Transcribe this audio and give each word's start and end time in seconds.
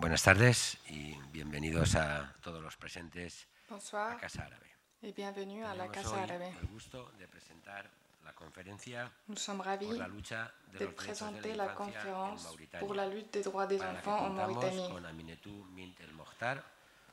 Buenas 0.00 0.22
tardes 0.22 0.78
y 0.88 1.14
bienvenidos 1.30 1.94
a 1.94 2.32
todos 2.42 2.62
los 2.62 2.76
presentes 2.76 3.46
Bonsoir 3.68 4.12
a 4.14 4.16
Casa 4.18 4.44
Árabe. 4.44 4.66
et 5.02 5.12
bienvenue 5.14 5.64
à 5.64 5.74
la 5.74 5.88
Casa 5.88 6.22
Árabe. 6.22 6.52
el 6.62 6.68
gusto 6.68 7.10
de 7.18 7.26
presentar 7.28 7.90
la 8.24 8.32
conferencia 8.32 9.10
Nous 9.28 9.38
sommes 9.38 9.58
por 9.58 9.66
ravis 9.66 9.98
la 9.98 10.08
lucha 10.08 10.52
de 10.72 10.78
de 10.78 10.84
los 10.86 10.90
derechos 10.90 10.90
de 10.90 10.94
présenter 10.96 11.54
la 11.54 11.68
conférence 11.74 12.48
pour 12.78 12.94
la 12.94 13.06
lutte 13.06 13.32
des 13.34 13.42
droits 13.42 13.66
des 13.66 13.80
enfants 13.82 14.18
en 14.26 14.30
Mauritanie. 14.30 14.88
con 14.88 15.04
Aminetou 15.04 15.64
Mint 15.74 16.00
El 16.00 16.12
Mokhtar, 16.14 16.56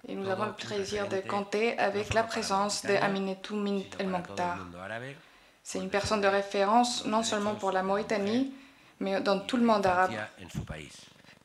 Et 0.08 0.16
nous 0.16 0.30
avons 0.30 0.46
le 0.46 0.54
plaisir 0.54 1.08
de 1.10 1.20
compter 1.22 1.78
avec 1.80 2.14
la 2.14 2.24
présence 2.24 2.84
de 2.84 2.90
Mauritania, 2.90 3.06
Aminetou 3.06 3.56
Mint 3.56 4.00
El 4.00 4.08
Mokhtar. 4.08 4.60
C'est 5.64 5.80
une 5.80 5.90
personne 5.90 6.22
de 6.22 6.28
référence 6.28 7.06
non 7.06 7.24
seulement 7.24 7.56
pour 7.56 7.72
la 7.72 7.84
Mauritanie, 7.84 8.54
mais 9.00 9.20
dans 9.22 9.40
tout 9.46 9.58
le 9.58 9.64
monde 9.66 9.86
arabe. 9.86 10.14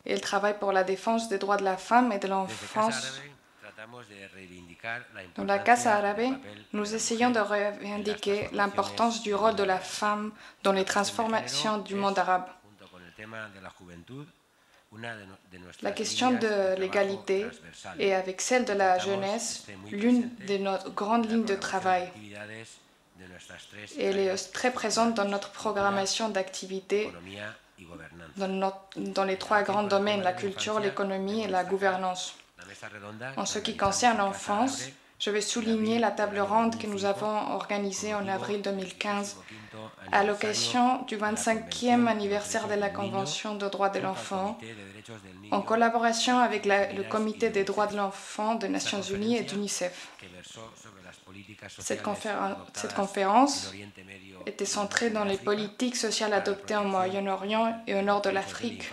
Elle 0.05 0.21
travaille 0.21 0.59
pour 0.59 0.73
la 0.73 0.85
défense 0.85 1.29
des 1.29 1.39
droits 1.39 1.57
de 1.57 1.65
la 1.65 1.77
femme 1.77 2.13
et 2.13 2.19
de 2.19 2.29
l'enfance. 2.29 3.21
Dans 5.37 5.45
la 5.45 5.59
Casa 5.59 6.15
de 6.15 6.25
nous 6.73 6.95
essayons 6.95 7.31
de 7.31 7.41
revendiquer 7.41 8.49
l'importance 8.53 9.23
du 9.23 9.35
rôle 9.35 9.55
de 9.55 9.63
la 9.63 9.79
femme 9.79 10.33
dans 10.63 10.73
les 10.73 10.85
transformations 10.85 11.79
du 11.79 11.95
monde 11.95 12.19
arabe. 12.19 12.47
la 15.83 15.93
question 15.93 16.33
de 16.33 16.77
l'égalité 16.79 17.47
et 17.99 18.15
avec 18.15 18.41
celle 18.41 18.65
de 18.65 18.73
la 18.73 18.99
jeunesse, 18.99 19.67
l'une 19.91 20.35
de 20.47 20.59
nos 20.59 20.79
grandes 20.91 21.31
lignes 21.31 21.45
de 21.45 21.55
travail. 21.55 22.11
elle 23.99 24.19
est 24.19 24.53
très 24.53 24.73
présente 24.73 25.15
dans 25.15 25.25
notre 25.25 25.51
programmation 25.51 26.29
d'activités. 26.29 27.13
Dans, 28.37 29.25
les 29.25 29.37
trois 29.37 29.63
grands 29.63 29.83
domaines, 29.83 30.23
la 30.23 30.33
culture, 30.33 30.81
l'économie 30.81 31.43
et 31.43 31.49
la 31.49 31.65
gouvernance. 31.65 32.35
En 33.37 33.47
ce 33.47 33.59
qui 33.59 33.77
concerne 33.77 34.19
l'enfance, 34.19 34.89
je 35.19 35.31
vais 35.31 35.41
souligner 35.41 35.99
la 35.99 36.11
table 36.11 36.41
ronde 36.41 36.79
que 36.79 36.87
nous 36.89 37.05
avons 37.05 37.53
organisée 37.53 38.13
en 38.13 38.27
avril 38.27 38.61
2015 38.61 39.37
à 40.11 40.25
l'occasion 40.25 41.03
du 41.03 41.17
25e 41.17 42.09
anniversaire 42.09 42.67
de 42.67 42.75
la 42.75 42.91
Convention 42.91 43.55
des 43.55 43.71
droits 43.71 43.89
de 43.89 44.01
l'enfant, 44.01 44.59
en 45.53 45.63
collaboration 45.63 46.39
avec 46.39 46.67
le 46.67 47.09
Comité 47.09 47.51
des 47.51 47.63
droits 47.63 47.87
de 47.87 47.97
l'enfant 47.97 48.57
des 48.57 48.69
Nations 48.69 49.03
Unies 49.03 49.37
et 49.37 49.43
d'UNICEF. 49.43 50.09
Cette 51.79 52.03
conférence 52.03 53.73
était 54.47 54.65
centrée 54.67 55.11
dans 55.11 55.25
les 55.25 55.37
politiques 55.39 55.97
sociales 55.97 56.33
adoptées 56.33 56.77
au 56.77 56.85
Moyen-Orient 56.85 57.83
et 57.87 57.95
au 57.95 58.03
nord 58.03 58.23
de 58.23 58.31
l'Afrique 58.31 58.91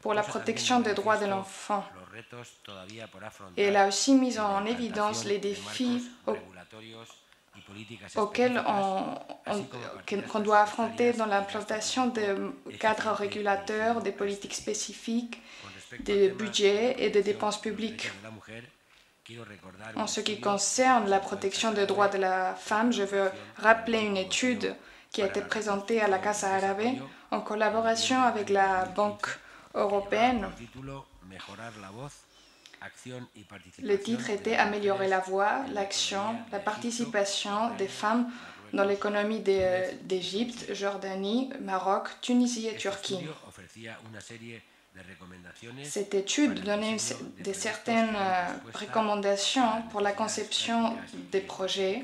pour 0.00 0.14
la 0.14 0.22
protection 0.22 0.80
des 0.80 0.94
droits 0.94 1.16
de 1.16 1.26
l'enfant. 1.26 1.84
Et 3.56 3.62
elle 3.64 3.76
a 3.76 3.88
aussi 3.88 4.14
mis 4.14 4.38
en 4.38 4.64
évidence 4.64 5.24
les 5.24 5.38
défis 5.38 6.02
au- 6.26 6.36
auxquels 8.16 8.62
on, 8.66 10.40
doit 10.40 10.60
affronter 10.60 11.12
dans 11.12 11.26
l'implantation 11.26 12.06
des 12.08 12.28
cadres 12.78 13.10
régulateurs, 13.12 14.00
des 14.02 14.12
politiques 14.12 14.54
spécifiques, 14.54 15.42
des 16.00 16.28
budgets 16.28 16.96
et 16.98 17.10
des 17.10 17.22
dépenses 17.22 17.60
publiques. 17.60 18.10
En 19.96 20.06
ce 20.06 20.20
qui 20.20 20.40
concerne 20.40 21.08
la 21.08 21.18
protection 21.20 21.72
des 21.72 21.86
droits 21.86 22.08
de 22.08 22.18
la 22.18 22.54
femme, 22.54 22.92
je 22.92 23.02
veux 23.02 23.30
rappeler 23.56 24.00
une 24.00 24.16
étude 24.16 24.74
qui 25.10 25.22
a 25.22 25.26
été 25.26 25.40
présentée 25.40 26.00
à 26.00 26.08
la 26.08 26.18
Casa 26.18 26.54
Árabe 26.54 26.82
en 27.30 27.40
collaboration 27.40 28.22
avec 28.22 28.50
la 28.50 28.84
Banque 28.84 29.26
européenne. 29.74 30.46
Le 33.82 33.96
titre 33.98 34.30
était 34.30 34.54
Améliorer 34.56 35.08
la 35.08 35.18
voix, 35.20 35.64
l'action, 35.72 36.36
la 36.52 36.60
participation 36.60 37.74
des 37.76 37.88
femmes 37.88 38.30
dans 38.72 38.84
l'économie 38.84 39.40
de- 39.40 39.96
d'Égypte, 40.02 40.72
Jordanie, 40.74 41.50
Maroc, 41.60 42.08
Tunisie 42.20 42.68
et 42.68 42.76
Turquie. 42.76 43.26
Cette 45.84 46.14
étude 46.14 46.60
donnait 46.64 46.96
des 47.40 47.54
certaines 47.54 48.14
euh, 48.16 48.46
recommandations 48.74 49.82
pour 49.90 50.00
la 50.00 50.12
conception 50.12 50.96
des 51.32 51.40
projets, 51.40 52.02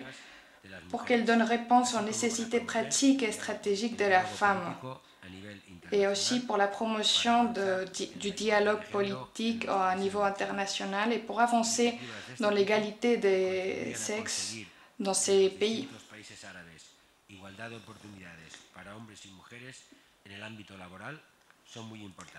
pour 0.91 1.04
qu'elles 1.04 1.25
donnent 1.25 1.42
réponse 1.42 1.94
aux 1.94 2.02
nécessités 2.02 2.60
pratiques 2.60 3.22
et 3.22 3.32
stratégiques 3.32 3.97
de 3.98 4.04
la 4.04 4.22
femme, 4.22 4.75
et 5.92 6.06
aussi 6.06 6.41
pour 6.41 6.56
la 6.56 6.69
promotion 6.69 7.44
de- 7.44 7.84
du 8.16 8.31
dialogue 8.31 8.84
politique 8.91 9.66
à 9.69 9.91
un 9.91 9.97
niveau 9.97 10.22
international 10.22 11.12
et 11.12 11.19
pour 11.19 11.41
avancer 11.41 11.98
dans 12.41 12.50
l'égalité 12.50 13.16
des 13.19 13.94
sexes 13.94 14.54
dans 14.98 15.14
ces 15.14 15.48
pays. 15.50 15.88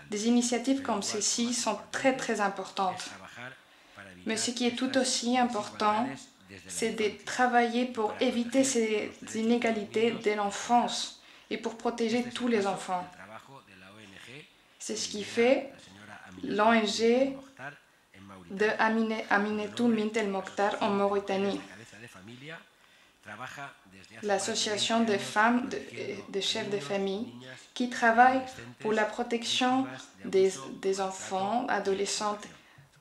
Des 0.10 0.28
initiatives 0.28 0.82
comme 0.82 1.02
ceci 1.02 1.54
sont 1.54 1.80
très 1.92 2.16
très 2.16 2.40
importantes. 2.42 3.10
Mais 4.26 4.38
ce 4.38 4.52
qui 4.52 4.68
est 4.68 4.76
tout 4.76 4.96
aussi 4.98 5.38
important, 5.38 6.08
c'est 6.68 6.92
de 6.92 7.24
travailler 7.26 7.86
pour 7.86 8.14
éviter 8.20 8.64
ces 8.64 9.12
inégalités 9.36 10.12
dès 10.12 10.36
l'enfance 10.36 11.22
et 11.50 11.58
pour 11.58 11.78
protéger 11.78 12.24
tous 12.30 12.48
les 12.48 12.68
enfants. 12.68 13.06
C'est 14.80 14.96
ce 14.96 15.08
qui 15.10 15.24
fait 15.24 15.72
l'ONG 16.44 17.36
de 18.52 18.68
Amine- 18.80 19.24
Aminetou 19.30 19.88
Mint 19.88 20.16
El 20.18 20.30
Mokhtar 20.30 20.76
en 20.82 20.90
Mauritanie, 20.90 21.60
l'association 24.22 25.02
des 25.04 25.18
femmes 25.18 25.68
de- 25.70 25.82
des 26.30 26.42
chefs 26.42 26.70
de 26.70 26.80
famille 26.80 27.28
qui 27.74 27.90
travaille 27.90 28.42
pour 28.80 28.94
la 28.94 29.06
protection 29.06 29.88
des, 30.26 31.02
enfants, 31.02 31.66
adolescentes 31.68 32.46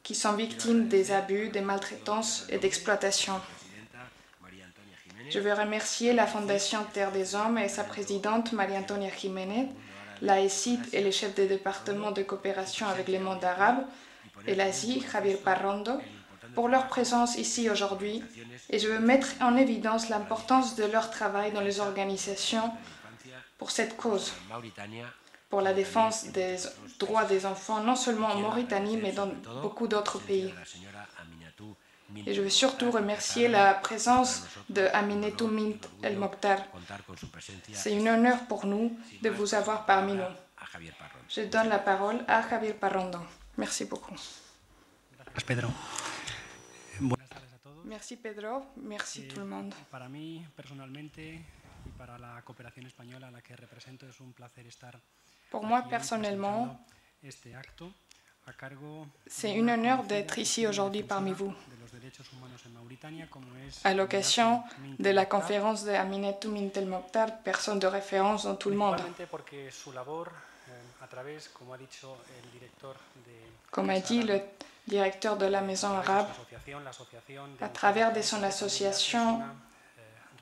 qui 0.02 0.14
sont 0.14 0.32
victimes 0.32 0.88
des 0.88 1.12
abus, 1.12 1.48
des 1.50 1.60
maltraitances 1.60 2.46
et 2.48 2.58
d'exploitation. 2.58 3.34
Je 5.30 5.38
veux 5.38 5.52
remercier 5.52 6.12
la 6.12 6.26
Fondation 6.26 6.80
Terre 6.92 7.12
des 7.12 7.34
Hommes 7.34 7.58
et 7.58 7.68
sa 7.68 7.84
présidente 7.84 8.52
Maria-Antonia 8.52 9.10
Jiménez, 9.16 9.68
l'AECID 10.20 10.80
et 10.92 11.00
les 11.02 11.12
chefs 11.12 11.34
des 11.34 11.46
départements 11.46 12.10
de 12.10 12.22
coopération 12.22 12.86
avec 12.88 13.08
les 13.08 13.18
mondes 13.18 13.44
arabes, 13.44 13.84
et 14.46 14.54
l'Asie, 14.54 15.04
Javier 15.12 15.34
Parrondo, 15.36 15.92
pour 16.54 16.68
leur 16.68 16.88
présence 16.88 17.36
ici 17.36 17.70
aujourd'hui. 17.70 18.22
Et 18.70 18.78
je 18.78 18.88
veux 18.88 19.00
mettre 19.00 19.28
en 19.40 19.56
évidence 19.56 20.08
l'importance 20.08 20.76
de 20.76 20.84
leur 20.84 21.10
travail 21.10 21.52
dans 21.52 21.60
les 21.60 21.80
organisations 21.80 22.72
pour 23.58 23.70
cette 23.70 23.96
cause, 23.96 24.32
pour 25.48 25.60
la 25.60 25.72
défense 25.74 26.26
des 26.28 26.56
droits 26.98 27.24
des 27.24 27.44
enfants, 27.46 27.80
non 27.82 27.96
seulement 27.96 28.28
en 28.28 28.40
Mauritanie, 28.40 28.96
mais 28.96 29.12
dans 29.12 29.28
beaucoup 29.62 29.86
d'autres 29.86 30.18
pays. 30.18 30.52
Et 32.26 32.34
je 32.34 32.42
veux 32.42 32.50
surtout 32.50 32.90
remercier 32.90 33.48
la 33.48 33.74
présence 33.74 34.44
de 34.68 34.82
Aminetou 34.92 35.48
Mint 35.48 35.88
El 36.02 36.18
Mokhtar. 36.18 36.58
C'est 37.72 37.96
un 37.96 38.06
honneur 38.14 38.38
pour 38.46 38.66
nous 38.66 38.96
de 39.22 39.30
vous 39.30 39.54
avoir 39.54 39.86
parmi 39.86 40.14
nous. 40.14 40.32
Je 41.28 41.42
donne 41.42 41.68
la 41.68 41.78
parole 41.78 42.18
à 42.28 42.46
Javier 42.48 42.74
Parrondo. 42.74 43.18
Merci 43.56 43.84
beaucoup. 43.86 44.14
Pedro. 45.46 45.68
Buenas 47.00 47.28
tardes 47.28 47.44
a 47.54 47.58
todos. 47.58 47.84
Merci 48.02 48.16
Pedro, 48.16 48.66
merci 48.78 49.20
Eh, 49.20 49.28
tout 49.28 49.38
le 49.38 49.46
monde. 49.46 49.72
Para 49.88 50.08
mí, 50.08 50.44
personalmente, 50.56 51.22
y 51.86 51.90
para 51.96 52.18
la 52.18 52.42
cooperación 52.42 52.84
española 52.84 53.28
a 53.28 53.30
la 53.30 53.40
que 53.42 53.54
represento, 53.54 54.08
es 54.08 54.20
un 54.20 54.32
placer 54.32 54.66
estar 54.66 54.98
Pour 55.52 55.62
moi 55.62 55.88
personnellement, 55.88 56.64
presentando 56.64 57.22
este 57.22 57.54
acto 57.54 57.92
a 58.46 58.54
cargo 58.54 59.06
c'est 59.24 59.56
un 59.56 59.68
honneur 59.68 60.02
d'être 60.02 60.36
ici 60.36 60.66
aujourd'hui 60.66 61.04
parmi 61.04 61.32
vous. 61.32 61.54
à 63.84 63.94
l'occasion 63.94 64.64
de 64.98 65.10
la 65.10 65.22
Mintel 65.22 65.28
conférence 65.28 65.84
de 65.84 65.92
Aminetou 65.92 66.50
Mint 66.50 66.76
El 66.76 66.86
Mokhtar, 66.86 67.38
personne 67.44 67.78
de 67.78 67.86
référence 67.86 68.46
dans 68.46 68.56
tout 68.56 68.70
le 68.70 68.74
monde. 68.74 68.96
Labor 69.94 70.26
eh, 70.66 70.72
Comme 73.70 73.90
a 73.90 74.00
dit 74.00 74.22
le 74.24 74.40
directeur 74.86 75.36
de 75.36 75.46
la 75.46 75.60
Maison 75.60 75.88
arabe, 75.88 76.28
à 77.60 77.68
travers 77.68 78.12
de 78.12 78.22
son 78.22 78.42
association 78.42 79.40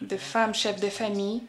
de 0.01 0.17
femmes 0.17 0.55
chefs 0.55 0.81
de 0.81 0.89
famille, 0.89 1.43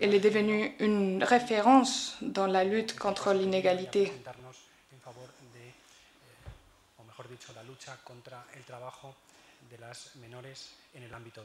elle 0.00 0.14
est 0.14 0.20
devenue 0.20 0.74
une 0.80 1.22
référence 1.22 2.16
dans 2.22 2.46
la 2.46 2.64
lutte 2.64 2.98
contre 2.98 3.32
l'inégalité. 3.32 4.12
la 7.54 7.62
lucha 7.64 7.96
contra 8.04 8.44
el 8.54 8.64
trabajo 8.64 9.14
de 9.70 9.78
las 9.78 10.16
menores 10.16 10.74
en 10.94 11.02
el 11.02 11.14
ámbito. 11.14 11.42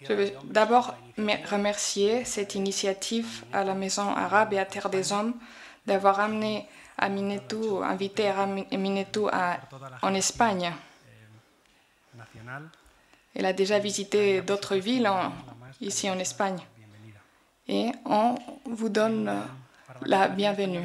Je 0.00 0.14
veux 0.14 0.32
d'abord 0.44 0.94
remercier 1.16 2.24
cette 2.24 2.54
initiative 2.54 3.44
à 3.52 3.64
la 3.64 3.74
Maison 3.74 4.08
arabe 4.14 4.54
et 4.54 4.58
à 4.58 4.64
Terre 4.64 4.90
des 4.90 5.12
Hommes 5.12 5.34
d'avoir 5.86 6.20
amené 6.20 6.66
Aminetou, 6.98 7.82
invité 7.82 8.28
Aminetou 8.28 9.28
à, 9.30 9.58
en 10.02 10.14
Espagne. 10.14 10.72
Elle 13.34 13.46
a 13.46 13.52
déjà 13.52 13.78
visité 13.78 14.42
d'autres 14.42 14.76
villes 14.76 15.10
ici 15.80 16.10
en 16.10 16.18
Espagne. 16.18 16.58
Et 17.68 17.92
on 18.04 18.36
vous 18.66 18.88
donne 18.88 19.42
la 20.02 20.28
bienvenue. 20.28 20.84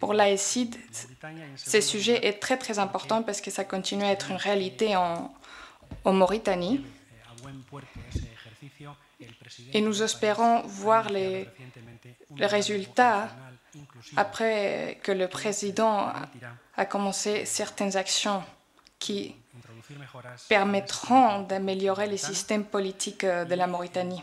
Pour 0.00 0.14
l'AECID, 0.14 0.76
ce 1.56 1.80
sujet 1.80 2.26
est 2.26 2.40
très 2.40 2.58
très 2.58 2.78
important 2.78 3.22
parce 3.22 3.40
que 3.40 3.50
ça 3.50 3.64
continue 3.64 4.04
à 4.04 4.10
être 4.12 4.30
une 4.30 4.36
réalité 4.36 4.96
en, 4.96 5.32
en 6.04 6.12
Mauritanie. 6.12 6.84
Et 9.72 9.80
nous 9.80 10.02
espérons 10.02 10.62
voir 10.62 11.10
les, 11.10 11.48
les 12.36 12.46
résultats 12.46 13.28
après 14.16 14.98
que 15.02 15.12
le 15.12 15.28
président 15.28 16.12
a 16.76 16.86
commencé 16.86 17.44
certaines 17.44 17.96
actions 17.96 18.42
qui 18.98 19.34
permettront 20.48 21.42
d'améliorer 21.42 22.06
les 22.06 22.16
systèmes 22.16 22.64
politiques 22.64 23.24
de 23.24 23.54
la 23.54 23.66
Mauritanie. 23.66 24.22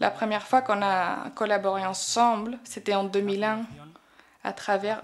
La 0.00 0.10
première 0.10 0.46
fois 0.46 0.62
qu'on 0.62 0.82
a 0.82 1.30
collaboré 1.30 1.84
ensemble, 1.84 2.58
c'était 2.64 2.94
en 2.94 3.04
2001, 3.04 3.64
à 4.42 4.52
travers 4.52 5.02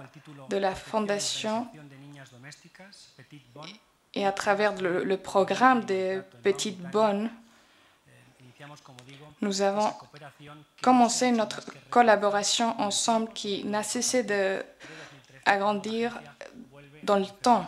de 0.48 0.56
la 0.56 0.74
fondation 0.74 1.66
et 4.14 4.26
à 4.26 4.32
travers 4.32 4.74
le, 4.80 5.04
le 5.04 5.16
programme 5.16 5.84
des 5.84 6.20
Petites 6.42 6.80
Bonnes 6.80 7.30
nous 9.40 9.62
avons 9.62 9.92
commencé 10.82 11.32
notre 11.32 11.62
collaboration 11.88 12.78
ensemble 12.80 13.32
qui 13.32 13.64
n'a 13.64 13.82
cessé 13.82 14.22
d'agrandir 15.46 16.20
dans 17.02 17.16
le 17.16 17.26
temps. 17.26 17.66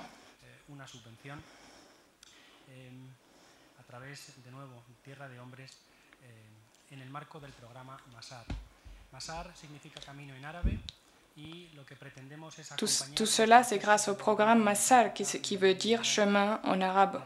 Tout, 12.76 12.87
tout 13.17 13.26
cela, 13.26 13.62
c'est 13.62 13.79
grâce 13.79 14.09
au 14.09 14.14
programme 14.14 14.62
Massar, 14.62 15.12
qui, 15.12 15.25
qui 15.25 15.56
veut 15.56 15.75
dire 15.75 16.05
chemin 16.05 16.61
en 16.64 16.81
arabe. 16.81 17.23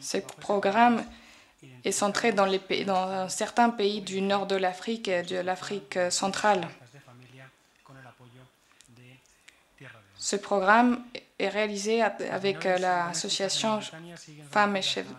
Ce 0.00 0.18
programme 0.18 1.04
est 1.84 1.92
centré 1.92 2.32
dans, 2.32 2.46
les 2.46 2.58
pays, 2.58 2.84
dans 2.84 3.28
certains 3.28 3.70
pays 3.70 4.00
du 4.00 4.20
nord 4.20 4.46
de 4.46 4.56
l'Afrique 4.56 5.08
et 5.08 5.22
de 5.22 5.36
l'Afrique 5.36 5.98
centrale. 6.10 6.68
Ce 10.16 10.36
programme 10.36 11.04
est 11.38 11.48
réalisé 11.48 12.02
avec 12.02 12.64
l'association 12.64 13.80
Femmes 14.50 14.76
et 14.76 14.82
Chefs 14.82 15.18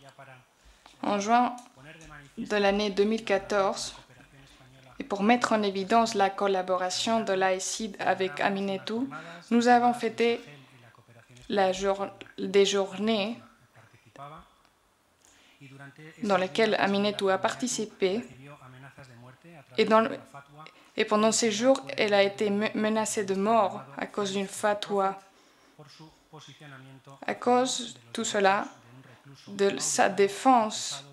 de 0.00 0.08
famille. 0.08 0.38
En 1.02 1.18
juin 1.20 1.56
de 2.38 2.56
l'année 2.56 2.90
2014, 2.90 3.94
et 4.98 5.04
pour 5.04 5.22
mettre 5.22 5.52
en 5.52 5.62
évidence 5.62 6.14
la 6.14 6.30
collaboration 6.30 7.20
de 7.20 7.32
l'AECID 7.32 7.96
avec 7.98 8.40
Aminetou, 8.40 9.08
nous 9.50 9.68
avons 9.68 9.92
fêté 9.92 10.40
la 11.48 11.72
jour, 11.72 12.06
des 12.38 12.64
journées 12.64 13.38
dans 16.22 16.36
lesquelles 16.36 16.74
Aminetou 16.76 17.28
a 17.28 17.38
participé 17.38 18.24
et, 19.78 21.04
pendant 21.04 21.32
ces 21.32 21.50
jours, 21.50 21.80
elle 21.96 22.14
a 22.14 22.22
été 22.22 22.50
menacée 22.50 23.24
de 23.24 23.34
mort 23.34 23.82
à 23.96 24.06
cause 24.06 24.32
d'une 24.32 24.46
fatwa. 24.46 25.18
À 27.26 27.34
cause 27.34 27.96
tout 28.12 28.24
cela, 28.24 28.66
de 29.48 29.78
sa 29.78 30.08
défense 30.08 31.04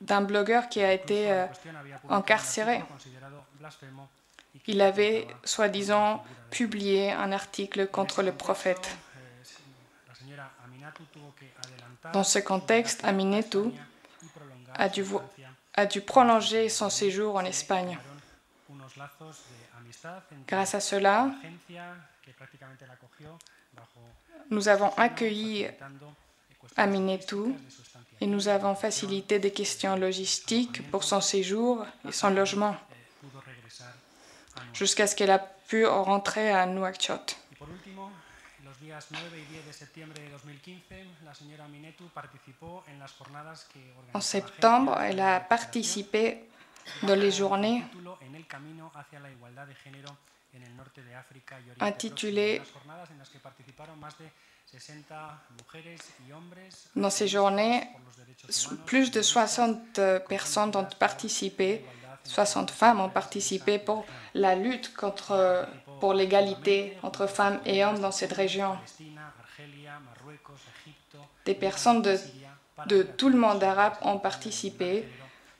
d'un 0.00 0.22
blogueur 0.22 0.68
qui 0.68 0.82
a 0.82 0.92
été 0.92 1.30
euh, 1.30 1.46
incarcéré. 2.08 2.82
Il 4.66 4.80
avait, 4.80 5.26
soi-disant, 5.44 6.24
publié 6.50 7.12
un 7.12 7.32
article 7.32 7.86
contre 7.86 8.22
le 8.22 8.32
prophète. 8.32 8.96
Dans 12.12 12.24
ce 12.24 12.38
contexte, 12.38 13.04
Aminetou 13.04 13.72
a 14.74 15.86
dû, 15.86 16.00
prolonger 16.00 16.68
son 16.68 16.90
séjour 16.90 17.36
en 17.36 17.44
Espagne. 17.44 17.98
Grâce 20.46 20.74
à 20.74 20.80
cela, 20.80 21.30
nous 24.50 24.68
avons 24.68 24.92
accueilli 24.96 25.66
Aminetou 26.76 27.56
et 28.20 28.26
nous 28.26 28.48
avons 28.48 28.74
facilité 28.74 29.38
des 29.38 29.50
questions 29.50 29.96
logistiques 29.96 30.88
pour 30.90 31.04
son 31.04 31.20
séjour 31.20 31.84
et 32.08 32.12
son 32.12 32.30
logement 32.30 32.76
jusqu'à 34.72 35.06
ce 35.06 35.16
qu'elle 35.16 35.30
a 35.30 35.38
pu 35.38 35.86
rentrer 35.86 36.50
à 36.50 36.66
Nouakchott. 36.66 37.36
En 44.14 44.20
septembre, 44.20 45.00
elle 45.00 45.20
a 45.20 45.40
participé 45.40 46.44
dans 47.02 47.14
les 47.14 47.30
journées 47.30 47.84
intitulées 51.80 52.60
dans 56.96 57.10
ces 57.10 57.28
journées, 57.28 57.88
plus 58.86 59.10
de 59.10 59.22
60 59.22 60.00
personnes 60.28 60.74
ont 60.76 60.84
participé, 60.98 61.84
60 62.24 62.70
femmes 62.70 63.00
ont 63.00 63.08
participé 63.10 63.78
pour 63.78 64.04
la 64.34 64.54
lutte 64.54 64.94
contre, 64.94 65.66
pour 66.02 66.14
l'égalité 66.14 66.98
entre 67.04 67.28
femmes 67.28 67.60
et 67.64 67.84
hommes 67.84 68.00
dans 68.00 68.10
cette 68.10 68.32
région. 68.32 68.76
Des 71.44 71.54
personnes 71.54 72.02
de, 72.02 73.02
tout 73.16 73.28
le 73.28 73.38
monde 73.38 73.62
arabe 73.62 73.94
ont 74.02 74.18
participé 74.18 75.04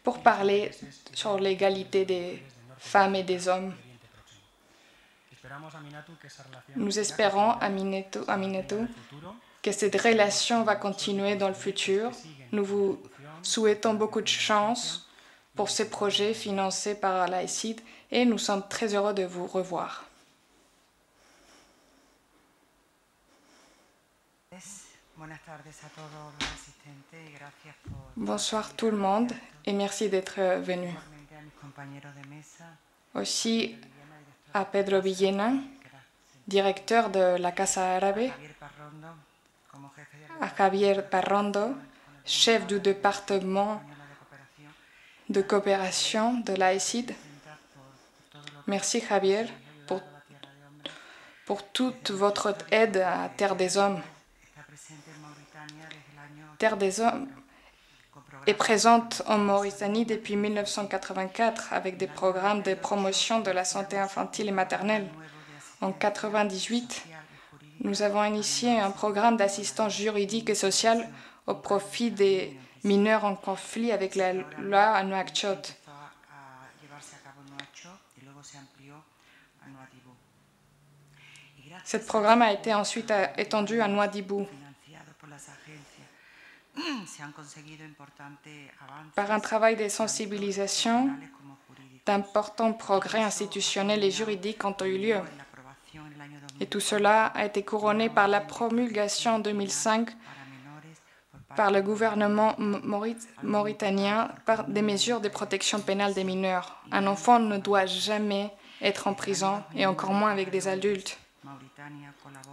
pour 0.02 0.20
parler 0.20 0.72
sur 1.14 1.38
l'égalité 1.38 2.04
des 2.04 2.42
femmes 2.76 3.14
et 3.14 3.22
des 3.22 3.46
hommes. 3.46 3.72
Nous 6.74 6.98
espérons, 6.98 7.52
Aminetou, 7.60 8.88
que 9.62 9.70
cette 9.70 10.00
relation 10.00 10.64
va 10.64 10.74
continuer 10.74 11.36
dans 11.36 11.46
le 11.54 11.54
futur. 11.54 12.10
Nous 12.50 12.64
vous 12.64 13.00
souhaitons 13.44 13.94
beaucoup 13.94 14.20
de 14.20 14.26
chance 14.26 15.08
pour 15.54 15.70
ces 15.70 15.88
projets 15.88 16.34
financés 16.34 16.96
par 16.96 17.28
l'AICID 17.28 17.80
et 18.10 18.24
nous 18.24 18.38
sommes 18.38 18.66
très 18.68 18.92
heureux 18.96 19.14
de 19.14 19.22
vous 19.22 19.46
revoir. 19.46 20.08
Bonsoir 28.16 28.74
tout 28.74 28.90
le 28.90 28.96
monde 28.96 29.32
et 29.64 29.72
merci 29.72 30.08
d'être 30.08 30.60
venu. 30.60 30.88
Aussi 33.14 33.76
à 34.52 34.64
Pedro 34.64 35.00
Villena, 35.00 35.52
directeur 36.46 37.10
de 37.10 37.36
la 37.38 37.52
Casa 37.52 37.96
Árabe, 37.96 38.30
à 40.40 40.48
Javier 40.56 41.02
Parrondo, 41.02 41.76
chef 42.24 42.66
du 42.66 42.80
département 42.80 43.82
de 45.28 45.42
coopération 45.42 46.38
de 46.40 46.54
l'AECID. 46.54 47.14
Merci 48.66 49.02
Javier 49.08 49.46
pour, 49.86 50.00
pour 51.46 51.66
toute 51.68 52.10
votre 52.10 52.56
aide 52.70 52.96
à 52.96 53.28
Terre 53.28 53.56
des 53.56 53.76
Hommes. 53.76 54.02
Des 56.62 57.00
Hommes 57.00 57.26
est 58.46 58.54
présente 58.54 59.22
en 59.26 59.36
Mauritanie 59.36 60.06
depuis 60.06 60.36
1984 60.36 61.72
avec 61.72 61.96
des 61.96 62.06
programmes 62.06 62.62
de 62.62 62.74
promotion 62.74 63.40
de 63.40 63.50
la 63.50 63.64
santé 63.64 63.98
infantile 63.98 64.46
et 64.46 64.52
maternelle. 64.52 65.08
En 65.80 65.88
1998, 65.88 67.02
nous 67.80 68.02
avons 68.02 68.22
initié 68.22 68.78
un 68.78 68.92
programme 68.92 69.36
d'assistance 69.36 69.96
juridique 69.96 70.50
et 70.50 70.54
sociale 70.54 71.08
au 71.48 71.54
profit 71.56 72.12
des 72.12 72.56
mineurs 72.84 73.24
en 73.24 73.34
conflit 73.34 73.90
avec 73.90 74.14
la 74.14 74.32
loi 74.32 74.82
à 74.82 75.02
Nouakchott. 75.02 75.74
Ce 81.84 81.96
programme 81.96 82.42
a 82.42 82.52
été 82.52 82.72
ensuite 82.72 83.12
étendu 83.36 83.80
à 83.80 83.88
Nouadhibou. 83.88 84.46
Par 89.14 89.30
un 89.30 89.40
travail 89.40 89.76
de 89.76 89.88
sensibilisation, 89.88 91.10
d'importants 92.06 92.72
progrès 92.72 93.22
institutionnels 93.22 94.02
et 94.04 94.10
juridiques 94.10 94.64
ont 94.64 94.76
eu 94.84 94.98
lieu. 94.98 95.20
Et 96.60 96.66
tout 96.66 96.80
cela 96.80 97.26
a 97.26 97.44
été 97.44 97.62
couronné 97.62 98.08
par 98.08 98.28
la 98.28 98.40
promulgation 98.40 99.36
en 99.36 99.38
2005 99.38 100.10
par 101.56 101.70
le 101.70 101.82
gouvernement 101.82 102.54
mauritanien 103.42 104.30
par 104.46 104.64
des 104.64 104.80
mesures 104.80 105.20
de 105.20 105.28
protection 105.28 105.80
pénale 105.80 106.14
des 106.14 106.24
mineurs. 106.24 106.78
Un 106.90 107.06
enfant 107.06 107.38
ne 107.38 107.58
doit 107.58 107.86
jamais 107.86 108.50
être 108.80 109.06
en 109.06 109.14
prison 109.14 109.62
et 109.74 109.84
encore 109.84 110.12
moins 110.12 110.30
avec 110.30 110.50
des 110.50 110.66
adultes. 110.66 111.18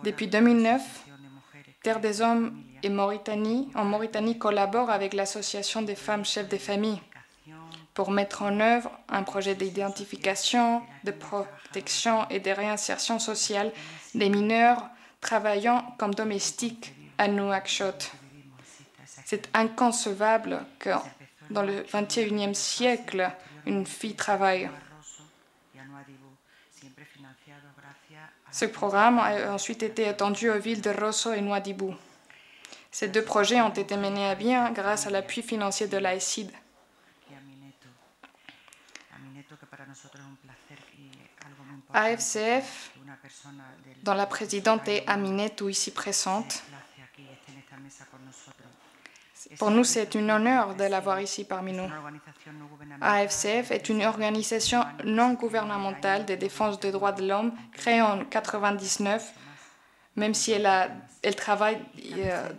Depuis 0.04 0.28
2009, 0.28 1.06
Terre 1.82 2.00
des 2.02 2.22
Hommes 2.22 2.62
et 2.84 2.90
Mauritanie, 2.90 3.70
en 3.76 3.86
Mauritanie 3.86 4.38
collaborent 4.38 4.90
avec 4.90 5.14
l'Association 5.14 5.82
des 5.82 5.96
femmes 5.96 6.26
chefs 6.26 6.50
des 6.50 6.60
familles 6.60 7.02
pour 7.94 8.12
mettre 8.12 8.44
en 8.44 8.60
œuvre 8.60 8.92
un 9.10 9.24
projet 9.24 9.56
d'identification, 9.56 10.82
de 11.04 11.12
protection 11.12 12.28
et 12.30 12.40
de 12.40 12.52
réinsertion 12.52 13.20
sociale 13.20 13.74
des 14.16 14.30
mineurs 14.30 14.84
travaillant 15.20 15.96
comme 15.98 16.14
domestiques 16.14 16.94
à 17.18 17.28
Nouakchott. 17.28 18.12
C'est 19.26 19.50
inconcevable 19.54 20.66
que 20.80 20.92
dans 21.50 21.64
le 21.64 21.86
XXIe 21.94 22.56
siècle, 22.56 23.30
une 23.66 23.86
fille 23.86 24.16
travaille. 24.16 24.70
Ce 28.52 28.66
programme 28.66 29.20
a 29.20 29.52
ensuite 29.54 29.84
été 29.84 30.08
étendu 30.08 30.50
aux 30.50 30.60
villes 30.60 30.82
de 30.82 30.90
Rosso 30.90 31.34
et 31.34 31.42
Nouadhibou. 31.42 31.94
Ces 32.91 33.08
deux 33.08 33.24
projets 33.24 33.62
ont 33.62 33.69
été 33.69 33.98
menés 33.98 34.27
à 34.27 34.36
bien 34.36 34.72
grâce 34.72 35.05
à 35.08 35.10
l'appui 35.10 35.41
financier 35.41 35.88
de 35.88 35.98
l'AECID. 35.98 36.51
AFCF, 41.93 42.91
dont 44.03 44.13
la 44.13 44.25
présidente 44.27 44.88
est 44.88 45.03
Aminetou 45.08 45.69
ici 45.69 45.91
présente, 45.91 46.63
pour 49.58 49.72
nous, 49.72 49.84
c'est 49.84 50.15
un 50.15 50.29
honneur 50.29 50.75
de 50.75 50.84
l'avoir 50.84 51.22
ici 51.22 51.43
parmi 51.43 51.74
nous. 51.74 51.89
AFCF 53.01 53.72
est 53.72 53.89
une 53.89 54.03
organisation 54.03 54.84
non 55.05 55.34
gouvernementale 55.34 56.25
de 56.25 56.36
défense 56.36 56.79
des 56.79 56.91
droits 56.91 57.13
de 57.13 57.27
l'homme 57.27 57.53
créée 57.74 58.01
en 58.01 58.17
1999, 58.17 59.34
même 60.17 60.34
si 60.34 60.51
elle, 60.51 60.65
a, 60.65 60.89
travaille 61.36 61.81
euh, 62.17 62.50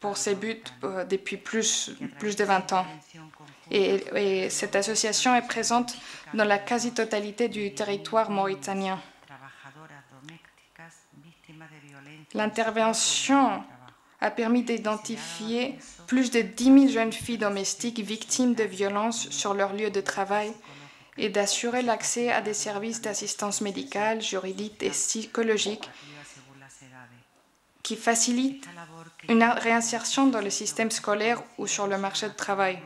pour 0.00 0.16
ses 0.16 0.34
buts 0.34 0.62
euh, 0.84 1.04
depuis 1.04 1.36
plus, 1.36 1.90
plus 2.18 2.36
de 2.36 2.44
20 2.44 2.72
ans. 2.72 2.86
Et, 3.70 4.02
et 4.14 4.50
cette 4.50 4.76
association 4.76 5.34
est 5.34 5.46
présente 5.46 5.96
dans 6.34 6.44
la 6.44 6.58
quasi-totalité 6.58 7.48
du 7.48 7.74
territoire 7.74 8.30
mauritanien. 8.30 9.00
L'intervention 12.34 13.62
a 14.20 14.30
permis 14.30 14.62
d'identifier 14.62 15.76
plus 16.06 16.30
de 16.30 16.40
10 16.40 16.64
000 16.64 16.88
jeunes 16.88 17.12
filles 17.12 17.38
domestiques 17.38 18.00
victimes 18.00 18.54
de 18.54 18.64
violences 18.64 19.30
sur 19.30 19.54
leur 19.54 19.72
lieu 19.72 19.90
de 19.90 20.00
travail 20.00 20.52
et 21.16 21.28
d'assurer 21.28 21.82
l'accès 21.82 22.30
à 22.30 22.40
des 22.40 22.54
services 22.54 23.00
d'assistance 23.00 23.60
médicale, 23.60 24.22
juridique 24.22 24.82
et 24.82 24.90
psychologique 24.90 25.88
qui 27.88 27.96
facilitent 27.96 28.68
une 29.30 29.42
réinsertion 29.44 30.26
dans 30.26 30.42
le 30.42 30.50
système 30.50 30.90
scolaire 30.90 31.42
ou 31.56 31.66
sur 31.66 31.86
le 31.86 31.96
marché 31.96 32.28
du 32.28 32.34
travail. 32.34 32.78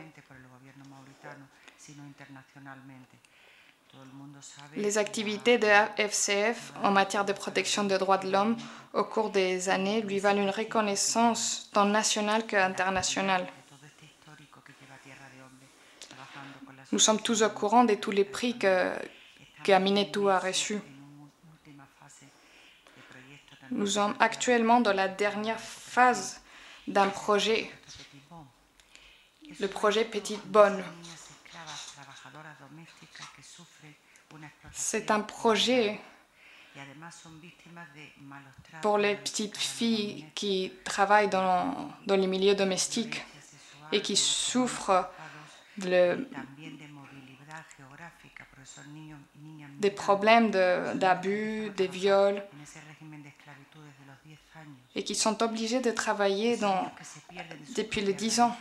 Les 4.77 4.97
activités 4.97 5.57
de 5.57 5.67
FCF 5.97 6.71
en 6.81 6.91
matière 6.91 7.25
de 7.25 7.33
protection 7.33 7.83
des 7.83 7.97
droits 7.97 8.17
de 8.17 8.31
l'homme 8.31 8.55
au 8.93 9.03
cours 9.03 9.29
des 9.29 9.67
années 9.67 9.99
lui 10.01 10.19
valent 10.19 10.41
une 10.41 10.49
reconnaissance 10.61 11.69
tant 11.73 11.83
nationale 11.83 12.45
qu'internationale. 12.47 13.45
Nous 16.93 16.99
sommes 16.99 17.19
tous 17.21 17.41
au 17.43 17.49
courant 17.49 17.83
de 17.83 17.95
tous 17.95 18.11
les 18.11 18.23
prix 18.23 18.57
que, 18.57 18.89
que 19.65 19.71
a 19.73 20.39
reçus. 20.39 20.79
Nous 23.73 23.87
sommes 23.87 24.15
actuellement 24.19 24.81
dans 24.81 24.93
la 24.93 25.07
dernière 25.07 25.59
phase 25.59 26.41
d'un 26.87 27.09
projet, 27.09 27.71
le 29.59 29.67
projet 29.67 30.05
Petite 30.05 30.45
Bonne. 30.45 30.83
C'est 34.71 35.09
un 35.09 35.21
projet 35.21 35.99
pour 38.83 38.99
les 38.99 39.15
petites 39.15 39.57
filles 39.57 40.25
qui 40.35 40.71
travaillent 40.83 41.29
dans, 41.29 41.91
les 42.07 42.27
milieux 42.27 42.55
domestiques 42.55 43.25
et 43.91 44.01
qui 44.01 44.15
souffrent 44.15 45.09
de, 45.77 46.27
des 49.79 49.91
problèmes 49.91 50.51
d'abus, 50.51 51.71
des 51.75 51.87
viols, 51.87 52.43
et 54.95 55.03
qui 55.03 55.15
sont 55.15 55.41
obligés 55.41 55.79
de 55.79 55.91
travailler 55.91 56.57
dans, 56.57 56.91
depuis 57.75 58.01
les 58.01 58.13
10 58.13 58.41
ans. 58.41 58.55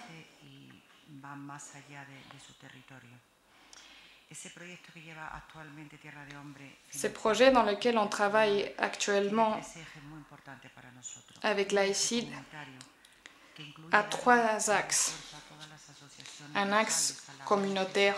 Ce 6.90 7.08
projet 7.08 7.50
dans 7.50 7.62
lequel 7.62 7.98
on 7.98 8.08
travaille 8.08 8.72
actuellement 8.78 9.60
avec 11.42 11.72
l'AICID 11.72 12.28
a 13.92 14.02
trois 14.04 14.70
axes. 14.70 15.14
Un 16.54 16.72
axe 16.72 17.26
communautaire 17.44 18.16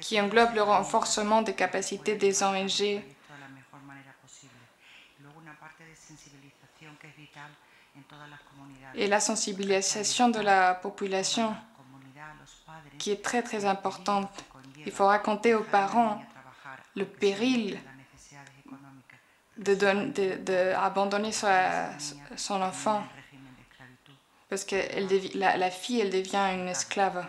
qui 0.00 0.20
englobe 0.20 0.54
le 0.54 0.62
renforcement 0.62 1.42
des 1.42 1.54
capacités 1.54 2.14
des 2.14 2.42
ONG, 2.42 3.02
et 8.94 9.06
la 9.06 9.20
sensibilisation 9.20 10.28
de 10.28 10.40
la 10.40 10.74
population 10.74 11.54
qui 12.98 13.10
est 13.10 13.22
très 13.22 13.42
très 13.42 13.64
importante. 13.64 14.30
Il 14.84 14.92
faut 14.92 15.06
raconter 15.06 15.54
aux 15.54 15.64
parents 15.64 16.22
le 16.96 17.04
péril 17.04 17.78
d'abandonner 19.56 21.30
de, 21.30 22.36
son 22.36 22.62
enfant 22.62 23.02
parce 24.48 24.64
que 24.64 24.76
la, 25.38 25.56
la, 25.56 25.70
fille, 25.70 26.00
elle 26.00 26.10
devient 26.10 26.50
une 26.54 26.68
esclave 26.68 27.24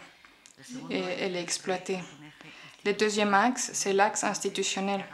et 0.90 1.00
elle 1.00 1.36
est 1.36 1.42
exploitée. 1.42 2.00
Le 2.84 2.94
deuxième 2.94 3.34
axe, 3.36 3.70
c'est 3.74 3.94
l'axe 3.94 4.24
institutionnel. 4.24 5.06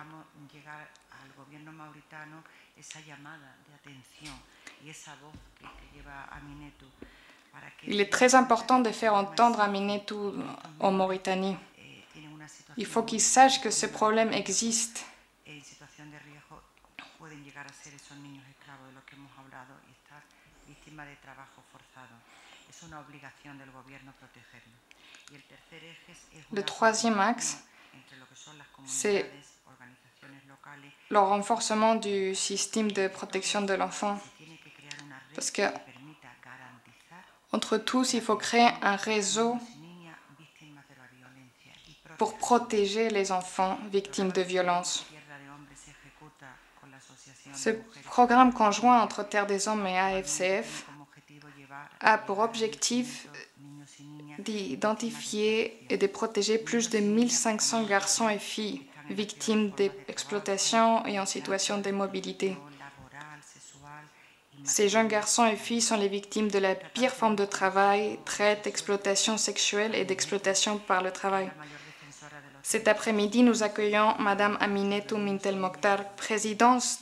Il 7.83 8.01
est 8.01 8.11
très 8.11 8.35
important 8.35 8.79
de 8.79 8.91
faire 8.91 9.13
entendre 9.13 9.59
Aminetou 9.59 10.33
en 10.79 10.91
Mauritanie. 10.91 11.55
Il 12.77 12.85
faut 12.85 13.03
qu'il 13.03 13.21
sache 13.21 13.61
que 13.61 13.71
ce 13.71 13.85
problème 13.85 14.31
existe. 14.33 15.05
Le 26.53 26.63
troisième 26.63 27.19
axe, 27.19 27.63
c'est 28.85 29.31
le 31.09 31.19
renforcement 31.19 31.95
du 31.95 32.35
système 32.35 32.91
de 32.91 33.07
protection 33.07 33.61
de 33.61 33.73
l'enfant. 33.73 34.19
Parce 35.37 35.51
que 35.51 35.61
entre 37.51 37.77
tous, 37.77 38.13
il 38.13 38.21
faut 38.21 38.37
créer 38.37 38.69
un 38.81 38.95
réseau 38.95 39.55
pour 42.17 42.39
protéger 42.39 43.11
les 43.11 43.31
enfants 43.31 43.77
victimes 43.91 44.31
de 44.31 44.41
violences. 44.41 45.05
Ce 47.53 47.69
programme 48.05 48.51
conjoint 48.51 48.99
entre 48.99 49.21
Terre 49.21 49.45
des 49.45 49.67
Hommes 49.67 49.85
et 49.85 49.99
AFCF 49.99 50.87
a 51.99 52.17
pour 52.17 52.39
objectif 52.39 53.27
d'identifier 54.39 55.85
et 55.91 55.97
de 55.97 56.07
protéger 56.07 56.57
plus 56.57 56.89
de 56.89 56.97
1500 56.97 57.83
garçons 57.83 58.27
et 58.27 58.39
filles 58.39 58.81
victimes 59.11 59.69
d'exploitation 59.69 61.05
et 61.05 61.19
en 61.19 61.27
situation 61.27 61.77
d'immobilité. 61.77 62.57
Ces 64.63 64.89
jeunes 64.89 65.07
garçons 65.07 65.45
et 65.45 65.55
filles 65.55 65.81
sont 65.81 65.97
les 65.97 66.07
victimes 66.07 66.49
de 66.49 66.59
la 66.59 66.75
pire 66.75 67.13
forme 67.13 67.35
de 67.35 67.45
travail, 67.45 68.19
traite, 68.25 68.67
exploitation 68.67 69.37
sexuelle 69.37 69.95
et 69.95 70.05
d'exploitation 70.05 70.77
par 70.77 71.01
le 71.01 71.11
travail. 71.11 71.49
Cet 72.63 72.87
après-midi, 72.87 73.43
nous 73.43 73.63
accueillons 73.63 74.15
Madame 74.19 74.57
Aminetou 74.59 75.17
Mintel 75.17 75.55
Mokhtar, 75.55 76.03
présidente, 76.15 76.99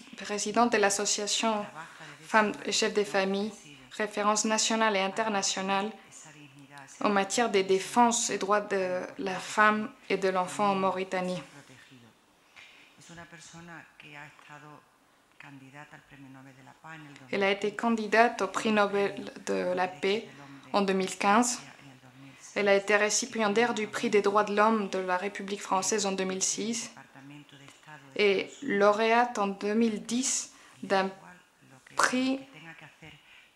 de 0.71 0.77
l'association 0.77 1.65
Femmes 2.21 2.51
et 2.65 2.71
Chefs 2.71 2.93
des 2.93 3.05
Familles, 3.05 3.51
référence 3.97 4.45
nationale 4.45 4.95
et 4.95 5.01
internationale 5.01 5.91
en 7.01 7.09
matière 7.09 7.51
de 7.51 7.61
défense 7.61 8.29
et 8.29 8.37
droits 8.37 8.61
de 8.61 9.01
la 9.17 9.35
femme 9.35 9.89
et 10.09 10.17
de 10.17 10.29
l'enfant 10.29 10.71
en 10.71 10.75
Mauritanie. 10.75 11.41
Elle 17.31 17.43
a 17.43 17.51
été 17.51 17.75
candidate 17.75 18.41
au 18.41 18.47
prix 18.47 18.71
Nobel 18.71 19.15
de 19.45 19.73
la 19.75 19.87
paix 19.87 20.27
en 20.73 20.81
2015. 20.81 21.61
Elle 22.55 22.67
a 22.69 22.75
été 22.75 22.95
récipiendaire 22.95 23.73
du 23.73 23.87
prix 23.87 24.09
des 24.09 24.21
droits 24.21 24.43
de 24.43 24.55
l'homme 24.55 24.89
de 24.89 24.99
la 24.99 25.17
République 25.17 25.61
française 25.61 26.05
en 26.05 26.13
2006 26.13 26.91
et 28.15 28.49
lauréate 28.61 29.37
en 29.37 29.47
2010 29.47 30.53
d'un 30.83 31.11
prix 31.95 32.39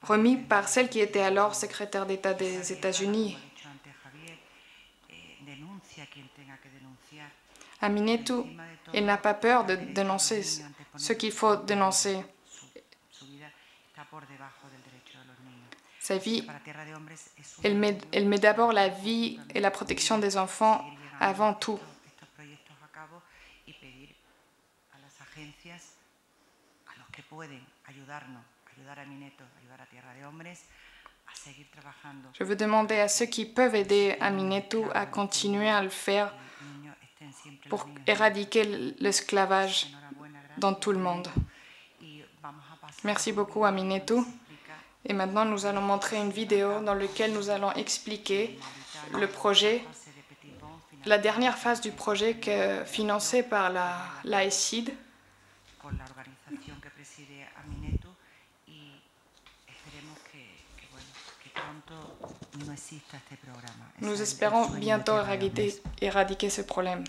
remis 0.02 0.38
par 0.38 0.68
celle 0.68 0.90
qui 0.90 1.00
était 1.00 1.22
alors 1.22 1.56
secrétaire 1.56 2.06
d'État 2.06 2.34
des 2.34 2.72
États-Unis. 2.74 3.38
Aminetou, 7.82 8.46
elle 8.94 9.06
n'a 9.06 9.18
pas 9.18 9.34
peur 9.34 9.66
de 9.66 9.76
dénoncer 9.76 10.44
ce 10.98 11.14
qu'il 11.14 11.32
faut 11.32 11.56
dénoncer. 11.58 12.24
Sa 16.00 16.18
vie, 16.18 16.48
elle 17.64 17.78
met, 17.78 18.38
d'abord 18.40 18.74
la 18.74 18.90
vie 18.90 19.40
et 19.54 19.60
la 19.60 19.70
protection 19.70 20.18
des 20.18 20.38
enfants 20.38 20.84
avant 21.20 21.54
tout. 21.54 21.80
Je 32.34 32.44
veux 32.44 32.56
demander 32.56 33.00
à 33.00 33.08
ceux 33.08 33.26
qui 33.26 33.46
peuvent 33.46 33.76
aider 33.76 34.18
Aminetou 34.20 34.86
à 34.94 35.06
continuer 35.06 35.70
à 35.70 35.82
le 35.84 35.90
faire 35.90 36.34
pour 37.70 37.88
éradiquer 38.08 38.64
l'esclavage 39.00 39.88
dans 40.60 40.74
tout 40.74 40.92
le 40.92 41.00
monde. 41.00 41.28
Merci 43.04 43.32
beaucoup 43.32 43.66
Aminetou. 43.66 44.26
Et 45.06 45.14
maintenant, 45.14 45.46
nous 45.46 45.66
allons 45.66 45.82
montrer 45.82 46.18
une 46.18 46.32
vidéo 46.32 46.82
dans 46.82 46.94
laquelle 46.94 47.34
nous 47.34 47.50
allons 47.50 47.72
expliquer 47.72 48.60
le 49.18 49.28
projet, 49.28 49.84
la 51.06 51.18
dernière 51.18 51.58
phase 51.58 51.80
du 51.80 51.92
projet 51.92 52.36
que, 52.36 52.84
financé 52.86 53.44
par 53.44 53.72
la, 53.72 53.98
la. 54.26 54.44
Nous 64.02 64.22
espérons 64.22 64.70
bientôt 64.72 65.14
éradiquer, 65.14 65.82
éradiquer 66.02 66.50
ce 66.50 66.62
problème. 66.62 67.04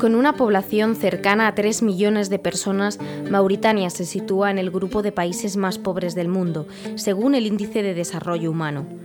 Con 0.00 0.16
una 0.16 0.34
población 0.34 0.96
cercana 0.96 1.46
a 1.46 1.54
3 1.54 1.82
millones 1.82 2.30
de 2.30 2.40
personas, 2.40 2.98
Mauritania 3.30 3.88
se 3.88 4.04
sitúa 4.04 4.50
en 4.50 4.58
el 4.58 4.72
grupo 4.72 5.02
de 5.02 5.12
países 5.12 5.56
más 5.56 5.78
pobres 5.78 6.16
del 6.16 6.26
mundo, 6.26 6.66
según 6.96 7.36
el 7.36 7.46
Índice 7.46 7.84
de 7.84 7.94
Desarrollo 7.94 8.50
Humano. 8.50 9.01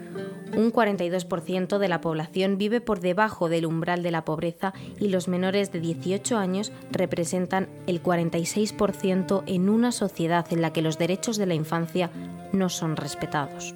Un 0.56 0.72
42% 0.72 1.78
de 1.78 1.88
la 1.88 2.02
población 2.02 2.58
vive 2.58 2.82
por 2.82 3.00
debajo 3.00 3.50
del 3.50 3.66
umbral 3.66 4.04
de 4.04 4.12
la 4.12 4.26
pobreza 4.26 4.74
y 5.00 5.10
los 5.10 5.28
menores 5.28 5.72
de 5.72 5.80
18 5.80 6.38
años 6.38 6.72
representan 6.92 7.68
el 7.86 8.02
46% 8.02 9.44
en 9.46 9.70
una 9.70 9.92
sociedad 9.92 10.46
en 10.52 10.62
la 10.62 10.72
que 10.72 10.82
los 10.82 10.98
derechos 10.98 11.38
de 11.38 11.46
la 11.46 11.54
infancia 11.54 12.10
no 12.54 12.70
son 12.70 12.96
respetados. 12.96 13.76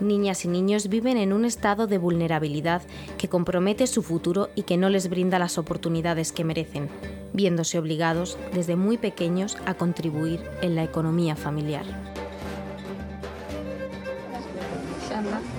Niñas 0.00 0.44
y 0.44 0.48
niños 0.48 0.88
viven 0.88 1.16
en 1.16 1.32
un 1.32 1.44
estado 1.46 1.86
de 1.86 1.96
vulnerabilidad 1.96 2.82
que 3.16 3.28
compromete 3.28 3.86
su 3.86 4.02
futuro 4.02 4.50
y 4.54 4.62
que 4.62 4.76
no 4.76 4.90
les 4.90 5.08
brinda 5.08 5.38
las 5.38 5.56
oportunidades 5.56 6.32
que 6.32 6.44
merecen, 6.44 6.88
viéndose 7.32 7.78
obligados 7.78 8.36
desde 8.52 8.76
muy 8.76 8.98
pequeños 8.98 9.56
a 9.64 9.74
contribuir 9.74 10.42
en 10.60 10.74
la 10.74 10.84
economía 10.84 11.34
familiar. 11.34 12.15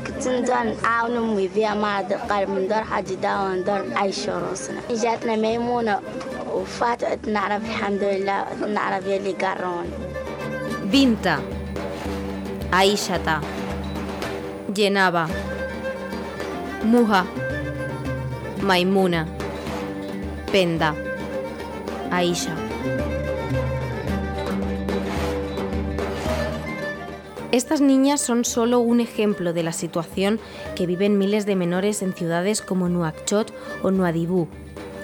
كنت 0.07 0.27
ندور 0.27 0.63
نعاون 0.83 1.17
أمي 1.17 1.47
بها 1.47 1.73
ما 1.73 1.97
قرب 2.29 2.49
من 2.49 2.67
دور 2.67 2.83
حاجة 2.83 3.13
داون 3.13 3.55
ندور 3.55 3.81
نعيشو 3.81 4.31
روسنا 4.31 4.81
جاتنا 4.89 5.35
ميمونة 5.35 5.99
وفات 6.53 7.27
نعرف 7.27 7.65
الحمد 7.65 8.03
لله 8.03 8.45
نعرف 8.67 8.93
عربي 8.93 9.17
اللي 9.17 9.31
قرون 9.31 9.87
بنتا 10.83 11.39
عيشتا 12.73 13.41
llenaba. 14.77 15.29
موها. 16.83 17.25
ميمونة 18.63 19.27
بندا 20.53 20.93
عائشة 22.11 22.66
Estas 27.53 27.79
niñas 27.79 28.19
son 28.19 28.43
solo 28.43 28.79
un 28.79 28.99
ejemplo 28.99 29.53
de 29.53 29.63
la 29.63 29.71
situación 29.71 30.39
que 30.75 30.85
viven 30.85 31.17
miles 31.17 31.45
de 31.45 31.55
menores 31.55 32.01
en 32.01 32.13
ciudades 32.13 32.61
como 32.61 32.89
Nuakchot 32.89 33.53
o 33.83 33.91
Nuadibú, 33.91 34.49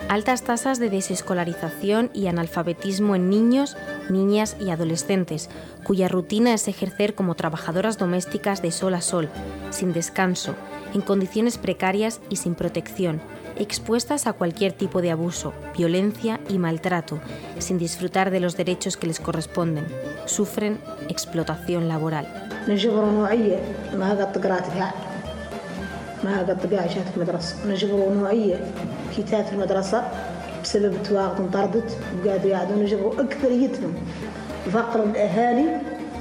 altas 0.10 0.44
tasas 0.44 0.78
de 0.78 0.90
desescolarización 0.90 2.12
y 2.14 2.28
analfabetismo 2.28 3.16
en 3.16 3.30
niños, 3.30 3.78
niñas 4.10 4.58
y 4.60 4.72
adolescentes, 4.72 5.50
cuya 5.86 6.10
rutina 6.10 6.54
es 6.54 6.68
ejercer 6.68 7.16
como 7.16 7.36
trabajadoras 7.36 7.98
domésticas 7.98 8.62
de 8.62 8.72
sol 8.72 8.96
a 8.96 9.02
sol, 9.02 9.30
sin 9.70 9.94
descanso, 9.94 10.54
en 10.94 11.00
condiciones 11.00 11.58
precarias 11.58 12.20
y 12.30 12.36
sin 12.36 12.56
protección, 12.56 13.22
expuestas 13.57 14.27
a 14.27 14.33
cualquier 14.33 14.73
tipo 14.73 15.03
de 15.03 15.11
abuso, 15.11 15.53
violencia 15.77 16.41
y 16.49 16.59
maltrato, 16.59 17.21
sin 17.59 17.79
disfrutar 17.79 18.31
de 18.31 18.41
los 18.41 18.57
derechos 18.57 18.97
que 18.97 19.07
les 19.07 19.21
corresponden. 19.21 19.87
Sufren 20.27 20.79
explotación 21.09 21.89
laboral. 21.89 22.27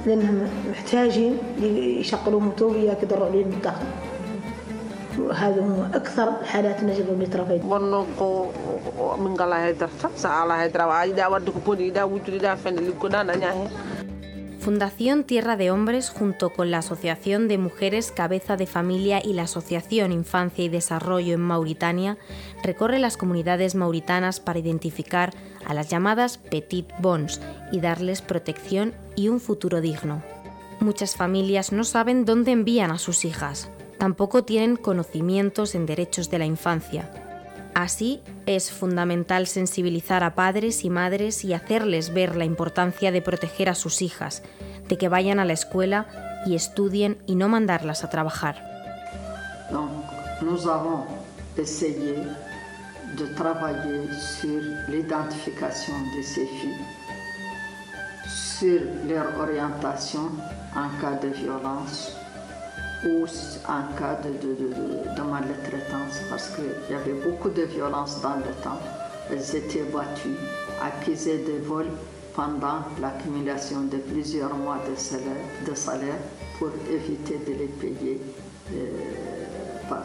لانهم 0.06 0.48
محتاجين 0.70 1.38
يشغلوا 2.00 2.40
موتور 2.40 2.76
يقدروا 2.76 3.26
عليه 3.26 3.44
الدخل 3.44 3.86
هذا 5.34 5.62
هو 5.62 5.84
اكثر 5.94 6.40
الحالات 6.40 6.84
نجد 6.84 7.06
اللي 7.08 7.26
ترفيد 7.26 7.62
bonoko 7.62 8.52
min 9.18 9.32
ngala 9.34 9.58
hedrata 9.66 10.08
sa 10.14 10.42
ala 10.42 10.62
hedra 10.62 10.86
wa 10.86 11.06
ida 11.06 11.26
wadde 11.32 11.50
ko 11.50 11.60
poni 11.66 11.90
ida 11.90 12.06
wujudi 12.06 12.38
da 12.38 12.56
fen 12.56 12.76
liggoda 12.76 13.24
na 13.24 13.34
nyahe 13.34 13.66
Fundación 14.60 15.24
Tierra 15.24 15.56
de 15.56 15.70
Hombres, 15.70 16.10
junto 16.10 16.50
con 16.50 16.70
la 16.70 16.78
Asociación 16.78 17.48
de 17.48 17.56
Mujeres 17.56 18.12
Cabeza 18.12 18.56
de 18.56 18.66
Familia 18.66 19.18
y 19.24 19.32
la 19.32 19.44
Asociación 19.44 20.12
Infancia 20.12 20.62
y 20.64 20.68
Desarrollo 20.68 21.32
en 21.32 21.40
Mauritania, 21.40 22.18
recorre 22.62 22.98
las 22.98 23.16
comunidades 23.16 23.74
mauritanas 23.74 24.40
para 24.40 24.58
identificar 24.58 25.32
a 25.64 25.72
las 25.72 25.88
llamadas 25.88 26.36
Petit 26.36 26.86
Bons 26.98 27.40
y 27.72 27.80
darles 27.80 28.20
protección 28.20 28.92
y 29.16 29.28
un 29.28 29.40
futuro 29.40 29.80
digno. 29.80 30.22
Muchas 30.80 31.16
familias 31.16 31.72
no 31.72 31.84
saben 31.84 32.26
dónde 32.26 32.52
envían 32.52 32.90
a 32.90 32.98
sus 32.98 33.24
hijas, 33.24 33.70
tampoco 34.03 34.43
tienen 34.43 34.75
conocimientos 34.75 35.75
en 35.75 35.85
derechos 35.85 36.29
de 36.29 36.37
la 36.37 36.45
infancia, 36.45 37.09
Así, 37.73 38.21
es 38.45 38.69
fundamental 38.69 39.47
sensibilizar 39.47 40.25
a 40.25 40.35
padres 40.35 40.83
y 40.83 40.89
madres 40.89 41.45
y 41.45 41.53
hacerles 41.53 42.13
ver 42.13 42.35
la 42.35 42.43
importancia 42.43 43.13
de 43.13 43.21
proteger 43.21 43.69
a 43.69 43.75
sus 43.75 44.01
hijas, 44.01 44.43
de 44.89 44.97
que 44.97 45.07
vayan 45.07 45.39
a 45.39 45.45
la 45.45 45.53
escuela 45.53 46.07
y 46.45 46.53
estudien 46.53 47.17
y 47.27 47.35
no 47.35 47.47
mandarlas 47.47 48.03
a 48.03 48.09
trabajar. 48.09 48.57
Donc, 49.71 49.89
nous 50.41 50.67
avons 50.67 51.05
essayé 51.57 52.17
de 53.17 53.25
travailler 53.35 54.09
sur 54.19 54.61
l'identification 54.89 55.95
de 56.17 56.21
ces 56.21 56.47
filles, 56.59 56.85
sur 58.27 58.81
leur 59.07 59.39
orientation 59.39 60.29
en 60.75 60.89
cas 60.99 61.17
de 61.21 61.29
violence 61.29 62.22
ou 63.05 63.25
en 63.67 63.97
cas 63.97 64.15
de, 64.23 64.29
de, 64.29 64.53
de, 64.55 64.69
de 65.15 65.21
maltraitance, 65.21 66.21
parce 66.29 66.49
qu'il 66.49 66.65
y 66.89 66.93
avait 66.93 67.13
beaucoup 67.13 67.49
de 67.49 67.63
violence 67.63 68.21
dans 68.21 68.35
le 68.35 68.53
temps. 68.63 68.79
Elles 69.29 69.55
étaient 69.55 69.83
battues, 69.93 70.37
accusées 70.81 71.39
de 71.39 71.65
vol 71.65 71.85
pendant 72.35 72.79
l'accumulation 73.01 73.81
de 73.81 73.97
plusieurs 73.97 74.53
mois 74.55 74.79
de 74.89 74.99
salaire, 74.99 75.45
de 75.67 75.75
salaire 75.75 76.19
pour 76.57 76.69
éviter 76.89 77.39
de 77.45 77.57
les 77.57 77.67
payer. 77.67 78.21
Euh, 78.73 78.87
euh, 79.91 79.95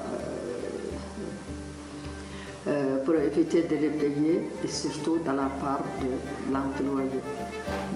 euh, 2.67 3.03
pour 3.05 3.15
éviter 3.15 3.63
de 3.63 3.77
les 3.77 3.89
payer 3.89 4.51
et 4.63 4.69
surtout 4.69 5.19
de 5.19 5.27
la 5.29 5.49
part 5.61 5.81
de 6.03 6.53
l'employeur. 6.53 7.23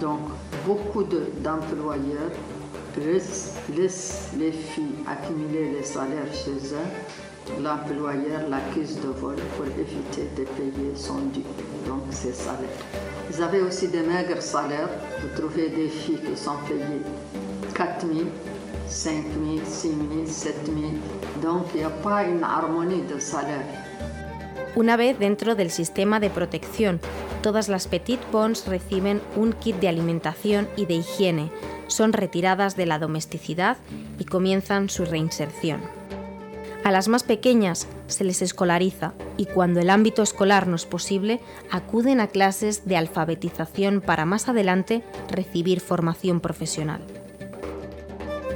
Donc 0.01 0.21
beaucoup 0.65 1.03
d'employeurs 1.03 2.31
laisse, 3.00 3.55
laisse 3.76 4.31
les 4.38 4.52
filles 4.52 4.96
accumuler 5.07 5.72
les 5.76 5.83
salaires 5.83 6.33
chez 6.33 6.74
eux, 6.74 7.61
l'employeur 7.62 8.48
l'accuse 8.48 8.96
de 9.00 9.09
vol 9.09 9.37
pour 9.57 9.66
éviter 9.66 10.28
de 10.37 10.44
payer 10.44 10.92
son 10.94 11.18
dû, 11.33 11.42
donc 11.87 12.02
ses 12.11 12.33
salaires. 12.33 12.68
Ils 13.31 13.42
avaient 13.42 13.62
aussi 13.62 13.88
des 13.88 14.02
maigres 14.02 14.42
salaires. 14.42 14.90
Vous 15.20 15.40
trouvez 15.40 15.68
des 15.68 15.88
filles 15.88 16.20
qui 16.20 16.37
sont 16.37 16.57
payées 16.68 17.02
4 17.74 18.07
000, 18.07 18.26
5 18.87 19.12
000, 19.12 19.64
6 19.64 19.88
000, 19.88 19.96
7 20.26 20.55
000. 20.66 20.76
Donc 21.42 21.66
il 21.74 21.81
n'y 21.81 21.85
a 21.85 21.90
pas 21.90 22.24
une 22.24 22.44
harmonie 22.44 23.02
de. 23.02 23.18
Una 24.74 24.96
vez 24.96 25.18
dentro 25.18 25.55
del 25.55 25.70
sistema 25.70 26.18
de 26.18 26.31
protección, 26.31 26.98
todas 27.42 27.68
las 27.68 27.88
Petit 27.88 28.18
Bons 28.31 28.66
reciben 28.66 29.20
un 29.37 29.52
kit 29.52 29.76
de 29.76 29.88
alimentación 29.88 30.66
y 30.76 30.87
de 30.87 30.94
higiene, 30.94 31.50
son 31.87 32.12
retiradas 32.12 32.77
de 32.77 32.87
la 32.87 32.99
domesticidad 32.99 33.77
y 34.18 34.25
comienzan 34.25 34.88
su 34.88 35.05
reinserción. 35.05 35.81
A 36.85 36.90
las 36.90 37.07
más 37.07 37.23
pequeñas 37.23 37.87
se 38.09 38.25
les 38.25 38.42
escolariza 38.42 39.12
y 39.37 39.47
cuando 39.47 39.79
el 39.79 39.88
ámbito 39.88 40.23
escolar 40.23 40.66
no 40.66 40.75
es 40.75 40.85
posible, 40.85 41.40
acuden 41.71 42.21
a 42.21 42.27
clases 42.27 42.87
de 42.87 42.97
alfabetización 42.97 44.01
para 44.01 44.25
más 44.25 44.49
adelante 44.49 45.05
recibir 45.31 45.81
formación 45.81 46.40
profesional. 46.40 47.03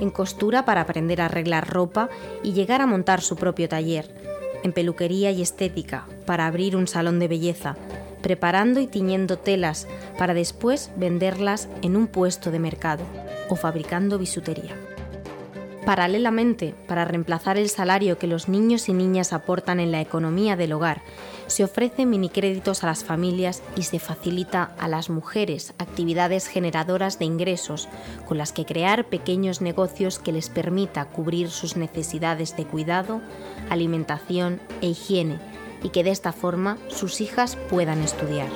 En 0.00 0.10
costura 0.10 0.64
para 0.64 0.80
aprender 0.80 1.20
a 1.20 1.26
arreglar 1.26 1.68
ropa 1.68 2.08
y 2.42 2.52
llegar 2.52 2.82
a 2.82 2.86
montar 2.86 3.20
su 3.20 3.36
propio 3.36 3.68
taller. 3.68 4.10
En 4.64 4.72
peluquería 4.72 5.30
y 5.30 5.40
estética 5.40 6.06
para 6.26 6.46
abrir 6.46 6.74
un 6.74 6.88
salón 6.88 7.20
de 7.20 7.28
belleza, 7.28 7.76
preparando 8.22 8.80
y 8.80 8.86
tiñendo 8.86 9.38
telas 9.38 9.86
para 10.18 10.34
después 10.34 10.90
venderlas 10.96 11.68
en 11.82 11.96
un 11.96 12.06
puesto 12.06 12.50
de 12.50 12.58
mercado 12.58 13.04
o 13.48 13.56
fabricando 13.56 14.18
bisutería. 14.18 14.74
Paralelamente, 15.86 16.74
para 16.88 17.04
reemplazar 17.04 17.58
el 17.58 17.68
salario 17.68 18.18
que 18.18 18.26
los 18.26 18.48
niños 18.48 18.88
y 18.88 18.92
niñas 18.92 19.32
aportan 19.32 19.78
en 19.78 19.92
la 19.92 20.00
economía 20.00 20.56
del 20.56 20.72
hogar, 20.72 21.00
se 21.46 21.62
ofrecen 21.62 22.10
minicréditos 22.10 22.82
a 22.82 22.88
las 22.88 23.04
familias 23.04 23.62
y 23.76 23.84
se 23.84 24.00
facilita 24.00 24.74
a 24.80 24.88
las 24.88 25.10
mujeres 25.10 25.74
actividades 25.78 26.48
generadoras 26.48 27.20
de 27.20 27.26
ingresos 27.26 27.88
con 28.26 28.36
las 28.36 28.50
que 28.50 28.64
crear 28.64 29.04
pequeños 29.04 29.60
negocios 29.60 30.18
que 30.18 30.32
les 30.32 30.50
permita 30.50 31.04
cubrir 31.04 31.50
sus 31.50 31.76
necesidades 31.76 32.56
de 32.56 32.64
cuidado, 32.64 33.20
alimentación 33.70 34.60
e 34.80 34.88
higiene 34.88 35.38
y 35.85 35.89
que 35.89 36.03
de 36.03 36.11
esta 36.11 36.31
forma 36.31 36.77
sus 36.89 37.21
hijas 37.21 37.55
puedan 37.69 38.01
estudiar. 38.01 38.49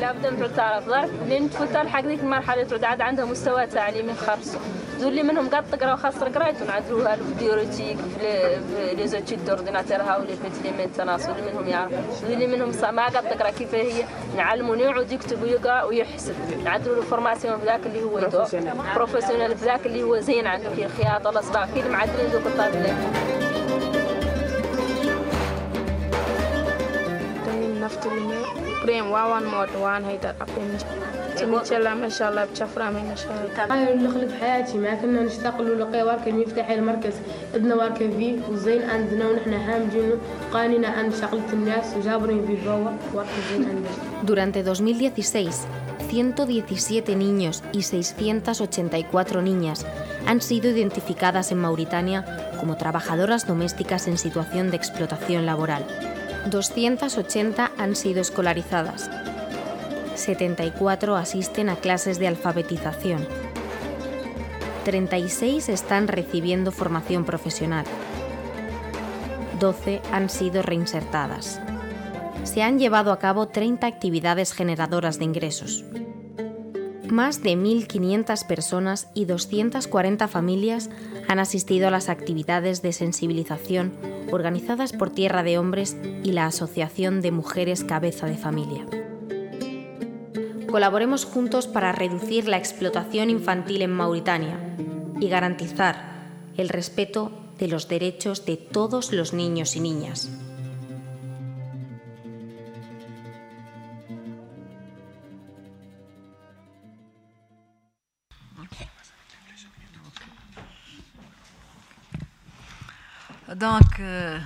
لابد 0.00 0.54
تعرف 0.56 0.88
ظرف 0.88 1.10
لين 1.28 1.50
تفوت 1.50 1.76
حق 1.76 2.04
ذيك 2.04 2.20
المرحلة 2.20 2.62
تعود 2.62 2.84
عاد 2.84 3.00
عندهم 3.00 3.30
مستوى 3.30 3.66
تعليمي 3.66 4.14
زو 5.01 5.07
اللي 5.07 5.23
منهم 5.23 5.49
قاعد 5.49 5.63
تقرأ 5.71 5.93
وخاص 5.93 6.23
قرايتهم 6.23 6.71
عزوها 6.71 7.15
في 7.15 7.21
البيوروتيك 7.21 7.97
في 7.97 8.93
لي 8.95 9.07
زوتيود 9.07 9.45
دورديناتير 9.45 10.01
هاولي 10.01 10.35
في 10.35 10.49
تيليمينتناس 10.63 11.29
واللي 11.29 11.51
منهم 11.51 11.67
يعرف 11.67 12.23
واللي 12.23 12.47
منهم 12.47 12.71
ما 12.95 13.07
قاعد 13.07 13.29
تقرأ 13.29 13.49
كيف 13.49 13.75
هي. 13.75 14.03
نعلمون 14.37 14.79
يعود 14.79 15.11
يكتب 15.11 15.43
ويقرا 15.43 15.83
ويحسب. 15.83 16.35
نعدلوا 16.63 16.97
الفورماسيون 16.97 17.59
في 17.59 17.65
ذاك 17.65 17.85
اللي 17.85 18.03
هو 18.03 18.29
بروفيسيونيل 18.95 19.57
في 19.57 19.65
ذاك 19.65 19.85
اللي 19.85 20.03
هو 20.03 20.19
زين 20.19 20.47
عنده 20.47 20.69
كي 20.75 20.85
الخياطه 20.85 21.29
الاصبع 21.29 21.65
كي 21.65 21.89
معدلين 21.89 22.25
ذوك 22.27 22.45
الطالب 22.45 22.95
طيب، 27.45 27.81
نفط 27.81 28.05
الماء. 28.05 28.70
prem 28.84 29.10
wawan 29.10 29.44
mod 29.44 29.70
وان 29.82 30.04
هيدا 30.04 30.34
أقيم 30.40 30.68
إن 31.42 31.64
شاء 31.64 31.78
الله 31.78 31.94
ما 31.94 32.08
شاء 32.08 32.30
الله 32.30 32.44
بشفرة 32.44 32.90
من 32.90 33.10
إن 33.10 33.16
شاء 33.16 33.32
الله 33.32 33.74
هاي 33.74 33.94
اللي 33.94 34.08
خلت 34.08 34.32
حياتي 34.40 34.78
ما 34.78 34.94
كنا 34.94 35.22
نشتغل 35.22 35.70
ولقي 35.70 36.02
واركن 36.02 36.40
يفتح 36.40 36.70
المركز 36.70 37.14
ابن 37.54 37.72
واركن 37.72 38.10
فيه 38.18 38.38
وزين 38.50 38.82
عندنا 38.82 39.24
ونحن 39.28 39.52
هامجين 39.52 40.10
قاننا 40.52 41.00
أن 41.00 41.12
شغلة 41.12 41.52
الناس 41.52 41.84
وجابرين 41.96 42.46
في 42.46 42.56
جوا 42.64 42.90
واركن 43.14 43.40
زين 43.50 43.62
عندنا 43.68 43.90
Durante 44.26 44.62
2016, 44.62 45.66
117 46.10 47.16
niños 47.16 47.62
y 47.72 47.82
684 47.82 49.42
niñas 49.42 49.84
han 50.26 50.40
sido 50.40 50.70
identificadas 50.70 51.52
en 51.52 51.58
Mauritania 51.58 52.24
como 52.60 52.76
trabajadoras 52.76 53.46
domésticas 53.46 54.08
en 54.08 54.18
situación 54.18 54.70
de 54.70 54.76
explotación 54.76 55.46
laboral. 55.46 55.84
280 56.49 57.71
han 57.77 57.95
sido 57.95 58.21
escolarizadas. 58.21 59.09
74 60.15 61.15
asisten 61.15 61.69
a 61.69 61.75
clases 61.75 62.19
de 62.19 62.27
alfabetización. 62.27 63.27
36 64.85 65.69
están 65.69 66.07
recibiendo 66.07 66.71
formación 66.71 67.25
profesional. 67.25 67.85
12 69.59 70.01
han 70.11 70.29
sido 70.29 70.63
reinsertadas. 70.63 71.61
Se 72.43 72.63
han 72.63 72.79
llevado 72.79 73.11
a 73.11 73.19
cabo 73.19 73.47
30 73.47 73.85
actividades 73.85 74.53
generadoras 74.53 75.19
de 75.19 75.25
ingresos. 75.25 75.85
Más 77.07 77.43
de 77.43 77.55
1.500 77.55 78.47
personas 78.47 79.09
y 79.13 79.25
240 79.25 80.27
familias 80.27 80.89
han 81.27 81.39
asistido 81.39 81.89
a 81.89 81.91
las 81.91 82.09
actividades 82.09 82.81
de 82.81 82.93
sensibilización 82.93 84.10
organizadas 84.31 84.93
por 84.93 85.09
Tierra 85.09 85.43
de 85.43 85.57
Hombres 85.57 85.97
y 86.23 86.31
la 86.33 86.45
Asociación 86.45 87.21
de 87.21 87.31
Mujeres 87.31 87.83
Cabeza 87.83 88.27
de 88.27 88.37
Familia. 88.37 88.85
Colaboremos 90.69 91.25
juntos 91.25 91.67
para 91.67 91.91
reducir 91.91 92.47
la 92.47 92.57
explotación 92.57 93.29
infantil 93.29 93.81
en 93.81 93.91
Mauritania 93.91 94.57
y 95.19 95.27
garantizar 95.27 96.11
el 96.57 96.69
respeto 96.69 97.31
de 97.57 97.67
los 97.67 97.87
derechos 97.87 98.45
de 98.45 98.57
todos 98.57 99.11
los 99.11 99.33
niños 99.33 99.75
y 99.75 99.79
niñas. 99.81 100.29
Donc, 113.55 113.99
euh, 113.99 114.39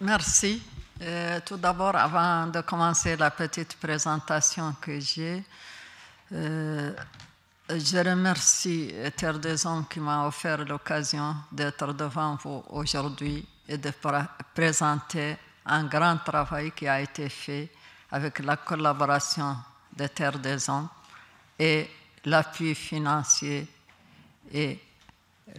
merci. 0.00 0.62
Euh, 1.02 1.40
tout 1.44 1.56
d'abord, 1.56 1.96
avant 1.96 2.46
de 2.46 2.60
commencer 2.60 3.16
la 3.16 3.32
petite 3.32 3.76
présentation 3.76 4.76
que 4.80 5.00
j'ai, 5.00 5.42
euh, 6.32 6.92
je 7.68 7.98
remercie 7.98 8.94
Terre 9.16 9.40
des 9.40 9.66
Hommes 9.66 9.86
qui 9.88 9.98
m'a 9.98 10.24
offert 10.26 10.64
l'occasion 10.64 11.34
d'être 11.50 11.92
devant 11.94 12.36
vous 12.36 12.62
aujourd'hui 12.70 13.44
et 13.68 13.76
de 13.76 13.90
présenter 14.54 15.36
un 15.66 15.84
grand 15.84 16.18
travail 16.18 16.70
qui 16.70 16.86
a 16.86 17.00
été 17.00 17.28
fait 17.28 17.72
avec 18.12 18.38
la 18.38 18.56
collaboration 18.58 19.56
de 19.96 20.06
Terre 20.06 20.38
des 20.38 20.70
Hommes 20.70 20.88
et 21.58 21.90
l'appui 22.24 22.74
financier 22.76 23.66
et 24.52 24.80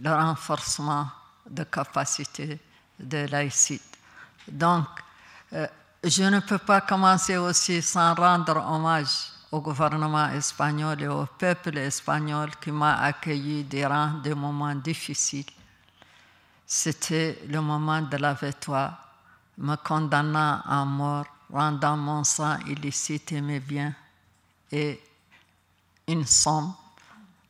le 0.00 0.10
renforcement 0.10 1.10
de 1.50 1.64
capacité 1.64 2.58
de 2.98 3.26
laïcité. 3.30 3.84
Donc, 4.48 4.86
euh, 5.52 5.66
je 6.02 6.22
ne 6.24 6.40
peux 6.40 6.58
pas 6.58 6.80
commencer 6.82 7.36
aussi 7.36 7.82
sans 7.82 8.14
rendre 8.14 8.56
hommage 8.56 9.32
au 9.50 9.60
gouvernement 9.60 10.28
espagnol 10.30 11.00
et 11.02 11.08
au 11.08 11.26
peuple 11.38 11.78
espagnol 11.78 12.50
qui 12.60 12.70
m'a 12.70 13.00
accueilli 13.02 13.64
durant 13.64 14.10
des 14.22 14.34
moments 14.34 14.74
difficiles. 14.74 15.46
C'était 16.66 17.38
le 17.48 17.60
moment 17.60 18.02
de 18.02 18.16
la 18.16 18.34
victoire, 18.34 18.98
me 19.58 19.76
condamnant 19.76 20.60
à 20.64 20.84
mort, 20.84 21.26
rendant 21.52 21.96
mon 21.96 22.24
sang 22.24 22.58
illicite 22.66 23.32
et 23.32 23.40
mes 23.40 23.60
biens, 23.60 23.94
et 24.72 25.00
une 26.08 26.26
somme 26.26 26.72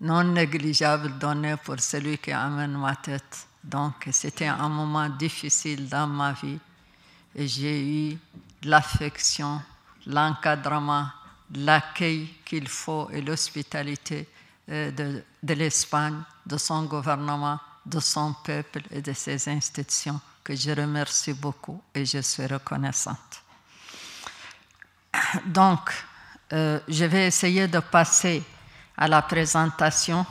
non 0.01 0.25
négligeable 0.25 1.19
donnée 1.19 1.57
pour 1.57 1.81
celui 1.81 2.19
qui 2.19 2.31
amène 2.33 2.77
ma 2.77 2.95
tête. 2.97 3.47
Donc 3.67 4.09
c'était 4.13 4.47
un 4.47 4.69
moment 4.69 5.09
difficile 5.09 5.89
dans 5.89 6.07
ma 6.07 6.33
vie 6.33 6.59
et 7.35 7.49
j'ai 7.49 8.11
eu 8.13 8.19
l'affection, 8.63 9.61
l'encadrement, 10.07 11.09
l'accueil 11.55 12.29
qu'il 12.45 12.69
faut 12.69 13.11
et 13.11 13.21
l'hospitalité 13.21 14.29
de, 14.69 15.23
de 15.43 15.55
l'Espagne, 15.55 16.23
de 16.45 16.57
son 16.57 16.85
gouvernement, 16.85 17.59
de 17.85 18.01
son 18.01 18.35
peuple 18.35 18.83
et 18.91 19.03
de 19.03 19.13
ses 19.13 19.49
institutions 19.49 20.21
que 20.47 20.55
je 20.55 20.71
remercie 20.71 21.33
beaucoup 21.33 21.83
et 21.93 22.07
je 22.07 22.19
suis 22.19 22.47
reconnaissante. 22.47 23.43
Donc, 25.45 25.93
euh, 26.53 26.79
je 26.87 27.05
vais 27.05 27.27
essayer 27.27 27.67
de 27.67 27.81
passer 27.81 28.43
à 28.97 29.09
la 29.09 29.23
présentation. 29.23 30.25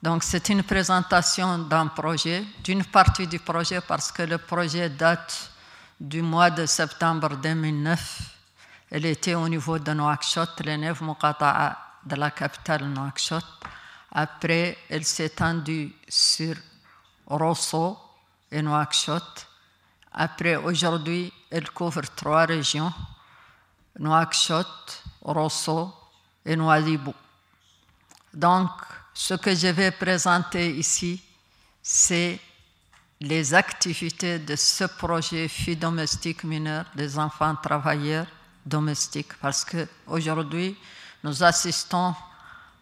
Donc, 0.00 0.22
c'est 0.22 0.48
une 0.48 0.62
présentation 0.62 1.58
d'un 1.58 1.88
projet, 1.88 2.44
d'une 2.62 2.84
partie 2.84 3.26
du 3.26 3.40
projet, 3.40 3.80
parce 3.80 4.12
que 4.12 4.22
le 4.22 4.38
projet 4.38 4.88
date 4.88 5.50
du 6.00 6.22
mois 6.22 6.50
de 6.50 6.66
septembre 6.66 7.36
2009. 7.36 8.20
Elle 8.90 9.06
était 9.06 9.34
au 9.34 9.48
niveau 9.48 9.78
de 9.78 9.92
Nouakchott, 9.92 10.60
l'élève 10.60 11.02
Muqata'a 11.02 11.76
de 12.04 12.14
la 12.14 12.30
capitale 12.30 12.84
Nouakchott. 12.84 13.44
Après, 14.12 14.78
elle 14.88 15.04
s'est 15.04 15.26
étendue 15.26 15.92
sur 16.08 16.54
Rosso 17.26 17.98
et 18.50 18.62
Nouakchott. 18.62 19.46
Après, 20.12 20.56
aujourd'hui, 20.56 21.32
elle 21.50 21.68
couvre 21.70 22.02
trois 22.14 22.46
régions 22.46 22.92
Nouakchott, 23.98 25.02
Rosso 25.22 25.92
et 26.46 26.54
Nouadhibou. 26.54 27.14
Donc, 28.32 28.70
ce 29.18 29.34
que 29.34 29.52
je 29.52 29.66
vais 29.66 29.90
présenter 29.90 30.76
ici, 30.76 31.20
c'est 31.82 32.38
les 33.20 33.52
activités 33.52 34.38
de 34.38 34.54
ce 34.54 34.84
projet 34.84 35.48
Filles 35.48 35.74
domestiques 35.74 36.44
mineurs 36.44 36.84
des 36.94 37.18
enfants 37.18 37.56
travailleurs 37.56 38.28
domestiques, 38.64 39.34
parce 39.40 39.64
qu'aujourd'hui, 39.64 40.76
nous 41.24 41.42
assistons 41.42 42.14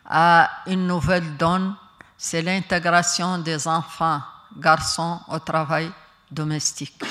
à 0.05 0.51
une 0.67 0.87
nouvelle 0.87 1.39
donne, 1.39 1.75
c'est 2.19 2.43
l'intégration 2.43 3.39
des 3.39 3.67
enfants 3.67 4.21
garçons 4.59 5.19
au 5.29 5.39
travail 5.39 5.91
domestique. 6.31 7.03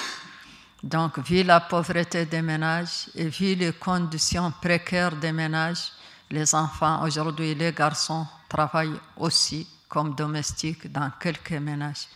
Donc, 0.83 1.17
vu 1.17 1.41
la 1.41 1.61
pauvreté 1.61 2.27
des 2.27 2.43
ménages 2.43 3.09
et 3.15 3.27
vu 3.27 3.55
les 3.55 3.73
conditions 3.73 4.53
précaires 4.61 5.15
des 5.15 5.31
ménages, 5.31 5.93
les 6.29 6.53
enfants 6.53 7.01
aujourd'hui, 7.01 7.55
les 7.55 7.73
garçons 7.73 8.27
travaillent 8.55 9.01
aussi 9.17 9.67
comme 9.89 10.15
domestiques 10.15 10.89
dans 10.89 11.11
quelques 11.19 11.51
ménages. 11.51 12.07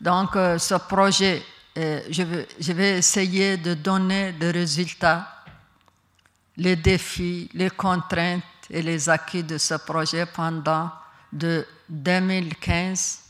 Donc, 0.00 0.36
euh, 0.36 0.58
ce 0.58 0.74
projet, 0.74 1.42
euh, 1.76 2.00
je, 2.10 2.22
vais, 2.22 2.48
je, 2.58 2.72
vais, 2.72 2.98
essayer 2.98 3.58
de 3.58 3.74
donner 3.74 4.32
des 4.32 4.50
résultats, 4.50 5.44
les 6.56 6.76
défis, 6.76 7.50
les 7.52 7.70
contraintes 7.70 8.42
et 8.70 8.80
les 8.80 9.08
acquis 9.08 9.42
de 9.42 9.58
ce 9.58 9.74
projet 9.74 10.24
pendant 10.24 10.90
de 11.30 11.66
2015 11.90 13.20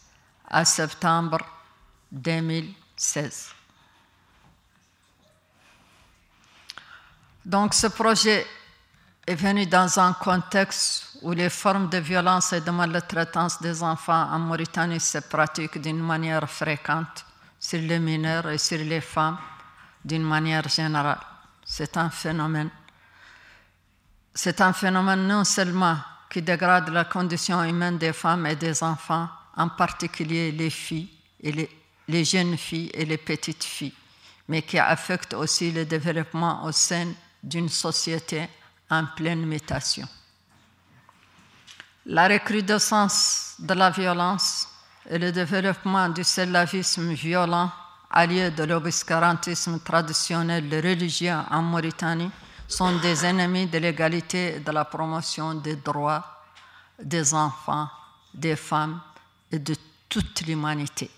à 0.48 0.64
septembre 0.64 1.38
2016. 2.12 3.48
Donc, 7.44 7.74
ce 7.74 7.88
projet 7.88 8.46
est 9.26 9.34
venu 9.34 9.66
dans 9.66 9.98
un 9.98 10.12
contexte 10.12 11.18
où 11.22 11.32
les 11.32 11.48
formes 11.48 11.88
de 11.88 11.98
violence 11.98 12.52
et 12.52 12.60
de 12.60 12.70
maltraitance 12.70 13.60
des 13.62 13.82
enfants 13.82 14.28
en 14.30 14.38
Mauritanie 14.38 15.00
se 15.00 15.18
pratiquent 15.18 15.80
d'une 15.80 16.02
manière 16.02 16.48
fréquente 16.48 17.24
sur 17.58 17.80
les 17.80 17.98
mineurs 17.98 18.50
et 18.50 18.58
sur 18.58 18.78
les 18.78 19.00
femmes 19.00 19.38
d'une 20.04 20.22
manière 20.22 20.68
générale. 20.68 21.20
C'est 21.64 21.96
un 21.96 22.10
phénomène. 22.10 22.68
C'est 24.34 24.60
un 24.60 24.74
phénomène 24.74 25.26
non 25.26 25.44
seulement 25.44 25.96
qui 26.28 26.42
dégrade 26.42 26.90
la 26.90 27.04
condition 27.04 27.62
humaine 27.62 27.96
des 27.96 28.12
femmes 28.12 28.46
et 28.46 28.56
des 28.56 28.82
enfants, 28.82 29.28
en 29.56 29.68
particulier 29.70 30.52
les 30.52 30.68
filles 30.68 31.08
et 31.40 31.52
les, 31.52 31.70
les 32.08 32.24
jeunes 32.24 32.58
filles 32.58 32.90
et 32.92 33.06
les 33.06 33.16
petites 33.16 33.64
filles, 33.64 33.94
mais 34.48 34.60
qui 34.62 34.78
affecte 34.78 35.32
aussi 35.32 35.70
le 35.70 35.86
développement 35.86 36.64
au 36.64 36.72
sein 36.72 37.06
d'une 37.42 37.68
société 37.70 38.48
en 38.98 39.06
pleine 39.16 39.44
mutation. 39.46 40.08
La 42.06 42.28
recrudescence 42.28 43.54
de 43.58 43.74
la 43.74 43.90
violence 43.90 44.68
et 45.08 45.18
le 45.18 45.32
développement 45.32 46.08
du 46.08 46.22
slavisme 46.24 47.12
violent, 47.12 47.70
allié 48.10 48.50
de 48.50 48.64
l'obscurantisme 48.64 49.80
traditionnel 49.80 50.64
religieux 50.70 51.34
en 51.50 51.62
Mauritanie, 51.62 52.30
sont 52.68 52.96
des 52.98 53.24
ennemis 53.24 53.66
de 53.66 53.78
l'égalité 53.78 54.56
et 54.56 54.60
de 54.60 54.70
la 54.70 54.84
promotion 54.84 55.54
des 55.54 55.76
droits 55.76 56.42
des 57.02 57.34
enfants, 57.34 57.88
des 58.32 58.56
femmes 58.56 59.00
et 59.50 59.58
de 59.58 59.74
toute 60.08 60.42
l'humanité. 60.42 61.10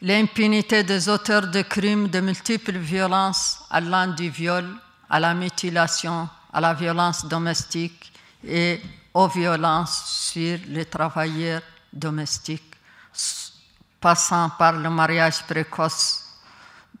L'impunité 0.00 0.82
des 0.82 1.08
auteurs 1.08 1.48
de 1.48 1.62
crimes 1.62 2.08
de 2.08 2.20
multiples 2.20 2.78
violences 2.78 3.64
allant 3.70 4.08
du 4.08 4.28
viol 4.28 4.66
à 5.14 5.20
la 5.20 5.32
mutilation, 5.32 6.28
à 6.52 6.60
la 6.60 6.74
violence 6.74 7.24
domestique 7.26 8.12
et 8.44 8.80
aux 9.14 9.28
violences 9.28 10.06
sur 10.32 10.58
les 10.66 10.86
travailleurs 10.86 11.62
domestiques, 11.92 12.74
passant 14.00 14.50
par 14.58 14.72
le 14.72 14.90
mariage 14.90 15.44
précoce 15.44 16.24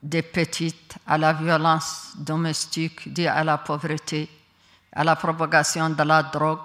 des 0.00 0.22
petites 0.22 0.94
à 1.04 1.18
la 1.18 1.32
violence 1.32 2.12
domestique 2.14 3.12
due 3.12 3.26
à 3.26 3.42
la 3.42 3.58
pauvreté, 3.58 4.30
à 4.92 5.02
la 5.02 5.16
propagation 5.16 5.90
de 5.90 6.02
la 6.04 6.22
drogue 6.22 6.60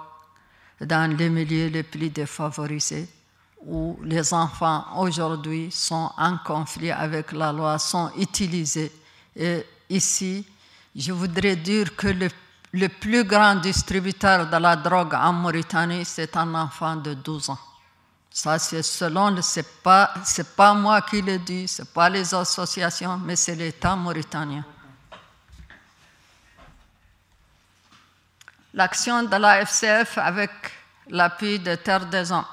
dans 0.80 1.16
les 1.16 1.30
milieux 1.30 1.66
les 1.66 1.82
plus 1.82 2.10
défavorisés, 2.10 3.08
où 3.66 3.98
les 4.04 4.32
enfants 4.32 4.84
aujourd'hui 4.98 5.68
sont 5.72 6.12
en 6.16 6.38
conflit 6.38 6.92
avec 6.92 7.32
la 7.32 7.52
loi, 7.52 7.76
sont 7.80 8.12
utilisés. 8.16 8.92
Et 9.34 9.66
ici, 9.88 10.46
je 10.94 11.12
voudrais 11.12 11.56
dire 11.56 11.94
que 11.96 12.08
le, 12.08 12.88
plus 12.88 13.24
grand 13.24 13.56
distributeur 13.56 14.48
de 14.48 14.56
la 14.56 14.76
drogue 14.76 15.14
en 15.14 15.32
Mauritanie, 15.32 16.04
c'est 16.04 16.36
un 16.36 16.54
enfant 16.54 16.96
de 16.96 17.14
12 17.14 17.50
ans. 17.50 17.58
Ça, 18.32 18.58
c'est 18.58 18.82
selon, 18.82 19.42
c'est 19.42 19.82
pas, 19.82 20.14
pas 20.56 20.74
moi 20.74 21.02
qui 21.02 21.20
le 21.20 21.38
dis, 21.38 21.66
c'est 21.66 21.92
pas 21.92 22.08
les 22.08 22.32
associations, 22.32 23.18
mais 23.18 23.34
c'est 23.34 23.56
l'État 23.56 23.96
mauritanien. 23.96 24.64
L'action 28.72 29.24
de 29.24 29.36
la 29.36 29.66
FCF 29.66 30.18
avec 30.18 30.50
l'appui 31.08 31.58
de 31.58 31.74
Terre 31.74 32.06
des 32.06 32.30
Hommes. 32.30 32.44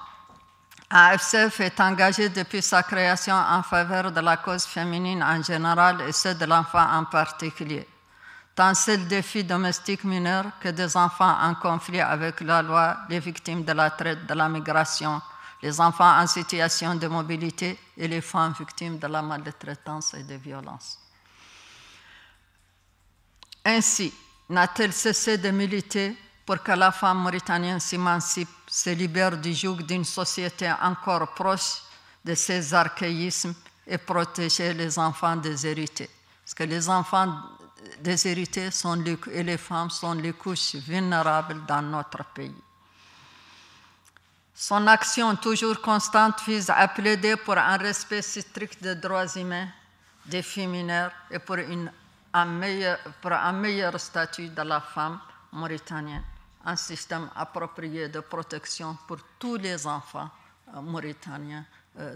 AFCF 0.89 1.59
est 1.59 1.79
engagée 1.81 2.29
depuis 2.29 2.61
sa 2.61 2.81
création 2.81 3.35
en 3.35 3.61
faveur 3.61 4.11
de 4.11 4.21
la 4.21 4.37
cause 4.37 4.63
féminine 4.63 5.21
en 5.21 5.43
général 5.43 6.01
et 6.07 6.13
celle 6.13 6.37
de 6.37 6.45
l'enfant 6.45 6.85
en 6.89 7.03
particulier, 7.03 7.85
tant 8.57 8.73
celle 8.73 9.07
des 9.07 9.21
filles 9.21 9.43
domestiques 9.43 10.03
mineures 10.03 10.51
que 10.59 10.69
des 10.69 10.97
enfants 10.97 11.37
en 11.39 11.53
conflit 11.53 12.01
avec 12.01 12.41
la 12.41 12.63
loi, 12.63 12.97
les 13.07 13.19
victimes 13.19 13.63
de 13.63 13.71
la 13.71 13.91
traite, 13.91 14.25
de 14.25 14.33
la 14.33 14.49
migration, 14.49 15.21
les 15.61 15.79
enfants 15.79 16.19
en 16.19 16.25
situation 16.25 16.95
de 16.95 17.07
mobilité 17.07 17.77
et 17.95 18.07
les 18.07 18.19
femmes 18.19 18.55
victimes 18.57 18.97
de 18.97 19.05
la 19.05 19.21
maltraitance 19.21 20.15
et 20.15 20.23
des 20.23 20.37
violences. 20.37 20.97
Ainsi, 23.63 24.11
n'a-t-elle 24.49 24.93
cessé 24.93 25.37
de 25.37 25.51
militer 25.51 26.17
pour 26.43 26.63
que 26.63 26.71
la 26.71 26.91
femme 26.91 27.19
mauritanienne 27.19 27.79
s'émancipe, 27.79 28.49
se 28.65 28.89
libère 28.89 29.37
du 29.37 29.53
joug 29.53 29.83
d'une 29.83 30.05
société 30.05 30.73
encore 30.81 31.31
proche 31.35 31.83
de 32.25 32.33
ses 32.33 32.73
archaïsmes 32.73 33.53
et 33.85 33.99
protéger 33.99 34.73
les 34.73 34.97
enfants 34.97 35.35
déshérités. 35.35 36.09
Parce 36.43 36.55
que 36.55 36.63
les 36.63 36.89
enfants 36.89 37.56
déshérités 37.99 38.71
sont 38.71 38.95
les, 38.95 39.17
et 39.31 39.43
les 39.43 39.57
femmes 39.57 39.89
sont 39.89 40.13
les 40.13 40.33
couches 40.33 40.75
vulnérables 40.75 41.65
dans 41.65 41.81
notre 41.81 42.23
pays. 42.25 42.55
Son 44.53 44.87
action 44.87 45.35
toujours 45.35 45.79
constante 45.81 46.41
vise 46.47 46.69
à 46.69 46.87
plaider 46.87 47.35
pour 47.35 47.57
un 47.57 47.77
respect 47.77 48.21
strict 48.21 48.81
des 48.81 48.95
droits 48.95 49.27
humains 49.35 49.67
des 50.25 50.41
filles 50.41 50.67
mineures 50.67 51.11
et 51.29 51.39
pour 51.39 51.57
une 51.57 51.91
un 52.33 52.45
meilleur, 52.45 52.99
pour 53.21 53.31
un 53.31 53.53
meilleur 53.53 53.99
statut 53.99 54.49
de 54.49 54.61
la 54.61 54.81
femme 54.81 55.19
mauritanienne, 55.51 56.23
un 56.65 56.75
système 56.75 57.29
approprié 57.35 58.09
de 58.09 58.19
protection 58.19 58.97
pour 59.07 59.17
tous 59.39 59.57
les 59.57 59.87
enfants 59.87 60.29
mauritaniens 60.81 61.65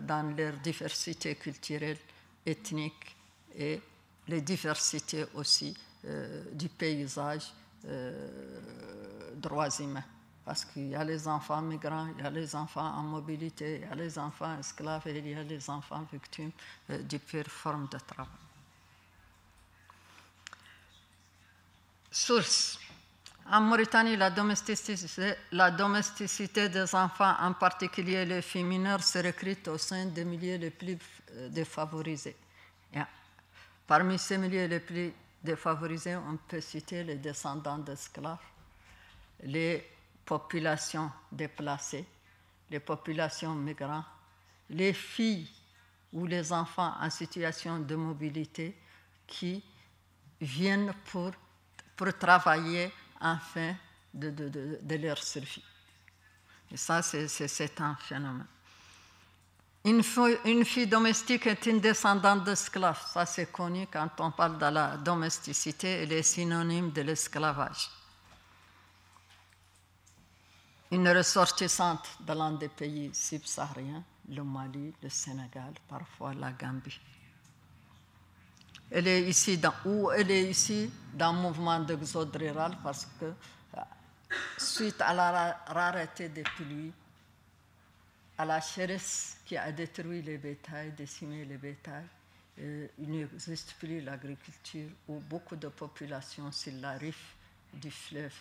dans 0.01 0.35
leur 0.35 0.53
diversité 0.53 1.35
culturelle, 1.35 1.97
ethnique 2.45 3.15
et 3.55 3.81
les 4.31 4.41
diversités 4.41 5.25
aussi 5.35 5.75
du 6.53 6.69
paysage, 6.69 7.53
droits 9.35 9.79
humains. 9.79 10.03
Parce 10.43 10.65
qu'il 10.65 10.89
y 10.89 10.95
a 10.95 11.03
les 11.03 11.27
enfants 11.27 11.61
migrants, 11.61 12.07
il 12.17 12.23
y 12.23 12.25
a 12.25 12.29
les 12.31 12.55
enfants 12.55 12.95
en 12.95 13.03
mobilité, 13.03 13.75
il 13.75 13.81
y 13.87 13.91
a 13.91 13.95
les 13.95 14.17
enfants 14.17 14.57
esclaves 14.59 15.07
et 15.07 15.19
il 15.19 15.27
y 15.27 15.35
a 15.35 15.43
les 15.43 15.69
enfants 15.69 16.03
victimes 16.11 16.51
de 16.89 17.17
pire 17.17 17.45
forme 17.47 17.87
de 17.91 17.99
travail. 17.99 18.27
Source. 22.09 22.79
En 23.49 23.61
Mauritanie, 23.61 24.17
la 24.17 24.31
domesticité, 24.31 25.35
des 26.69 26.95
enfants, 26.95 27.35
en 27.39 27.53
particulier 27.53 28.25
les 28.25 28.41
filles 28.41 28.63
mineures, 28.63 29.03
se 29.03 29.19
recrute 29.19 29.67
au 29.67 29.77
sein 29.77 30.07
des 30.07 30.25
milieux 30.25 30.57
les 30.57 30.71
plus 30.71 30.97
défavorisés. 31.49 32.35
Yeah. 32.93 33.07
Parmi 33.91 34.17
ces 34.17 34.37
milieux 34.37 34.67
les 34.67 34.79
plus 34.79 35.11
défavorisés, 35.43 36.15
on 36.15 36.37
peut 36.37 36.61
citer 36.61 37.03
les 37.03 37.15
descendants 37.15 37.77
d'esclaves, 37.77 38.37
les 39.43 39.85
populations 40.23 41.11
déplacées, 41.29 42.05
les 42.69 42.79
populations 42.79 43.53
migrantes, 43.53 44.05
les 44.69 44.93
filles 44.93 45.51
ou 46.13 46.25
les 46.25 46.53
enfants 46.53 46.93
en 47.01 47.09
situation 47.09 47.79
de 47.79 47.95
mobilité 47.95 48.77
qui 49.27 49.61
viennent 50.39 50.93
pour 51.11 51.33
travailler 52.17 52.93
afin 53.19 53.75
de, 54.13 54.29
de 54.29 54.95
leur 54.95 55.21
survie. 55.21 55.65
Et 56.71 56.77
ça, 56.77 57.01
c'est 57.01 57.81
un 57.81 57.95
phénomène. 57.97 58.47
Une 59.83 60.03
fille, 60.03 60.85
domestique 60.85 61.47
est 61.47 61.65
une 61.65 61.79
descendante 61.79 62.43
d'esclaves. 62.43 63.01
Ça, 63.11 63.25
c'est 63.25 63.51
connu 63.51 63.87
quand 63.91 64.09
on 64.19 64.29
parle 64.29 64.59
de 64.59 64.65
la 64.67 64.97
domesticité. 64.97 66.03
Elle 66.03 66.11
est 66.11 66.21
synonyme 66.23 66.91
de 66.91 67.01
l'esclavage. 67.01 67.89
Une 70.91 71.09
ressortissante 71.09 72.07
de 72.19 72.33
l'un 72.33 72.51
des 72.51 72.67
pays 72.67 73.09
subsahariens, 73.13 74.03
le 74.29 74.43
Mali, 74.43 74.93
le 75.01 75.09
Sénégal, 75.09 75.73
parfois 75.87 76.33
la 76.35 76.51
Gambie. 76.51 76.99
Elle 78.91 79.07
est 79.07 79.23
ici 79.23 79.57
dans, 79.57 79.73
ou 79.85 80.11
elle 80.11 80.29
est 80.29 80.43
ici 80.49 80.91
dans 81.13 81.31
le 81.31 81.39
mouvement 81.39 81.79
d'exode 81.79 82.35
rural 82.35 82.77
parce 82.83 83.07
que 83.19 83.33
suite 84.57 85.01
à 85.01 85.13
la 85.13 85.63
rareté 85.65 86.29
des 86.29 86.43
pluies, 86.43 86.91
à 88.37 88.45
la 88.45 88.61
chéresse 88.61 89.37
qui 89.45 89.57
a 89.57 89.71
détruit 89.71 90.21
les 90.21 90.37
bétails, 90.37 90.91
décimé 90.91 91.45
les 91.45 91.57
bétails, 91.57 92.05
euh, 92.59 92.87
il 92.99 93.09
n'existe 93.09 93.73
plus 93.73 94.01
l'agriculture 94.01 94.89
où 95.07 95.19
beaucoup 95.19 95.55
de 95.55 95.67
populations 95.67 96.51
sur 96.51 96.73
la 96.81 96.91
rive 96.93 97.15
du 97.73 97.89
fleuve 97.89 98.33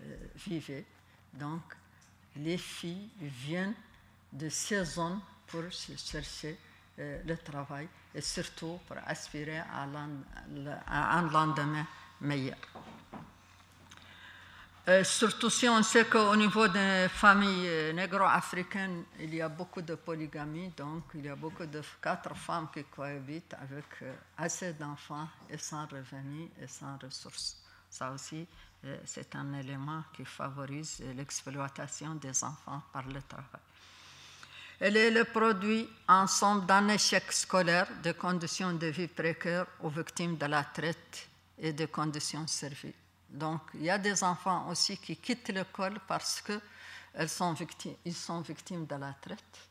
euh, 0.00 0.16
vivaient. 0.36 0.84
Donc, 1.34 1.62
les 2.36 2.58
filles 2.58 3.08
viennent 3.20 3.74
de 4.32 4.48
ces 4.48 4.84
zones 4.84 5.20
pour 5.46 5.62
chercher 5.70 6.56
euh, 6.98 7.20
le 7.24 7.36
travail 7.36 7.88
et 8.14 8.20
surtout 8.20 8.78
pour 8.86 8.96
aspirer 9.06 9.58
à, 9.58 9.86
à 10.86 11.18
un 11.18 11.30
lendemain 11.30 11.86
meilleur. 12.20 12.56
Euh, 14.88 15.04
surtout 15.04 15.50
si 15.50 15.68
on 15.68 15.82
sait 15.82 16.06
qu'au 16.06 16.34
niveau 16.34 16.66
des 16.66 17.08
familles 17.10 17.92
négro-africaines, 17.92 19.04
il 19.20 19.34
y 19.34 19.42
a 19.42 19.50
beaucoup 19.50 19.82
de 19.82 19.96
polygamie, 19.96 20.72
donc 20.74 21.02
il 21.14 21.26
y 21.26 21.28
a 21.28 21.36
beaucoup 21.36 21.66
de 21.66 21.82
quatre 22.00 22.34
femmes 22.34 22.68
qui 22.72 22.84
cohabitent 22.84 23.52
avec 23.52 23.84
euh, 24.00 24.14
assez 24.38 24.72
d'enfants 24.72 25.28
et 25.50 25.58
sans 25.58 25.84
revenus 25.84 26.48
et 26.62 26.66
sans 26.66 26.96
ressources. 27.02 27.58
Ça 27.90 28.10
aussi, 28.12 28.46
euh, 28.86 28.96
c'est 29.04 29.36
un 29.36 29.52
élément 29.52 30.04
qui 30.16 30.24
favorise 30.24 31.02
l'exploitation 31.14 32.14
des 32.14 32.42
enfants 32.42 32.80
par 32.90 33.06
le 33.08 33.20
travail. 33.20 33.60
Elle 34.80 34.96
est 34.96 35.10
le 35.10 35.24
produit 35.24 35.86
ensemble 36.08 36.64
d'un 36.64 36.88
échec 36.88 37.30
scolaire, 37.30 37.88
de 38.02 38.12
conditions 38.12 38.72
de 38.72 38.86
vie 38.86 39.08
précaires 39.08 39.66
aux 39.82 39.90
victimes 39.90 40.38
de 40.38 40.46
la 40.46 40.64
traite 40.64 41.28
et 41.58 41.74
de 41.74 41.84
conditions 41.84 42.46
serviles. 42.46 42.94
Donc, 43.28 43.60
il 43.74 43.82
y 43.82 43.90
a 43.90 43.98
des 43.98 44.24
enfants 44.24 44.68
aussi 44.68 44.96
qui 44.96 45.16
quittent 45.16 45.50
l'école 45.50 46.00
parce 46.06 46.42
qu'ils 46.42 47.28
sont, 47.28 47.52
victimes, 47.52 48.86
de 48.86 48.94
la 48.94 49.12
traite. 49.20 49.68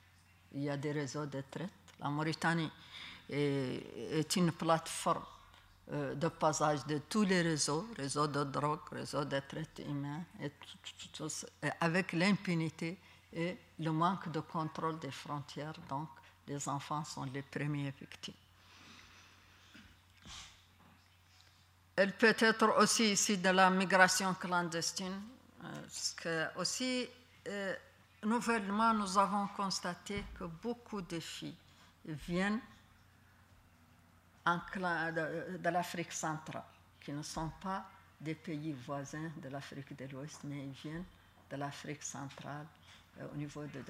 Il 0.54 0.64
y 0.64 0.70
a 0.70 0.78
des 0.78 0.92
réseaux 0.92 1.26
de 1.26 1.42
traite. 1.50 1.70
La 2.00 2.10
Mauritanie 2.10 2.72
est, 3.30 4.36
une 4.36 4.52
plateforme 4.52 5.24
euh, 5.92 6.14
de 6.14 6.28
passage 6.28 6.86
de 6.86 7.00
tous 7.10 7.24
les 7.24 7.42
réseaux, 7.42 7.88
réseaux 7.98 8.28
de 8.28 8.44
drogue, 8.44 8.82
réseaux 8.92 9.26
de 9.26 9.40
traite 9.40 9.82
humaine, 9.88 10.24
avec 11.82 12.14
l'impunité 12.14 12.98
et 13.34 13.58
le 13.80 13.92
manque 13.92 14.32
de 14.32 14.40
contrôle 14.42 15.00
des 15.00 15.12
frontières. 15.12 15.74
Donc, 15.90 16.10
les 16.48 16.70
enfants 16.70 17.04
sont 17.04 17.24
les 17.24 17.42
premières 17.42 17.94
victimes. 18.00 18.34
Elle 21.98 22.14
peut 22.14 22.36
être 22.38 22.78
aussi 22.78 23.14
ici 23.14 23.40
de 23.40 23.50
la 23.50 23.72
migration 23.72 24.32
clandestine, 24.36 25.20
parce 25.60 26.14
que 26.14 26.60
aussi, 26.60 27.10
euh, 27.48 27.76
nouvellement, 28.24 28.94
nous 28.94 29.18
avons 29.18 29.48
constaté 29.48 30.24
que 30.38 30.44
beaucoup 30.44 31.02
de 31.02 31.20
filles 31.20 31.56
viennent 32.06 32.60
en 34.46 34.60
de, 35.12 35.70
l'Afrique 35.70 36.12
centrale, 36.12 36.66
qui 37.02 37.12
ne 37.12 37.24
sont 37.24 37.50
pas 37.64 37.90
des 38.22 38.36
pays 38.36 38.74
voisins 38.74 39.32
de 39.42 39.50
l'Afrique 39.50 39.98
de 39.98 40.06
l'Ouest, 40.06 40.42
mais 40.44 40.66
ils 40.66 40.74
viennent 40.74 41.06
de 41.50 41.56
l'Afrique 41.56 42.04
centrale 42.04 42.68
au 43.34 43.36
niveau 43.36 43.64
de, 43.64 43.84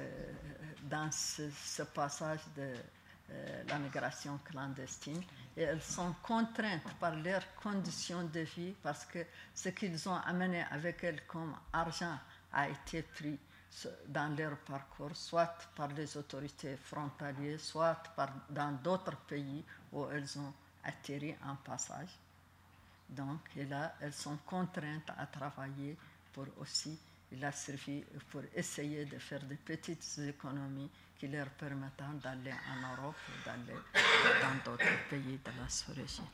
dans 0.84 1.12
ce, 1.12 1.84
passage 1.84 2.40
de 2.56 2.62
euh, 2.62 2.76
la 3.68 3.78
migration 3.80 4.40
clandestine 4.46 5.22
et 5.56 5.64
elles 5.64 5.82
sont 5.82 6.14
contraintes 6.24 6.94
par 7.00 7.16
leurs 7.16 7.54
conditions 7.56 8.24
de 8.24 8.42
vie 8.42 8.74
parce 8.82 9.06
que 9.06 9.20
ce 9.54 9.70
qu'ils 9.70 10.08
ont 10.08 10.16
amené 10.16 10.64
avec 10.72 11.04
elles 11.04 11.26
comme 11.26 11.54
argent 11.74 12.18
a 12.54 12.70
été 12.70 13.02
pris 13.02 13.38
dans 14.08 14.36
leur 14.36 14.58
parcours, 14.60 15.16
soit 15.16 15.58
par 15.76 15.90
les 15.90 16.16
autorités 16.18 16.78
frontalières, 16.78 17.60
soit 17.60 18.02
dans 18.50 18.72
d'autres 18.82 19.18
pays 19.18 19.64
où 19.92 20.06
elles 20.06 20.40
ont 20.40 20.54
atterri 20.84 21.36
en 21.46 21.56
passage. 21.56 22.10
Donc, 23.10 23.40
et 23.56 23.66
là, 23.66 23.94
elles 24.02 24.14
sont 24.14 24.38
contraintes 24.46 25.12
à 25.18 25.26
travailler 25.28 25.96
pour 26.34 26.46
aussi 26.60 26.98
il 27.32 27.44
a 27.44 27.52
servi 27.52 28.04
pour 28.30 28.42
essayer 28.56 29.06
de 29.06 29.18
faire 29.20 29.44
des 29.44 29.56
petites 29.58 30.18
économies 30.20 30.90
qui 31.20 31.28
leur 31.28 31.50
permettant 31.50 32.14
d'aller 32.24 32.54
en 32.54 32.96
Europe 32.96 33.16
ou 33.30 33.46
d'aller 33.46 33.80
dans 34.42 34.72
d'autres 34.72 35.08
pays 35.10 35.40
de 35.44 35.52
la 35.60 35.68
sous-région. 35.68 36.28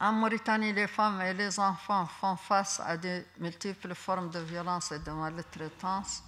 En 0.00 0.12
Mauritanie, 0.12 0.72
les 0.72 0.86
femmes 0.86 1.20
et 1.22 1.34
les 1.34 1.58
enfants 1.58 2.06
font 2.06 2.36
face 2.36 2.80
à 2.80 2.96
de 2.96 3.24
multiples 3.38 3.94
formes 3.96 4.30
de 4.30 4.38
violence 4.38 4.92
et 4.92 5.00
de 5.00 5.10
maltraitance. 5.10 6.22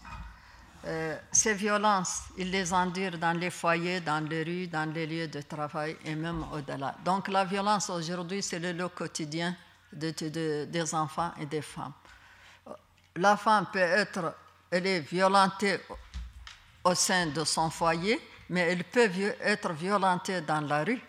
Euh, 0.86 1.18
ces 1.30 1.54
violences, 1.54 2.22
ils 2.38 2.50
les 2.50 2.72
endurent 2.72 3.18
dans 3.18 3.38
les 3.38 3.50
foyers, 3.50 4.00
dans 4.00 4.26
les 4.26 4.42
rues, 4.42 4.66
dans 4.66 4.90
les 4.90 5.06
lieux 5.06 5.28
de 5.28 5.42
travail 5.42 5.96
et 6.04 6.14
même 6.14 6.44
au-delà. 6.52 6.96
Donc 7.04 7.28
la 7.28 7.44
violence 7.44 7.90
aujourd'hui, 7.90 8.42
c'est 8.42 8.58
le 8.58 8.72
lot 8.72 8.88
quotidien 8.88 9.54
de, 9.92 10.10
de, 10.10 10.64
des 10.64 10.94
enfants 10.94 11.32
et 11.38 11.46
des 11.46 11.62
femmes. 11.62 11.92
La 13.16 13.36
femme 13.36 13.66
peut 13.72 13.78
être 13.78 14.34
elle 14.70 14.86
est 14.86 15.00
violentée 15.00 15.78
au 16.84 16.94
sein 16.94 17.26
de 17.26 17.44
son 17.44 17.70
foyer, 17.70 18.20
mais 18.48 18.60
elle 18.60 18.84
peut 18.84 19.10
être 19.40 19.72
violentée 19.72 20.40
dans 20.40 20.60
la 20.60 20.84
rue 20.84 21.00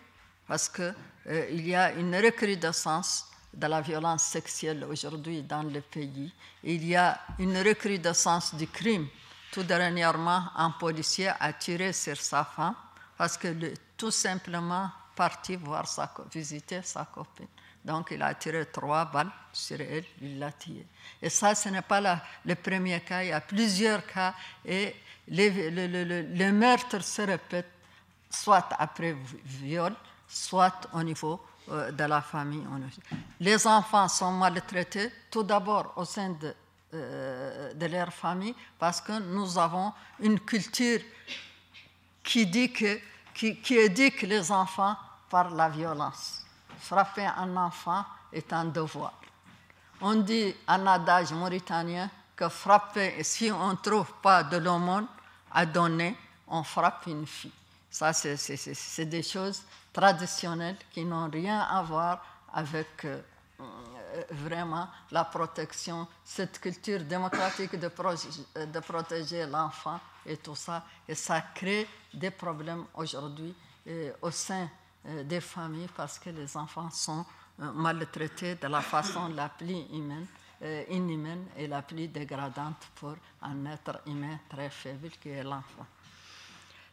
parce 0.48 0.68
qu'il 0.68 0.94
euh, 1.28 1.50
y 1.50 1.74
a 1.74 1.92
une 1.92 2.14
recrudescence 2.16 3.28
de 3.54 3.66
la 3.66 3.80
violence 3.80 4.24
sexuelle 4.24 4.84
aujourd'hui 4.84 5.42
dans 5.42 5.62
le 5.62 5.80
pays. 5.80 6.32
Il 6.64 6.84
y 6.86 6.96
a 6.96 7.20
une 7.38 7.56
recrudescence 7.58 8.54
du 8.54 8.66
crime. 8.66 9.06
Tout 9.52 9.64
dernièrement, 9.64 10.44
un 10.56 10.70
policier 10.70 11.30
a 11.38 11.52
tiré 11.52 11.92
sur 11.92 12.16
sa 12.16 12.42
femme 12.42 12.74
parce 13.18 13.36
que 13.36 13.48
tout 13.98 14.10
simplement 14.10 14.90
parti 15.14 15.56
voir 15.56 15.86
sa, 15.86 16.10
visiter 16.32 16.80
sa 16.82 17.04
copine. 17.04 17.46
Donc 17.84 18.12
il 18.12 18.22
a 18.22 18.34
tiré 18.34 18.64
trois 18.66 19.04
balles 19.04 19.30
sur 19.52 19.78
elle, 19.78 20.06
il 20.22 20.38
l'a 20.38 20.52
tuée. 20.52 20.86
Et 21.20 21.28
ça, 21.28 21.54
ce 21.54 21.68
n'est 21.68 21.82
pas 21.82 22.00
le 22.44 22.54
premier 22.54 23.00
cas, 23.00 23.22
il 23.22 23.28
y 23.28 23.32
a 23.32 23.42
plusieurs 23.42 24.06
cas 24.06 24.34
et 24.64 24.96
les, 25.28 25.70
le, 25.70 26.50
meurtre 26.52 27.02
se 27.02 27.20
répète 27.22 27.68
soit 28.30 28.68
après 28.78 29.14
viol, 29.44 29.94
soit 30.26 30.88
au 30.94 31.02
niveau 31.02 31.44
euh, 31.68 31.90
de 31.92 32.04
la 32.04 32.22
famille. 32.22 32.66
Les 33.38 33.66
enfants 33.66 34.08
sont 34.08 34.32
maltraités 34.32 35.12
tout 35.30 35.42
d'abord 35.42 35.92
au 35.96 36.06
sein 36.06 36.30
de, 36.30 36.54
de 36.92 37.86
leur 37.86 38.12
famille 38.12 38.54
parce 38.78 39.00
que 39.00 39.18
nous 39.18 39.58
avons 39.58 39.92
une 40.20 40.38
culture 40.40 41.00
qui, 42.22 42.46
dit 42.46 42.72
que, 42.72 43.00
qui, 43.34 43.74
éduque 43.74 44.22
les 44.22 44.52
enfants 44.52 44.96
par 45.30 45.50
la 45.50 45.68
violence 45.68 46.42
frapper 46.82 47.26
un 47.36 47.56
enfant 47.56 48.04
est 48.32 48.52
un 48.52 48.66
devoir. 48.66 49.14
On 50.00 50.16
dit 50.16 50.54
en 50.66 50.86
adage 50.86 51.32
mauritanien 51.32 52.10
que 52.34 52.48
frapper, 52.48 53.22
si 53.22 53.50
on 53.52 53.70
ne 53.70 53.76
trouve 53.76 54.12
pas 54.20 54.42
de 54.42 54.56
l'aumône 54.56 55.06
à 55.52 55.64
donner, 55.64 56.16
on 56.48 56.62
frappe 56.64 57.06
une 57.06 57.26
fille. 57.26 57.52
Ça, 57.88 58.12
c'est 58.12 59.04
des 59.04 59.22
choses 59.22 59.62
traditionnelles 59.92 60.78
qui 60.90 61.04
n'ont 61.04 61.30
rien 61.30 61.60
à 61.60 61.82
voir 61.82 62.24
avec 62.52 63.04
euh, 63.04 63.20
vraiment 64.30 64.88
la 65.10 65.24
protection, 65.24 66.06
cette 66.24 66.60
culture 66.60 67.02
démocratique 67.04 67.76
de, 67.78 67.88
de 68.66 68.80
protéger 68.80 69.46
l'enfant 69.46 70.00
et 70.26 70.36
tout 70.36 70.56
ça. 70.56 70.84
Et 71.08 71.14
ça 71.14 71.40
crée 71.54 71.86
des 72.12 72.30
problèmes 72.30 72.84
aujourd'hui 72.94 73.54
euh, 73.86 74.12
au 74.22 74.30
sein 74.30 74.68
euh, 75.08 75.24
des 75.24 75.40
familles 75.40 75.88
parce 75.96 76.20
que 76.20 76.30
les 76.30 76.56
enfants 76.56 76.88
sont 76.90 77.26
euh, 77.60 77.72
maltraités 77.72 78.54
de 78.54 78.68
la 78.68 78.80
façon 78.80 79.26
la 79.34 79.48
plus 79.48 79.82
humaine, 79.92 80.26
euh, 80.62 80.84
inhumaine 80.90 81.46
et 81.56 81.66
la 81.66 81.82
plus 81.82 82.06
dégradante 82.06 82.88
pour 82.94 83.16
un 83.42 83.66
être 83.66 84.00
humain 84.06 84.38
très 84.48 84.70
faible 84.70 85.10
qui 85.20 85.30
est 85.30 85.42
l'enfant. 85.42 85.86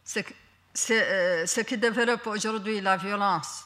Ce, 0.04 1.60
qui 1.60 1.78
développe 1.78 2.26
aujourd'hui 2.26 2.80
la 2.80 2.96
violence 2.96 3.64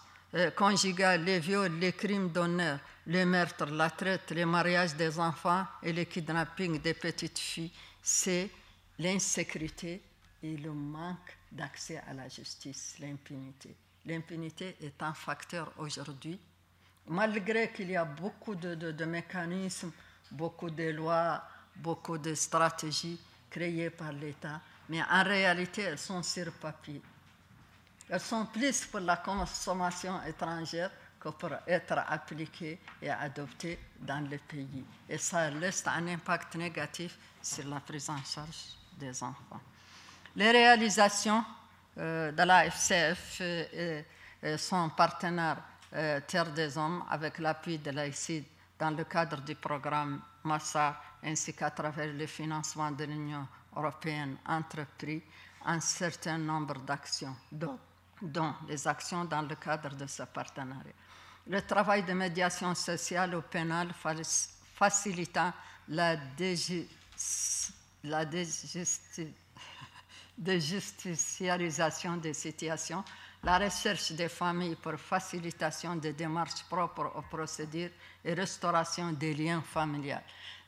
conjugale, 0.57 1.25
les 1.25 1.39
viols, 1.39 1.79
les 1.79 1.93
crimes 1.93 2.29
d'honneur, 2.29 2.81
les 3.07 3.25
meurtres, 3.25 3.67
la 3.67 3.91
traite, 3.91 4.31
les 4.31 4.45
mariages 4.45 4.95
des 4.95 5.19
enfants 5.19 5.67
et 5.83 5.93
les 5.93 6.07
kidnappings 6.07 6.81
des 6.81 6.95
petites 6.95 7.39
filles, 7.39 7.73
c'est 8.03 8.51
l'insécurité 8.99 10.03
et 10.43 10.57
le 10.57 10.73
manque 10.73 11.37
d'accès 11.51 12.03
à 12.09 12.13
la 12.13 12.29
justice, 12.29 12.97
l'impunité 13.01 13.77
l'impunité 14.07 14.77
est 14.81 15.03
un 15.03 15.15
facteur 15.15 15.73
aujourd'hui, 15.79 16.39
malgré 17.09 17.73
qu'il 17.73 17.91
y 17.91 17.97
a 17.97 18.05
beaucoup 18.05 18.55
de, 18.55 19.05
mécanismes, 19.05 19.93
beaucoup 20.31 20.71
de 20.71 20.91
lois, 20.91 21.43
beaucoup 21.77 22.19
de 22.19 22.35
stratégies 22.35 23.19
créées 23.51 23.91
par 23.91 24.13
l'État, 24.13 24.61
mais 24.89 25.03
en 25.03 25.23
réalité, 25.23 25.83
elles 25.83 25.99
sont 25.99 26.23
sur 26.23 26.53
papier. 26.53 27.01
Elles 28.09 28.21
sont 28.21 28.47
plus 28.47 28.85
pour 28.87 29.01
la 29.01 29.17
consommation 29.17 30.23
étrangère 30.25 30.91
que 31.25 31.31
pour 31.31 31.51
être 31.66 31.99
appliquées 32.07 32.79
et 33.01 33.09
adoptées 33.09 33.79
dans 33.99 34.20
le 34.29 34.37
pays. 34.39 34.85
Et 35.09 35.16
ça 35.16 35.49
laisse 35.51 35.87
un 35.87 36.07
impact 36.09 36.55
négatif 36.57 37.18
sur 37.43 37.66
la 37.66 37.81
prise 37.81 38.11
en 38.11 38.22
charge 38.22 38.77
des 38.99 39.22
enfants. 39.22 39.61
Les 40.37 40.51
réalisations 40.51 41.43
euh, 41.97 42.31
de 42.31 42.43
la 42.43 42.66
FCF 42.66 43.41
et, 43.41 44.05
son 44.59 44.91
partenaire 44.91 45.57
euh, 45.95 46.20
Terre 46.27 46.53
des 46.53 46.77
Hommes, 46.77 47.03
avec 47.09 47.39
l'appui 47.39 47.79
de 47.79 47.91
l'AICID 47.91 48.45
dans 48.79 48.91
le 48.91 49.05
cadre 49.05 49.41
du 49.41 49.55
programme 49.55 50.20
Massa, 50.43 51.01
ainsi 51.22 51.55
qu'à 51.55 51.70
travers 51.70 52.12
le 52.12 52.27
financement 52.27 52.91
de 52.91 53.05
l'Union 53.05 53.47
européenne, 53.75 54.37
entrepris 54.47 55.22
un 55.64 55.81
certain 55.81 56.37
nombre 56.37 56.81
d'actions, 56.81 57.35
dont, 57.51 57.79
dont 58.20 58.53
les 58.68 58.87
actions 58.87 59.25
dans 59.25 59.41
le 59.41 59.55
cadre 59.55 59.95
de 59.97 60.07
ce 60.07 60.25
partenariat. 60.25 60.93
Le 61.47 61.61
travail 61.61 62.03
de 62.05 62.14
médiation 62.14 62.74
sociale 62.74 63.34
au 63.34 63.42
pénal 63.42 63.90
facilitant 64.74 65.53
la, 65.88 66.16
la 68.05 68.24
de 68.24 68.42
justiciarisation 70.59 72.16
des 72.22 72.32
situations, 72.32 73.05
la 73.42 73.59
recherche 73.59 74.12
des 74.12 74.30
familles 74.30 74.76
pour 74.76 74.95
facilitation 74.95 75.97
des 75.97 76.14
démarches 76.14 76.62
propres 76.68 77.12
aux 77.14 77.22
procédures 77.22 77.90
et 78.24 78.32
restauration 78.32 79.12
des 79.12 79.34
liens 79.34 79.61
familiaux. 79.61 80.16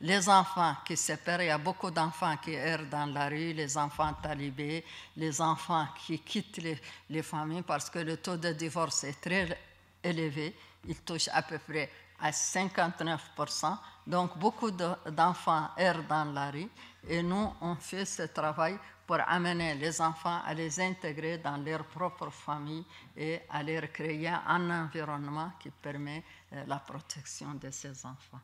Les 0.01 0.29
enfants 0.29 0.75
qui 0.85 0.95
séparent, 0.95 1.41
il 1.41 1.47
y 1.47 1.49
a 1.49 1.57
beaucoup 1.57 1.89
d'enfants 1.89 2.37
qui 2.37 2.51
errent 2.51 2.85
dans 2.85 3.07
la 3.07 3.29
rue, 3.29 3.53
les 3.53 3.75
enfants 3.77 4.13
talibés, 4.21 4.85
les 5.15 5.41
enfants 5.41 5.87
qui 6.05 6.19
quittent 6.19 6.57
les, 6.57 6.79
les 7.09 7.23
familles 7.23 7.63
parce 7.63 7.89
que 7.89 7.97
le 7.97 8.17
taux 8.17 8.37
de 8.37 8.51
divorce 8.51 9.05
est 9.05 9.19
très 9.19 9.57
élevé, 10.07 10.55
il 10.87 11.01
touche 11.01 11.27
à 11.31 11.41
peu 11.41 11.57
près 11.59 11.89
à 12.19 12.31
59%. 12.31 13.77
Donc 14.05 14.37
beaucoup 14.37 14.71
d'enfants 14.71 15.69
errent 15.77 16.03
dans 16.07 16.25
la 16.25 16.51
rue 16.51 16.69
et 17.07 17.21
nous, 17.21 17.53
on 17.61 17.75
fait 17.75 18.05
ce 18.05 18.23
travail 18.23 18.77
pour 19.05 19.17
amener 19.25 19.75
les 19.75 20.01
enfants 20.01 20.41
à 20.45 20.53
les 20.53 20.79
intégrer 20.81 21.37
dans 21.37 21.57
leur 21.57 21.85
propre 21.85 22.29
famille 22.29 22.83
et 23.15 23.39
à 23.49 23.63
leur 23.63 23.91
créer 23.91 24.27
un 24.27 24.69
environnement 24.69 25.51
qui 25.59 25.69
permet 25.69 26.23
euh, 26.53 26.65
la 26.67 26.79
protection 26.79 27.53
de 27.53 27.71
ces 27.71 28.05
enfants. 28.05 28.41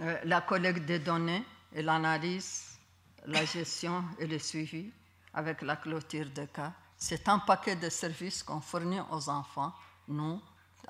Euh, 0.00 0.18
la 0.24 0.40
collecte 0.40 0.84
des 0.86 0.98
données 0.98 1.44
et 1.74 1.82
l'analyse, 1.82 2.78
la 3.26 3.44
gestion 3.44 4.04
et 4.18 4.26
le 4.26 4.38
suivi 4.38 4.90
avec 5.34 5.60
la 5.62 5.76
clôture 5.76 6.30
de 6.30 6.46
cas, 6.46 6.72
c'est 6.98 7.28
un 7.28 7.38
paquet 7.38 7.76
de 7.76 7.88
services 7.88 8.42
qu'on 8.42 8.60
fournit 8.60 9.00
aux 9.10 9.28
enfants, 9.28 9.72
nous, 10.08 10.40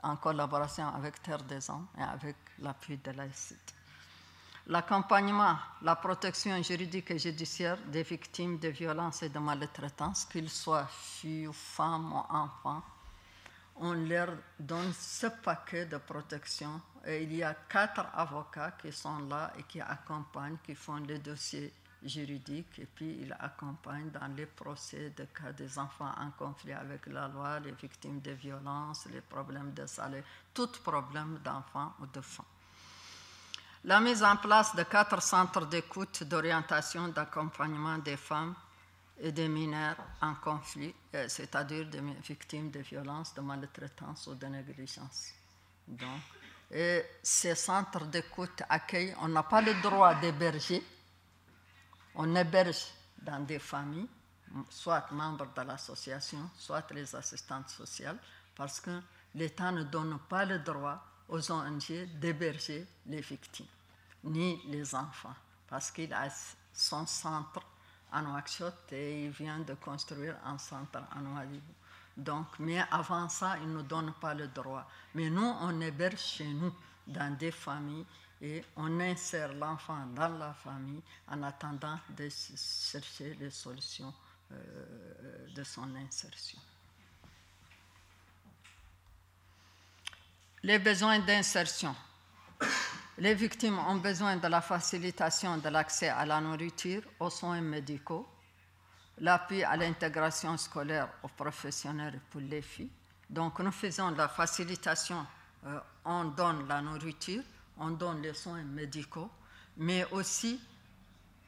en 0.03 0.17
collaboration 0.17 0.89
avec 0.89 1.23
Terre 1.23 1.43
des 1.43 1.69
Hommes 1.71 1.87
et 1.99 2.03
avec 2.03 2.37
l'appui 2.59 2.97
de 2.97 3.11
l'AICID 3.11 3.59
l'accompagnement, 4.69 5.57
la 5.83 5.97
protection 5.97 6.63
juridique 6.63 7.11
et 7.11 7.19
judiciaire 7.19 7.79
des 7.87 8.03
victimes 8.03 8.59
de 8.59 8.69
violences 8.69 9.23
et 9.23 9.31
de 9.31 9.39
maltraitance, 9.39 10.27
qu'ils 10.27 10.51
soient 10.51 10.87
filles, 10.87 11.49
femmes 11.53 12.13
ou 12.13 12.35
enfants. 12.35 12.83
On 13.77 13.93
leur 13.93 14.31
donne 14.59 14.93
ce 14.93 15.29
paquet 15.29 15.87
de 15.87 15.97
protection 15.97 16.81
et 17.07 17.23
il 17.23 17.35
y 17.35 17.43
a 17.43 17.55
quatre 17.69 18.07
avocats 18.13 18.73
qui 18.73 18.93
sont 18.93 19.21
là 19.29 19.53
et 19.59 19.63
qui 19.63 19.81
accompagnent, 19.81 20.59
qui 20.65 20.75
font 20.75 20.97
les 20.97 21.19
dossiers 21.19 21.73
juridiques 22.03 22.79
et 22.79 22.87
puis 22.87 23.19
ils 23.23 23.37
accompagnent 23.39 24.11
dans 24.11 24.27
les 24.37 24.47
procès 24.47 25.11
de 25.11 25.25
cas 25.25 25.53
des 25.53 25.79
enfants 25.79 26.13
en 26.19 26.31
conflit 26.31 26.73
avec 26.73 27.07
la 27.07 27.29
loi, 27.29 27.59
les 27.61 27.73
victimes 27.73 28.21
de 28.21 28.33
violences, 28.33 29.07
les 29.13 29.21
problèmes 29.21 29.73
de 29.73 29.87
salaire, 29.87 30.25
tout 30.55 30.71
problème 30.83 31.39
d'enfants 31.45 31.95
ou 32.01 32.07
de 32.07 32.21
femmes. 32.21 32.47
La 33.85 34.01
mise 34.01 34.23
en 34.23 34.37
place 34.37 34.75
de 34.75 34.83
quatre 34.83 35.23
centres 35.23 35.67
d'écoute, 35.67 36.25
d'orientation, 36.25 37.09
d'accompagnement 37.09 37.99
des 37.99 38.17
femmes 38.17 38.55
et 39.21 39.33
des 39.33 39.49
mineurs 39.49 39.97
en 40.21 40.35
conflit, 40.35 40.95
euh, 41.15 41.27
c'est-à-dire 41.29 41.87
des 41.89 42.01
victimes 42.27 42.71
de 42.71 42.81
violences, 42.81 43.35
de 43.35 43.41
maltraitance 43.41 44.27
ou 44.29 44.35
de 44.35 44.47
négligence. 44.47 45.33
Donc, 45.87 46.21
et 46.71 47.03
ces 47.23 47.55
centres 47.55 48.05
d'écoute 48.07 48.63
accueillent, 48.69 49.15
on 49.21 49.29
n'a 49.29 49.43
pas 49.43 49.63
le 49.63 49.75
droit 49.81 50.15
d'héberger, 50.15 50.83
on 52.19 52.35
héberge 52.35 52.87
dans 53.23 53.41
des 53.41 53.61
familles, 53.61 54.09
soit 54.69 55.11
membres 55.13 55.47
de 55.57 55.63
l'association, 55.63 56.51
soit 56.57 56.91
les 56.91 57.15
assistantes 57.15 57.71
sociales, 57.71 58.19
parce 58.57 58.81
que 58.81 59.01
l'État 59.35 59.71
ne 59.71 59.85
donne 59.85 60.19
pas 60.29 60.45
le 60.45 60.59
droit 60.59 61.01
aux 61.29 61.51
ONG 61.53 62.09
d'héberger 62.19 62.87
les 63.07 63.21
victimes, 63.21 63.67
ni 64.25 64.61
les 64.67 64.95
enfants, 64.95 65.35
parce 65.69 65.93
qu'il 65.93 66.13
a 66.13 66.29
son 66.73 67.07
centre 67.07 67.61
à 68.11 68.21
Nouakchott 68.21 68.93
et 68.93 69.27
il 69.27 69.31
vient 69.31 69.61
de 69.61 69.75
construire 69.75 70.37
un 70.45 70.59
centre 70.59 70.99
à 71.15 71.21
Nouadhibou. 71.21 71.73
Donc, 72.17 72.47
mais 72.59 72.83
avant 72.91 73.29
ça, 73.29 73.59
il 73.63 73.73
ne 73.73 73.83
donne 73.83 74.13
pas 74.15 74.35
le 74.35 74.49
droit. 74.49 74.89
Mais 75.15 75.31
nous, 75.31 75.55
on 75.61 75.81
héberge 75.81 76.19
chez 76.19 76.49
nous, 76.49 76.75
dans 77.07 77.37
des 77.37 77.53
familles, 77.53 78.05
et 78.41 78.63
on 78.77 79.01
insère 79.01 79.53
l'enfant 79.55 80.07
dans 80.15 80.29
la 80.29 80.53
famille 80.55 81.03
en 81.29 81.43
attendant 81.43 81.99
de 82.17 82.29
chercher 82.29 83.35
les 83.41 83.51
solutions 83.51 84.13
euh, 84.53 85.47
de 85.55 85.65
son 85.65 85.95
insertion. 85.97 86.59
Les 90.63 90.79
besoins 90.79 91.19
d'insertion. 91.21 91.95
Les 93.19 93.35
victimes 93.35 93.79
ont 93.79 93.97
besoin 93.97 94.37
de 94.37 94.47
la 94.47 94.61
facilitation 94.61 95.59
de 95.59 95.69
l'accès 95.69 96.09
à 96.09 96.25
la 96.25 96.41
nourriture, 96.41 97.03
aux 97.19 97.31
soins 97.31 97.61
médicaux, 97.61 98.29
l'appui 99.19 99.65
à 99.65 99.77
l'intégration 99.77 100.57
scolaire 100.57 101.09
aux 101.23 101.29
professionnels 101.29 102.21
pour 102.31 102.41
les 102.41 102.63
filles. 102.63 102.91
Donc 103.29 103.59
nous 103.59 103.73
faisons 103.73 104.11
la 104.11 104.29
facilitation, 104.29 105.27
euh, 105.67 105.81
on 106.05 106.25
donne 106.27 106.67
la 106.69 106.81
nourriture, 106.81 107.43
on 107.79 107.91
donne 107.91 108.23
les 108.23 108.35
soins 108.35 108.63
médicaux, 108.63 109.31
mais 109.77 110.05
aussi 110.11 110.61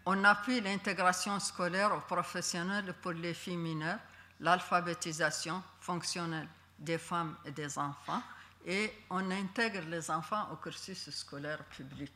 on 0.07 0.25
appuie 0.25 0.61
l'intégration 0.61 1.39
scolaire 1.41 1.95
aux 1.95 2.01
professionnels 2.01 2.95
pour 3.03 3.13
les 3.13 3.35
filles 3.35 3.57
mineures, 3.57 3.99
l'alphabétisation 4.41 5.63
fonctionnelle 5.81 6.49
des 6.79 6.99
femmes 6.99 7.37
et 7.45 7.51
des 7.51 7.79
enfants, 7.79 8.23
et 8.65 8.93
on 9.11 9.31
intègre 9.31 9.83
les 9.89 10.11
enfants 10.11 10.49
au 10.53 10.57
cursus 10.57 11.11
scolaire 11.11 11.63
public. 11.65 12.13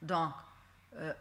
Donc, 0.00 0.32
euh, 0.96 1.12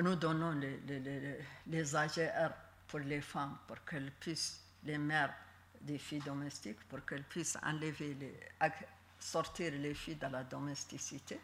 nous 0.00 0.14
donnons 0.14 0.52
les, 0.52 1.96
AGR 1.96 2.50
pour 2.86 3.00
les 3.00 3.20
femmes, 3.20 3.56
pour 3.66 3.84
qu'elles 3.84 4.12
puissent, 4.12 4.62
les 4.84 4.98
mères 4.98 5.34
des 5.80 5.98
filles 5.98 6.20
domestiques, 6.20 6.80
pour 6.88 7.04
qu'elles 7.04 7.24
puissent 7.24 7.58
enlever, 7.62 8.14
les, 8.14 8.38
sortir 9.20 9.72
les 9.72 9.94
filles 9.94 10.16
de 10.16 10.26
la 10.26 10.42
domesticité. 10.44 11.38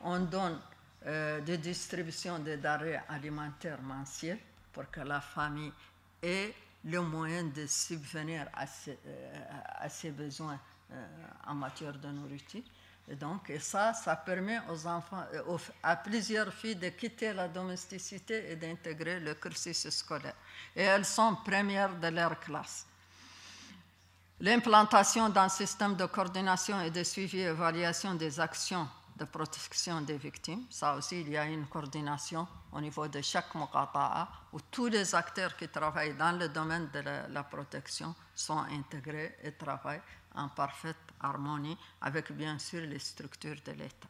On 0.00 0.20
donne 0.20 0.58
euh, 1.06 1.40
des 1.40 1.58
distributions 1.58 2.38
de 2.38 2.56
denrées 2.56 3.00
alimentaires 3.08 3.80
mensuelles 3.82 4.40
pour 4.72 4.90
que 4.90 5.00
la 5.00 5.20
famille 5.20 5.72
ait 6.22 6.54
le 6.84 7.00
moyen 7.02 7.44
de 7.44 7.66
subvenir 7.66 8.48
à 8.54 8.66
ses, 8.66 8.98
euh, 9.06 10.10
besoins 10.12 10.58
euh, 10.92 11.06
en 11.46 11.54
matière 11.54 11.98
de 11.98 12.08
nourriture. 12.08 12.62
Et 13.10 13.14
donc, 13.14 13.48
et 13.48 13.58
ça, 13.58 13.94
ça 13.94 14.16
permet 14.16 14.58
aux 14.68 14.86
enfants, 14.86 15.24
à 15.82 15.96
plusieurs 15.96 16.52
filles 16.52 16.76
de 16.76 16.88
quitter 16.90 17.32
la 17.32 17.48
domesticité 17.48 18.50
et 18.50 18.56
d'intégrer 18.56 19.18
le 19.20 19.34
cursus 19.34 19.88
scolaire. 19.88 20.34
Et 20.76 20.82
elles 20.82 21.06
sont 21.06 21.36
premières 21.36 21.94
de 21.98 22.08
leur 22.08 22.38
classe. 22.40 22.87
L'implantation 24.40 25.28
d'un 25.30 25.48
système 25.48 25.96
de 25.96 26.06
coordination 26.06 26.80
et 26.80 26.90
de 26.92 27.02
suivi 27.02 27.40
et 27.40 27.46
évaluation 27.46 28.14
des 28.14 28.38
actions 28.38 28.88
de 29.18 29.24
protection 29.24 30.00
des 30.02 30.16
victimes. 30.16 30.62
Ça 30.70 30.94
aussi, 30.94 31.22
il 31.22 31.30
y 31.30 31.36
a 31.36 31.44
une 31.44 31.66
coordination 31.66 32.46
au 32.72 32.80
niveau 32.80 33.08
de 33.08 33.20
chaque 33.20 33.52
Muqata'a 33.56 34.28
où 34.52 34.60
tous 34.70 34.86
les 34.86 35.12
acteurs 35.12 35.56
qui 35.56 35.68
travaillent 35.68 36.14
dans 36.14 36.38
le 36.38 36.48
domaine 36.48 36.88
de 36.92 37.00
la, 37.32 37.42
protection 37.42 38.14
sont 38.32 38.58
intégrés 38.58 39.36
et 39.42 39.50
travaillent 39.52 40.02
en 40.36 40.48
parfaite 40.48 40.96
harmonie 41.20 41.76
avec 42.00 42.30
bien 42.30 42.60
sûr 42.60 42.82
les 42.82 43.00
structures 43.00 43.60
de 43.64 43.72
l'État. 43.72 44.06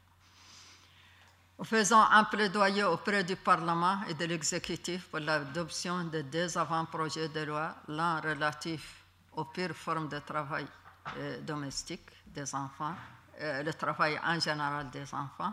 Faisant 1.64 2.04
un 2.10 2.24
plaidoyer 2.24 2.84
auprès 2.84 3.24
du 3.24 3.34
Parlement 3.34 4.00
et 4.08 4.14
de 4.14 4.26
l'exécutif 4.26 5.08
pour 5.08 5.20
l'adoption 5.20 6.04
de 6.04 6.20
deux 6.20 6.58
avant-projets 6.58 7.30
de 7.30 7.40
loi, 7.40 7.74
l'un 7.88 8.20
relatif 8.20 8.97
aux 9.38 9.44
pires 9.46 9.74
formes 9.76 10.08
de 10.08 10.18
travail 10.18 10.66
euh, 11.16 11.40
domestique 11.40 12.10
des 12.26 12.54
enfants 12.54 12.94
euh, 13.40 13.62
le 13.62 13.72
travail 13.72 14.18
en 14.24 14.40
général 14.40 14.90
des 14.90 15.14
enfants, 15.14 15.52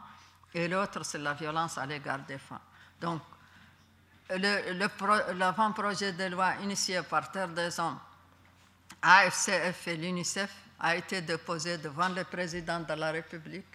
et 0.53 0.67
l'autre, 0.67 1.03
c'est 1.05 1.19
la 1.19 1.33
violence 1.33 1.77
à 1.77 1.85
l'égard 1.85 2.19
des 2.19 2.39
femmes. 2.39 2.57
Donc, 2.99 3.21
l'avant-projet 4.29 6.13
de 6.13 6.23
loi 6.23 6.55
initié 6.63 7.03
par 7.03 7.31
Terre 7.31 7.49
des 7.49 7.79
Hommes, 7.79 7.99
AFCF 9.03 9.87
et 9.89 9.97
l'UNICEF 9.97 10.51
a 10.79 10.95
été 10.95 11.21
déposé 11.21 11.77
devant 11.77 12.09
le 12.09 12.23
président 12.23 12.79
de 12.79 12.93
la 12.93 13.11
République. 13.11 13.67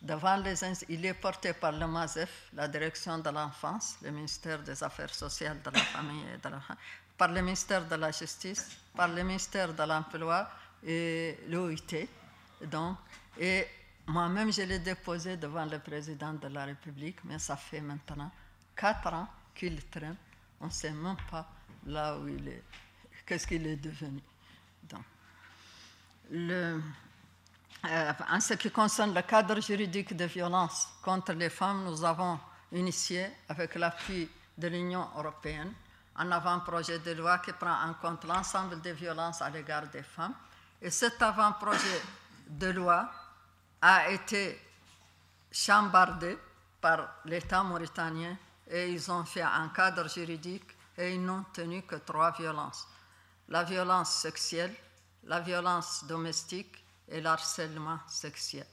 Devant 0.00 0.36
les, 0.36 0.54
il 0.88 1.04
est 1.04 1.14
porté 1.14 1.52
par 1.52 1.72
le 1.72 1.88
MASEF, 1.88 2.50
la 2.52 2.68
direction 2.68 3.18
de 3.18 3.30
l'enfance, 3.30 3.96
le 4.02 4.12
ministère 4.12 4.60
des 4.60 4.80
Affaires 4.84 5.12
sociales, 5.12 5.60
de 5.60 5.70
la 5.70 5.80
famille 5.80 6.22
et 6.32 6.36
de 6.36 6.48
la 6.48 6.60
par 7.16 7.28
le 7.28 7.40
ministère 7.40 7.86
de 7.86 7.94
la 7.94 8.10
Justice, 8.10 8.76
par 8.94 9.08
le 9.08 9.22
ministère 9.22 9.72
de 9.72 9.82
l'Emploi 9.82 10.48
et 10.84 11.38
l'OIT. 11.48 12.08
Donc, 12.62 12.96
et 13.38 13.66
moi-même, 14.06 14.52
je 14.52 14.62
l'ai 14.62 14.78
déposé 14.78 15.36
devant 15.36 15.64
le 15.64 15.78
président 15.78 16.32
de 16.32 16.48
la 16.48 16.64
République, 16.66 17.18
mais 17.24 17.38
ça 17.38 17.56
fait 17.56 17.80
maintenant 17.80 18.30
quatre 18.74 19.12
ans 19.12 19.28
qu'il 19.54 19.84
traîne. 19.86 20.16
On 20.60 20.66
ne 20.66 20.70
sait 20.70 20.90
même 20.92 21.16
pas 21.30 21.48
là 21.86 22.18
où 22.18 22.28
il 22.28 22.48
est, 22.48 22.62
qu'est-ce 23.24 23.46
qu'il 23.46 23.66
est 23.66 23.76
devenu. 23.76 24.20
Donc, 24.84 25.04
euh, 26.32 26.78
en 28.30 28.40
ce 28.40 28.54
qui 28.54 28.70
concerne 28.70 29.14
le 29.14 29.22
cadre 29.22 29.60
juridique 29.60 30.16
de 30.16 30.24
violence 30.24 30.88
contre 31.02 31.32
les 31.32 31.50
femmes, 31.50 31.84
nous 31.84 32.04
avons 32.04 32.38
initié, 32.72 33.26
avec 33.48 33.74
l'appui 33.74 34.28
de 34.56 34.68
l'Union 34.68 35.08
européenne, 35.16 35.72
un 36.18 36.32
avant-projet 36.32 36.98
de 37.00 37.12
loi 37.12 37.38
qui 37.38 37.52
prend 37.52 37.82
en 37.82 37.94
compte 37.94 38.24
l'ensemble 38.24 38.80
des 38.80 38.92
violences 38.92 39.42
à 39.42 39.50
l'égard 39.50 39.86
des 39.88 40.02
femmes. 40.02 40.34
Et 40.80 40.90
cet 40.90 41.20
avant-projet 41.22 42.02
de 42.48 42.68
loi 42.68 43.10
a 43.80 44.10
été 44.10 44.60
chambardé 45.50 46.38
par 46.80 47.20
l'État 47.24 47.62
mauritanien 47.62 48.36
et 48.68 48.90
ils 48.90 49.10
ont 49.10 49.24
fait 49.24 49.42
un 49.42 49.68
cadre 49.68 50.08
juridique 50.08 50.70
et 50.96 51.14
ils 51.14 51.24
n'ont 51.24 51.44
tenu 51.52 51.82
que 51.82 51.96
trois 51.96 52.32
violences. 52.32 52.86
La 53.48 53.62
violence 53.62 54.10
sexuelle, 54.10 54.74
la 55.24 55.40
violence 55.40 56.04
domestique 56.04 56.84
et 57.08 57.20
l'harcèlement 57.20 57.98
sexuel. 58.08 58.66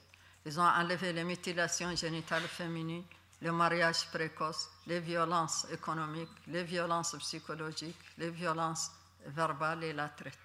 Ils 0.46 0.58
ont 0.60 0.64
enlevé 0.64 1.12
les 1.12 1.24
mutilations 1.24 1.94
génitales 1.94 2.48
féminines, 2.48 3.04
le 3.44 3.52
mariage 3.52 4.06
précoce, 4.06 4.70
les 4.86 5.00
violences 5.00 5.66
économiques, 5.70 6.30
les 6.46 6.64
violences 6.64 7.14
psychologiques, 7.18 8.00
les 8.16 8.30
violences 8.30 8.90
verbales 9.26 9.84
et 9.84 9.92
la 9.92 10.08
traite. 10.08 10.38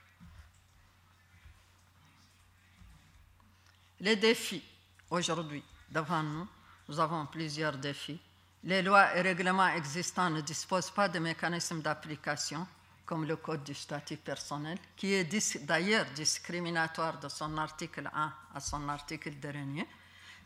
Les 4.01 4.17
défis 4.17 4.61
aujourd'hui 5.09 5.63
devant 5.89 6.21
nous, 6.23 6.45
nous 6.89 6.99
avons 6.99 7.25
plusieurs 7.27 7.77
défis. 7.77 8.19
Les 8.65 8.81
lois 8.81 9.15
et 9.15 9.21
règlements 9.21 9.69
existants 9.69 10.29
ne 10.29 10.41
disposent 10.41 10.91
pas 10.91 11.07
de 11.07 11.19
mécanismes 11.19 11.81
d'application, 11.81 12.67
comme 13.05 13.23
le 13.23 13.37
Code 13.37 13.63
du 13.63 13.75
statut 13.75 14.17
personnel, 14.17 14.77
qui 14.97 15.13
est 15.13 15.65
d'ailleurs 15.65 16.05
discriminatoire 16.13 17.17
de 17.17 17.29
son 17.29 17.57
article 17.57 18.09
1 18.13 18.33
à 18.55 18.59
son 18.59 18.89
article 18.89 19.35
dernier, 19.39 19.87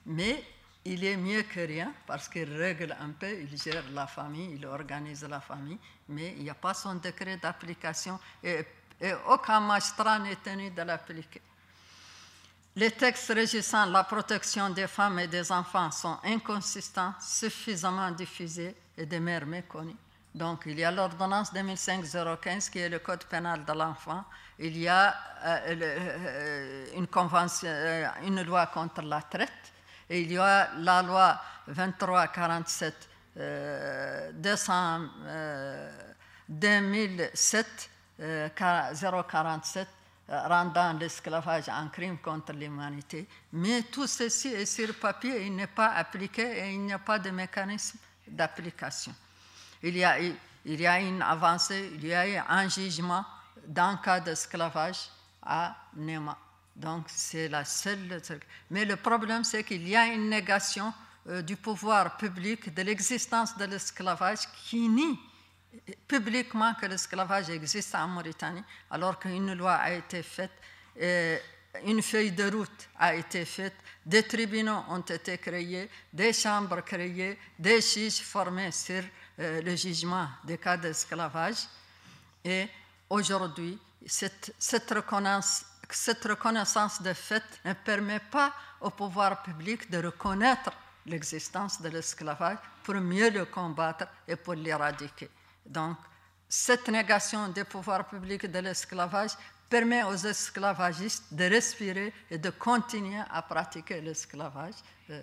mais 0.05 0.43
il 0.85 1.03
est 1.03 1.17
mieux 1.17 1.43
que 1.43 1.61
rien 1.61 1.93
parce 2.05 2.27
qu'il 2.27 2.51
règle 2.53 2.95
un 2.99 3.09
peu, 3.11 3.31
il 3.31 3.57
gère 3.57 3.83
la 3.91 4.07
famille, 4.07 4.55
il 4.55 4.65
organise 4.65 5.23
la 5.23 5.39
famille, 5.39 5.77
mais 6.09 6.33
il 6.37 6.43
n'y 6.43 6.49
a 6.49 6.55
pas 6.55 6.73
son 6.73 6.95
décret 6.95 7.37
d'application 7.37 8.19
et, 8.43 8.65
aucun 9.27 9.59
magistrat 9.59 10.19
n'est 10.19 10.37
tenu 10.37 10.69
de 10.69 10.81
l'appliquer. 10.81 11.41
Les 12.75 12.91
textes 12.91 13.33
régissant 13.33 13.85
la 13.85 14.03
protection 14.05 14.69
des 14.69 14.87
femmes 14.87 15.19
et 15.19 15.27
des 15.27 15.51
enfants 15.51 15.91
sont 15.91 16.17
inconsistants, 16.23 17.13
suffisamment 17.19 18.11
diffusés 18.11 18.75
et 18.97 19.05
demeurent 19.05 19.45
méconnus. 19.45 19.97
Donc, 20.33 20.63
il 20.65 20.79
y 20.79 20.83
a 20.83 20.91
l'ordonnance 20.91 21.53
2005-015 21.53 22.71
qui 22.71 22.79
est 22.79 22.89
le 22.89 22.99
code 22.99 23.25
pénal 23.25 23.63
de 23.65 23.73
l'enfant. 23.73 24.23
Il 24.57 24.75
y 24.77 24.87
a 24.87 25.13
euh, 25.45 25.75
euh, 25.81 26.85
une, 26.95 27.07
convention, 27.07 27.67
euh, 27.69 28.07
une 28.23 28.41
loi 28.41 28.65
contre 28.67 29.01
la 29.03 29.21
traite. 29.21 29.72
Et 30.09 30.21
il 30.21 30.31
y 30.31 30.37
a 30.37 30.69
la 30.77 31.01
loi 31.01 31.39
2347 31.67 33.09
2007 36.49 37.89
047 38.19 39.87
rendant 40.27 40.93
l'esclavage 40.93 41.69
un 41.69 41.87
crime 41.89 42.17
contre 42.17 42.53
l'humanité. 42.53 43.27
Mais 43.51 43.83
tout 43.83 44.07
ceci 44.07 44.49
est 44.49 44.65
sur 44.65 44.93
papier, 44.95 45.45
il 45.45 45.55
n'est 45.55 45.67
pas 45.67 45.89
appliqué 45.89 46.41
et 46.41 46.73
il 46.73 46.81
n'y 46.81 46.93
a 46.93 46.99
pas 46.99 47.19
de 47.19 47.29
mécanisme 47.29 47.97
d'application. 48.27 49.13
Il, 49.81 49.97
y 49.97 50.03
a, 50.03 50.17
il 50.19 50.35
y 50.65 50.87
a 50.87 50.99
une 50.99 51.21
avancée, 51.21 51.91
il 51.95 52.05
y 52.05 52.13
a 52.13 52.45
un 52.49 52.69
jugement 52.69 53.25
d'un 53.67 53.97
cas 53.97 54.19
d'esclavage 54.19 55.09
à 55.41 55.75
Nema, 55.95 56.37
Donc 56.75 57.05
c'est 57.07 57.47
la 57.47 57.65
seule. 57.65 58.21
Mais 58.69 58.85
le 58.85 58.95
problème, 58.95 59.43
c'est 59.43 59.63
qu'il 59.63 59.87
y 59.87 59.95
a 59.95 60.07
une 60.07 60.29
négation 60.29 60.93
euh, 61.27 61.41
du 61.41 61.55
pouvoir 61.55 62.17
public 62.17 62.73
de 62.73 62.81
l'existence 62.81 63.57
de 63.57 63.65
l'esclavage 63.65 64.47
qui 64.65 64.87
nie 64.87 65.19
publiquement 66.07 66.73
que 66.75 66.85
l'esclavage 66.85 67.49
existe 67.49 67.95
en 67.95 68.07
Mauritanie, 68.07 68.63
alors 68.91 69.17
qu'une 69.17 69.53
loi 69.53 69.73
a 69.73 69.91
été 69.93 70.21
faite, 70.21 70.51
une 71.83 72.01
feuille 72.01 72.31
de 72.31 72.51
route 72.51 72.89
a 72.99 73.15
été 73.15 73.45
faite, 73.45 73.73
des 74.05 74.23
tribunaux 74.23 74.83
ont 74.89 74.99
été 75.01 75.37
créés, 75.37 75.89
des 76.11 76.33
chambres 76.33 76.81
créées, 76.81 77.37
des 77.57 77.81
juges 77.81 78.21
formés 78.21 78.71
sur 78.71 79.03
euh, 79.39 79.61
le 79.61 79.75
jugement 79.75 80.27
des 80.43 80.57
cas 80.57 80.77
d'esclavage. 80.77 81.67
Et 82.43 82.67
aujourd'hui, 83.09 83.77
cette, 84.05 84.53
reconnaissance, 84.91 85.65
cette 85.89 86.23
reconnaissance 86.23 87.01
de 87.01 87.13
fait 87.13 87.43
ne 87.65 87.73
permet 87.73 88.19
pas 88.19 88.53
au 88.81 88.89
pouvoir 88.89 89.41
public 89.43 89.89
de 89.89 89.97
reconnaître 90.05 90.71
l'existence 91.05 91.81
de 91.81 91.89
l'esclavage 91.89 92.57
pour 92.83 92.95
mieux 92.95 93.29
le 93.29 93.45
combattre 93.45 94.07
et 94.27 94.35
pour 94.35 94.53
l'éradiquer. 94.53 95.29
Donc, 95.65 95.97
cette 96.47 96.87
négation 96.89 97.49
des 97.49 97.63
pouvoirs 97.63 98.07
publics 98.07 98.45
de 98.45 98.59
l'esclavage 98.59 99.31
permet 99.69 100.03
aux 100.03 100.15
esclavagistes 100.15 101.33
de 101.33 101.45
respirer 101.45 102.13
et 102.29 102.37
de 102.37 102.51
continuer 102.51 103.21
à 103.31 103.41
pratiquer 103.41 104.01
l'esclavage 104.01 104.75
euh, 105.09 105.21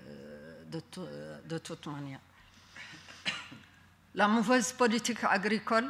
euh, 0.98 1.38
de 1.44 1.58
toute 1.58 1.86
manière. 1.86 2.20
La 4.14 4.26
mauvaise 4.26 4.72
politique 4.72 5.22
agricole, 5.22 5.88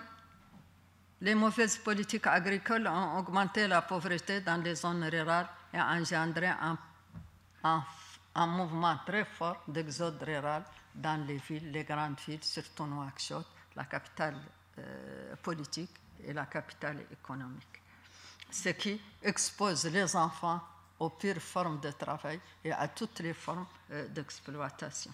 les 1.20 1.34
mauvaises 1.34 1.78
politiques 1.78 2.26
agricoles 2.26 2.86
ont 2.86 3.18
augmenté 3.18 3.66
la 3.68 3.82
pauvreté 3.82 4.40
dans 4.40 4.62
les 4.62 4.74
zones 4.74 5.04
rurales 5.04 5.48
et 5.72 5.80
engendré 5.80 6.46
un, 6.46 6.78
un, 7.62 8.46
mouvement 8.46 8.98
très 9.04 9.24
fort 9.24 9.62
d'exode 9.68 10.22
rural 10.22 10.64
dans 10.94 11.24
les 11.26 11.36
villes, 11.36 11.70
les 11.70 11.84
grandes 11.84 12.18
villes, 12.26 12.42
surtout 12.42 12.86
Nouakchott, 12.86 13.46
la 13.76 13.84
capitale 13.84 14.36
euh, 14.78 15.36
politique 15.42 15.90
et 16.24 16.32
la 16.32 16.46
capitale 16.46 17.04
économique. 17.12 17.82
Ce 18.50 18.70
qui 18.70 19.00
expose 19.22 19.84
les 19.86 20.16
enfants 20.16 20.60
aux 20.98 21.10
pires 21.10 21.40
formes 21.40 21.80
de 21.80 21.90
travail 21.92 22.40
et 22.64 22.72
à 22.72 22.88
toutes 22.88 23.20
les 23.20 23.34
formes 23.34 23.66
euh, 23.92 24.08
d'exploitation 24.08 25.12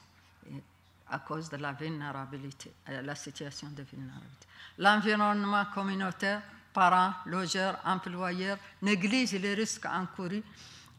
à 1.10 1.18
cause 1.20 1.48
de 1.50 1.56
la 1.56 1.72
vulnérabilité, 1.72 2.72
euh, 2.88 3.02
la 3.02 3.14
situation 3.14 3.68
de 3.70 3.82
vulnérabilité. 3.82 4.46
L'environnement 4.78 5.64
communautaire, 5.74 6.42
parents, 6.72 7.12
logeurs, 7.26 7.78
employeurs 7.84 8.58
négligent 8.82 9.32
les 9.40 9.54
risques 9.54 9.86
encourus 9.86 10.42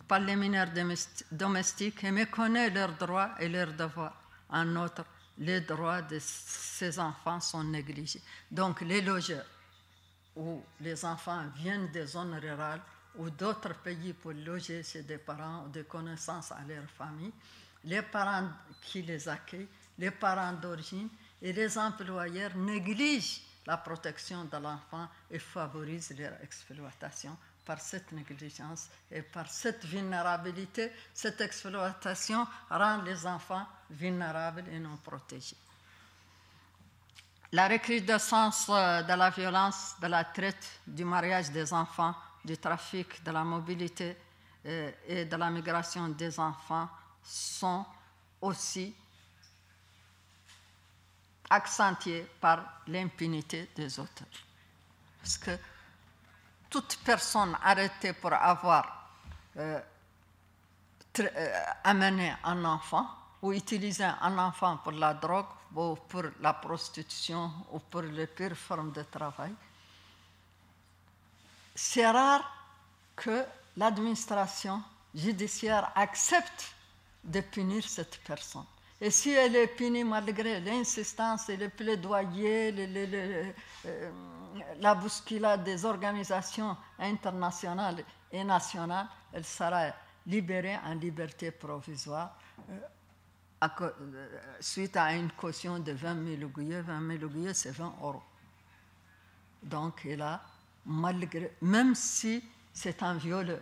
par 0.08 0.20
les 0.20 0.36
mineurs 0.36 0.70
domestiques 1.32 2.04
et 2.04 2.12
méconnaissent 2.12 2.74
leurs 2.74 2.94
droits 2.94 3.32
et 3.40 3.50
leurs 3.50 3.74
devoirs. 3.74 4.16
En 4.50 4.76
outre, 4.78 5.04
les 5.40 5.62
droits 5.62 6.02
de 6.02 6.18
ces 6.20 6.98
enfants 7.00 7.40
sont 7.40 7.64
négligés. 7.64 8.22
Donc 8.50 8.82
les 8.82 9.02
logeurs 9.02 9.46
où 10.36 10.64
les 10.82 11.04
enfants 11.04 11.44
viennent 11.56 11.90
des 11.92 12.06
zones 12.06 12.36
rurales 12.40 12.82
ou 13.18 13.30
d'autres 13.30 13.74
pays 13.76 14.14
pour 14.14 14.32
loger 14.32 14.84
chez 14.84 15.02
des 15.04 15.18
parents 15.18 15.66
ou 15.66 15.70
des 15.70 15.84
connaissances 15.84 16.52
à 16.52 16.60
leur 16.68 16.84
famille, 16.98 17.34
les 17.84 18.02
parents 18.04 18.48
qui 18.82 19.02
les 19.02 19.28
accueillent, 19.28 19.68
les 19.98 20.12
parents 20.12 20.54
d'origine 20.54 21.10
et 21.42 21.54
les 21.54 21.78
employeurs 21.78 22.56
négligent 22.56 23.42
la 23.66 23.78
protection 23.78 24.46
de 24.46 24.58
l'enfant 24.58 25.08
et 25.30 25.40
favorisent 25.40 26.16
leur 26.18 26.34
exploitation 26.42 27.36
par 27.66 27.82
cette 27.82 28.14
négligence 28.14 28.88
et 29.12 29.22
par 29.22 29.50
cette 29.50 29.84
vulnérabilité, 29.86 30.90
cette 31.14 31.42
exploitation 31.42 32.48
rend 32.70 33.02
les 33.02 33.26
enfants 33.28 33.66
vulnérables 33.90 34.64
et 34.72 34.80
non 34.80 34.96
protégés. 35.04 35.58
La 37.52 37.68
recrudescence 37.68 38.68
euh, 38.70 39.04
de 39.04 39.14
la 39.14 39.30
violence, 39.30 39.96
de 40.02 40.08
la 40.08 40.24
traite, 40.24 40.80
du 40.86 41.04
mariage 41.06 41.50
des 41.52 41.72
enfants, 41.74 42.14
du 42.44 42.58
trafic, 42.58 43.24
de 43.24 43.32
la 43.32 43.44
mobilité 43.44 44.18
euh, 44.66 44.92
et 45.08 45.26
de 45.26 45.36
la 45.36 45.50
migration 45.50 46.08
des 46.10 46.40
enfants 46.40 46.90
sont 47.24 47.86
aussi 48.42 48.94
accentués 51.50 52.28
par 52.40 52.82
l'impunité 52.88 53.70
des 53.76 54.00
auteurs. 54.00 54.28
Parce 55.20 55.38
que 55.38 55.52
toute 56.70 57.00
personne 57.04 57.58
arrêtée 57.64 58.14
pour 58.14 58.34
avoir 58.34 59.10
euh, 59.58 59.80
euh, 61.20 61.64
amené 61.84 62.34
un 62.44 62.64
enfant 62.66 63.08
ou 63.42 63.54
utilisé 63.54 64.04
un 64.04 64.38
enfant 64.38 64.78
pour 64.78 64.92
la 64.92 65.14
drogue 65.14 65.46
ou 65.76 65.96
pour 65.96 66.24
la 66.42 66.54
prostitution 66.54 67.52
ou 67.72 67.80
pour 67.80 68.02
les 68.02 68.28
pires 68.28 68.58
formes 68.58 68.92
de 68.92 69.04
travail, 69.04 69.54
c'est 71.76 72.10
rare 72.10 72.44
que 73.16 73.46
l'administration 73.76 74.82
judiciaire 75.14 75.92
accepte 75.96 76.74
de 77.24 77.42
punir 77.42 77.84
cette 77.88 78.20
personne. 78.24 78.66
Et 79.00 79.12
si 79.12 79.30
elle 79.30 79.56
est 79.56 79.68
punie 79.68 80.04
malgré 80.04 80.60
l'insistance 80.60 81.50
et 81.50 81.58
le 81.58 81.70
plaidoyer, 81.70 82.74
euh, 82.76 84.12
la 84.80 84.96
bousculade 84.96 85.64
des 85.64 85.86
organisations 85.86 86.76
internationales 86.98 88.04
et 88.32 88.44
nationales, 88.44 89.08
elle 89.32 89.46
sera 89.46 89.92
libérée 90.26 90.78
en 90.84 90.96
liberté 90.96 91.52
provisoire 91.52 92.36
euh, 92.70 92.80
euh, 93.64 94.28
suite 94.60 94.98
à 94.98 95.14
une 95.14 95.32
caution 95.32 95.80
de 95.80 95.92
20 95.92 96.38
000 96.38 96.44
ouguiers. 96.44 96.82
20 96.82 97.20
000 97.20 97.24
ouguiers, 97.24 97.54
c'est 97.54 97.72
20 97.72 97.96
euros. 98.02 98.24
Donc, 99.62 100.06
elle 100.06 100.22
a, 100.22 100.42
malgré, 100.86 101.56
même 101.62 101.94
si 101.94 102.44
c'est 102.74 103.02
un 103.04 103.16
violeur 103.16 103.60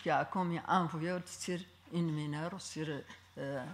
qui 0.00 0.10
a 0.10 0.24
commis 0.24 0.60
un 0.66 0.86
viol 0.86 1.22
sur 1.26 1.58
une 1.92 2.12
mineure, 2.12 2.60
sur 2.60 2.86
euh, 3.38 3.64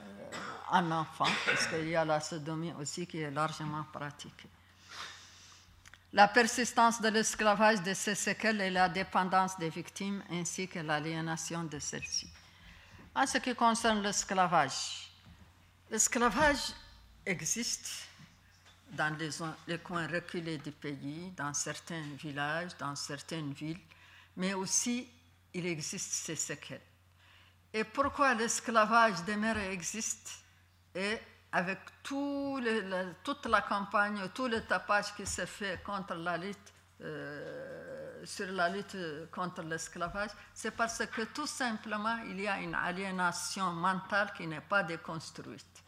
un 0.71 0.91
enfant, 0.93 1.27
parce 1.45 1.67
qu'il 1.67 1.89
y 1.89 1.97
a 1.97 2.05
la 2.05 2.21
sodomie 2.21 2.73
aussi 2.79 3.07
qui 3.07 3.21
est 3.21 3.31
largement 3.31 3.85
pratiquée. 3.93 4.49
La 6.13 6.29
persistance 6.29 7.01
de 7.01 7.09
l'esclavage 7.09 7.83
de 7.83 7.93
ces 7.93 8.15
séquelles 8.15 8.61
et 8.61 8.71
la 8.71 8.89
dépendance 8.89 9.59
des 9.59 9.69
victimes 9.69 10.23
ainsi 10.31 10.69
que 10.69 10.79
l'aliénation 10.79 11.65
de 11.65 11.79
celles-ci. 11.79 12.31
En 13.15 13.27
ce 13.27 13.39
qui 13.39 13.55
concerne 13.55 14.03
l'esclavage, 14.03 15.11
l'esclavage 15.91 16.73
existe 17.27 18.09
dans 18.93 19.15
les, 19.19 19.31
les, 19.67 19.79
coins 19.79 20.07
reculés 20.07 20.59
du 20.59 20.71
pays, 20.71 21.31
dans 21.37 21.53
certains 21.53 22.03
villages, 22.19 22.71
dans 22.79 22.95
certaines 22.97 23.53
villes, 23.53 23.81
mais 24.37 24.55
aussi 24.55 25.09
il 25.53 25.67
existe 25.67 26.11
ces 26.11 26.37
séquelles. 26.37 26.81
Et 27.73 27.85
pourquoi 27.85 28.35
l'esclavage 28.35 29.25
demeure 29.25 29.59
existe 29.59 30.43
et 30.95 31.19
avec 31.53 31.79
tout 32.03 32.61
toute 33.23 33.47
la 33.47 33.63
campagne, 33.63 34.29
tout 34.35 34.49
le 34.49 34.65
tapage 34.67 35.15
qui 35.15 35.27
se 35.27 35.45
fait 35.47 35.83
contre 35.83 36.15
la 36.15 36.37
lutte, 36.37 36.73
euh, 37.03 38.25
sur 38.25 38.51
la 38.53 38.69
lutte 38.69 38.97
contre 39.31 39.63
l'esclavage, 39.63 40.31
c'est 40.55 40.71
parce 40.71 41.05
que 41.07 41.23
tout 41.23 41.47
simplement 41.47 42.19
il 42.27 42.41
y 42.41 42.49
a 42.49 42.59
une 42.59 42.75
aliénation 42.75 43.71
mentale 43.73 44.33
qui 44.37 44.47
n'est 44.47 44.61
pas 44.61 44.83
déconstruite. 44.83 45.85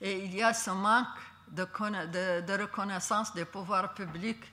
Et 0.00 0.24
il 0.24 0.34
y 0.34 0.42
a 0.42 0.52
ce 0.52 0.70
manque 0.70 1.18
de 1.48 2.56
reconnaissance 2.60 3.34
des 3.34 3.44
pouvoirs 3.44 3.94
publics 3.94 4.44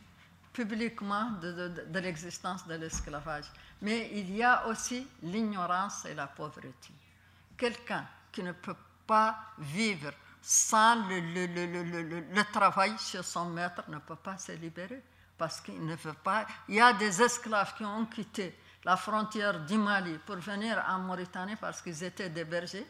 publiquement 0.53 1.31
de, 1.41 1.99
l'existence 1.99 2.65
de 2.67 2.75
l'esclavage 2.75 3.45
mais 3.83 4.09
il 4.13 4.33
y 4.33 4.41
a 4.41 4.65
aussi 4.67 5.05
l'ignorance 5.23 6.05
et 6.05 6.13
la 6.13 6.27
pauvreté. 6.27 6.93
Quelqu'un 7.57 8.05
qui 8.31 8.41
ne 8.41 8.53
peut 8.53 8.75
pas 9.05 9.37
vivre 9.59 10.11
sans 10.41 11.07
le, 11.07 12.43
travail 12.53 12.95
chez 12.97 13.21
son 13.21 13.49
maître 13.49 13.83
ne 13.89 13.97
peut 13.97 14.15
pas 14.15 14.37
se 14.37 14.53
libérer 14.53 15.03
parce 15.37 15.59
qu'il 15.59 15.85
ne 15.85 15.95
veut 15.95 16.13
pas. 16.13 16.45
Il 16.69 16.75
y 16.75 16.81
a 16.81 16.93
des 16.93 17.21
esclaves 17.21 17.75
qui 17.75 17.83
ont 17.83 18.05
quitté 18.05 18.57
la 18.85 18.95
frontière 18.95 19.59
du 19.65 19.77
Mali 19.77 20.17
pour 20.25 20.37
venir 20.37 20.81
en 20.87 20.99
Mauritanie 20.99 21.57
parce 21.57 21.81
qu'ils 21.81 22.03
étaient 22.03 22.29
des 22.29 22.45
bergers. 22.45 22.87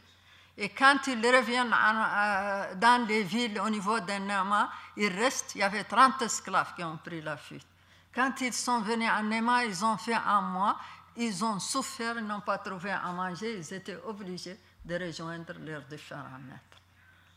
Et 0.58 0.70
quand 0.70 1.08
ils 1.08 1.26
reviennent 1.26 1.70
dans 1.70 3.08
les 3.08 3.24
villes 3.24 3.60
au 3.60 3.70
niveau 3.70 4.00
d'un 4.00 4.20
Nama, 4.20 4.70
il 4.98 5.12
reste, 5.12 5.56
il 5.56 5.60
y 5.60 5.64
avait 5.64 5.84
30 5.84 6.22
esclaves 6.22 6.76
qui 6.76 6.84
ont 6.84 6.98
pris 6.98 7.22
la 7.22 7.38
fuite. 7.38 7.66
Quand 8.14 8.40
ils 8.42 8.54
sont 8.54 8.82
venus 8.82 9.10
à 9.10 9.24
Nema, 9.24 9.66
ils 9.66 9.84
ont 9.84 9.98
fait 9.98 10.14
un 10.14 10.42
mois, 10.42 10.78
ils 11.18 11.44
ont 11.44 11.60
souffert, 11.60 12.16
ils 12.18 12.26
n'ont 12.26 12.42
pas 12.42 12.60
trouvé 12.60 12.92
à 12.92 13.12
manger, 13.12 13.58
ils 13.58 13.74
étaient 13.74 14.00
obligés 14.06 14.60
de 14.86 14.96
rejoindre 14.96 15.54
leurs 15.60 15.84
différents 15.84 16.40
maîtres. 16.48 16.82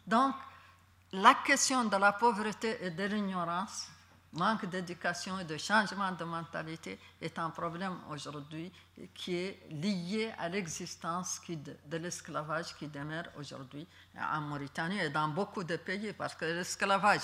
Donc, 0.07 0.35
la 1.12 1.35
question 1.35 1.85
de 1.85 1.97
la 1.97 2.12
pauvreté 2.12 2.77
et 2.85 2.91
de 2.91 3.05
l'ignorance 3.05 3.89
manque 4.33 4.66
d'éducation 4.66 5.39
et 5.39 5.45
de 5.45 5.57
changement 5.57 6.12
de 6.12 6.24
mentalité 6.24 6.99
est 7.20 7.39
un 7.39 7.51
problème 7.51 7.97
aujourd'hui 8.11 8.70
qui 9.14 9.35
est 9.35 9.61
lié 9.70 10.33
à 10.39 10.49
l'existence 10.49 11.41
de 11.49 11.97
l'esclavage 11.97 12.74
qui 12.77 12.89
demeure 12.89 13.27
aujourd'hui 13.39 13.87
en 14.18 14.41
Mauritanie 14.41 15.01
et 15.01 15.11
dans 15.11 15.29
beaucoup 15.29 15.64
de 15.64 15.77
pays, 15.77 16.12
parce 16.12 16.35
que 16.35 16.45
l'esclavage 16.45 17.22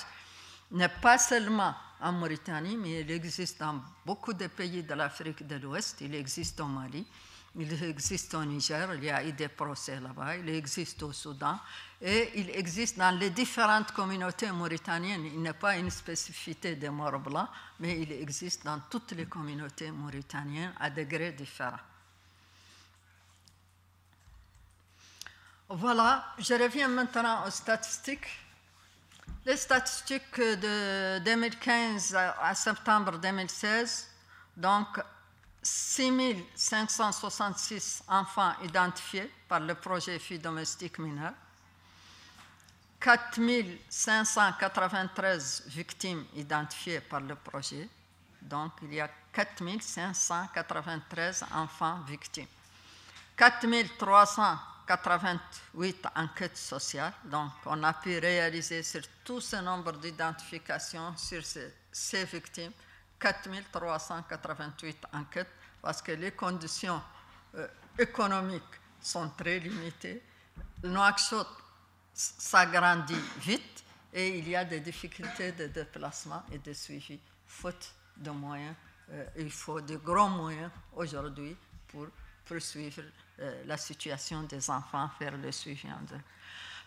n'est 0.71 0.89
pas 0.89 1.19
seulement 1.19 1.75
en 2.01 2.13
Mauritanie, 2.13 2.77
mais 2.77 3.01
il 3.01 3.11
existe 3.11 3.61
dans 3.61 3.81
beaucoup 4.05 4.33
de 4.33 4.47
pays 4.47 4.83
de 4.83 4.95
l'Afrique 4.95 5.47
de 5.47 5.57
l'Ouest, 5.57 6.01
il 6.01 6.15
existe 6.15 6.61
au 6.61 6.67
Mali, 6.67 7.07
il 7.57 7.83
existe 7.85 8.33
au 8.35 8.45
Niger, 8.45 8.95
il 8.95 9.05
y 9.05 9.11
a 9.11 9.23
eu 9.25 9.33
des 9.33 9.49
procès 9.49 10.01
là-bas, 10.01 10.37
il 10.37 10.49
existe 10.49 11.03
au 11.03 11.13
Soudan, 11.13 11.59
et 12.01 12.31
il 12.41 12.51
existe 12.51 12.97
dans 12.99 13.17
les 13.19 13.31
différentes 13.31 13.93
communautés 13.93 14.51
mauritaniennes. 14.51 15.27
Il 15.27 15.43
n'est 15.43 15.53
pas 15.53 15.77
une 15.77 15.91
spécificité 15.91 16.77
des 16.77 16.89
morts 16.89 17.21
blancs, 17.21 17.49
mais 17.81 18.01
il 18.01 18.11
existe 18.13 18.65
dans 18.65 18.81
toutes 18.91 19.13
les 19.13 19.27
communautés 19.27 19.91
mauritaniennes 19.91 20.73
à 20.81 20.89
degrés 20.89 21.33
différents. 21.33 21.77
Voilà, 25.69 26.35
je 26.39 26.55
reviens 26.55 26.89
maintenant 26.89 27.47
aux 27.47 27.51
statistiques. 27.51 28.29
Les 29.45 29.57
statistiques 29.57 30.39
de 30.39 31.19
2015 31.19 32.15
à 32.15 32.55
septembre 32.55 33.19
2016, 33.19 34.09
donc 34.57 35.01
6566 35.63 38.03
enfants 38.09 38.55
identifiés 38.65 39.31
par 39.49 39.61
le 39.61 39.75
projet 39.75 40.19
Filles 40.19 40.41
domestiques 40.41 40.99
mineures, 40.99 41.33
4593 43.01 45.63
victimes 45.67 46.25
identifiées 46.35 47.01
par 47.01 47.21
le 47.21 47.37
projet, 47.37 47.89
donc 48.41 48.73
il 48.83 48.95
y 48.95 49.01
a 49.01 49.09
4593 49.33 51.45
enfants 51.55 52.01
victimes, 52.07 52.49
4388 53.37 56.07
enquêtes 56.17 56.57
sociales, 56.57 57.13
donc 57.25 57.53
on 57.67 57.85
a 57.85 57.93
pu 57.93 58.19
réaliser 58.19 58.83
sur 58.83 59.03
tout 59.25 59.41
ce 59.41 59.57
nombre 59.57 59.93
d'identifications 59.93 61.17
sur 61.17 61.43
ces 61.45 62.25
victimes 62.25 62.73
4388 63.23 65.07
enquêtes 65.13 65.49
parce 65.81 66.03
que 66.03 66.13
les 66.13 66.33
conditions 66.33 67.01
euh, 67.57 67.69
économiques 67.99 68.63
sont 69.01 69.31
très 69.31 69.59
limitées. 69.59 70.23
Nouakchott 70.83 71.49
s'agrandit 72.13 73.15
vite 73.39 73.85
et 74.13 74.39
il 74.39 74.49
y 74.49 74.57
a 74.57 74.65
des 74.65 74.81
difficultés 74.81 75.53
de 75.53 75.69
déplacement 75.69 76.43
et 76.53 76.59
de 76.59 76.73
suivi, 76.73 77.19
faute 77.47 77.95
de 78.17 78.31
moyens. 78.31 78.75
Euh, 79.11 79.25
il 79.39 79.51
faut 79.51 79.81
de 79.81 79.97
grands 79.97 80.29
moyens 80.29 80.71
aujourd'hui 80.95 81.57
pour 81.89 82.07
poursuivre 82.45 83.03
euh, 83.41 83.63
la 83.67 83.77
situation 83.77 84.43
des 84.43 84.69
enfants, 84.71 85.09
faire 85.19 85.37
le 85.37 85.51
suivi. 85.53 85.89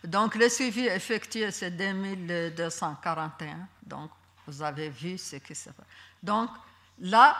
Donc, 0.04 0.34
le 0.36 0.48
suivi 0.48 0.86
effectué, 0.86 1.50
c'est 1.50 1.70
2241. 1.72 3.68
Donc, 3.82 4.10
vous 4.46 4.62
avez 4.62 4.88
vu 4.88 5.18
ce 5.18 5.36
qui 5.36 5.54
se 5.54 5.70
passe. 5.70 5.86
Donc 6.22 6.50
là, 6.98 7.36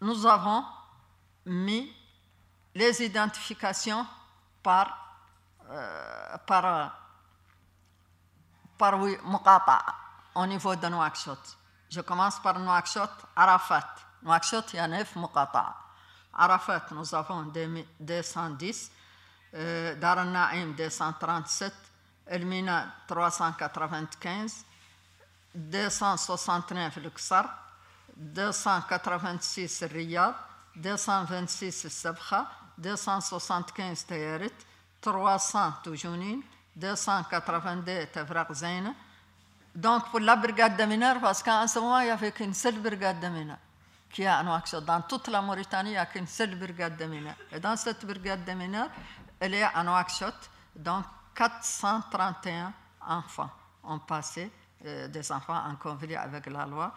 nous 0.00 0.26
avons 0.26 0.64
mis 1.46 1.94
les 2.74 3.02
identifications 3.02 4.06
par, 4.62 5.16
euh, 5.70 6.36
par, 6.46 6.92
par 8.78 9.00
oui, 9.00 9.16
au 10.34 10.46
niveau 10.46 10.76
de 10.76 10.86
Nouakchott. 10.88 11.58
Je 11.90 12.00
commence 12.00 12.38
par 12.40 12.58
Nouakchott, 12.58 13.10
Arafat. 13.34 13.94
Nouakchott, 14.22 14.72
il 14.72 14.76
y 14.76 14.78
a. 14.78 15.76
Arafat, 16.32 16.86
nous 16.92 17.14
avons 17.14 17.42
210, 17.98 18.92
euh, 19.54 19.96
Daranaim 19.96 20.74
237, 20.76 21.74
Elmina 22.26 22.86
395, 23.08 24.64
269 25.54 26.96
Luxar, 27.02 27.44
286 28.16 29.84
Riyad, 29.90 30.34
226 30.76 31.88
Sabha, 31.88 32.46
275 32.78 34.06
Tayarit, 34.06 34.52
300 35.00 35.72
Toujounin, 35.82 36.40
282 36.76 38.06
Tavrak 38.06 38.52
Zaina. 38.52 38.94
Donc 39.74 40.10
pour 40.10 40.20
la 40.20 40.36
brigade 40.36 40.76
de 40.76 40.84
mineurs, 40.84 41.20
parce 41.20 41.42
qu'en 41.42 41.66
ce 41.66 41.78
moment, 41.78 42.00
il 42.00 42.06
n'y 42.06 42.10
avait 42.10 42.32
qu'une 42.32 42.54
seule 42.54 42.78
brigade 42.78 43.20
de 43.20 43.28
mineurs 43.28 43.58
qui 44.10 44.26
a 44.26 44.38
à 44.38 44.80
Dans 44.80 45.02
toute 45.02 45.28
la 45.28 45.40
Mauritanie, 45.40 45.90
il 45.90 45.92
n'y 45.92 45.98
a 45.98 46.06
qu'une 46.06 46.26
seule 46.26 46.56
brigade 46.56 46.96
de 46.96 47.04
mineurs. 47.04 47.36
Et 47.52 47.60
dans 47.60 47.76
cette 47.76 48.04
brigade 48.04 48.44
de 48.44 48.52
mineurs, 48.52 48.90
elle 49.38 49.54
est 49.54 49.62
à 49.62 49.82
Nouakchott. 49.84 50.34
Donc 50.74 51.04
431 51.34 52.72
enfants 53.06 53.50
ont 53.84 53.98
passé 54.00 54.50
des 54.82 55.32
enfants 55.32 55.62
en 55.66 55.76
conflit 55.76 56.16
avec 56.16 56.46
la 56.46 56.66
loi. 56.66 56.94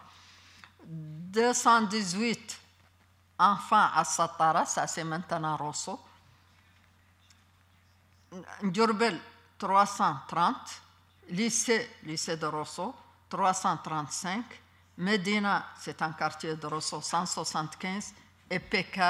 218 0.86 2.60
enfants 3.38 3.88
à 3.94 4.04
Satara, 4.04 4.64
ça 4.64 4.86
c'est 4.86 5.04
maintenant 5.04 5.56
Rosso. 5.56 6.00
Djurbel, 8.62 9.18
330. 9.58 10.56
Lycée, 11.30 11.88
lycée 12.02 12.36
de 12.36 12.46
Rosso, 12.46 12.94
335. 13.30 14.44
Medina, 14.98 15.66
c'est 15.78 16.00
un 16.02 16.12
quartier 16.12 16.56
de 16.56 16.66
Rosso, 16.66 17.00
175. 17.00 18.12
Et 18.50 18.58
PK, 18.58 19.00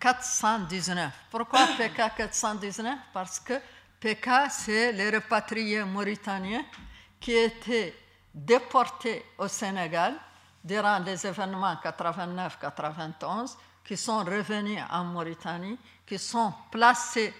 419. 0.00 1.12
Pourquoi 1.30 1.66
PK 1.78 2.14
419 2.16 2.98
Parce 3.12 3.38
que 3.40 3.54
PK, 4.00 4.50
c'est 4.50 4.92
les 4.92 5.10
repatriés 5.10 5.84
mauritaniens 5.84 6.64
qui 7.20 7.32
étaient 7.32 8.03
déportés 8.34 9.24
au 9.38 9.46
Sénégal 9.48 10.14
durant 10.62 10.98
les 10.98 11.26
événements 11.26 11.74
89-91, 11.74 13.56
qui 13.84 13.96
sont 13.96 14.24
revenus 14.24 14.80
en 14.90 15.04
Mauritanie, 15.04 15.78
qui 16.06 16.18
sont 16.18 16.52
placés 16.70 17.32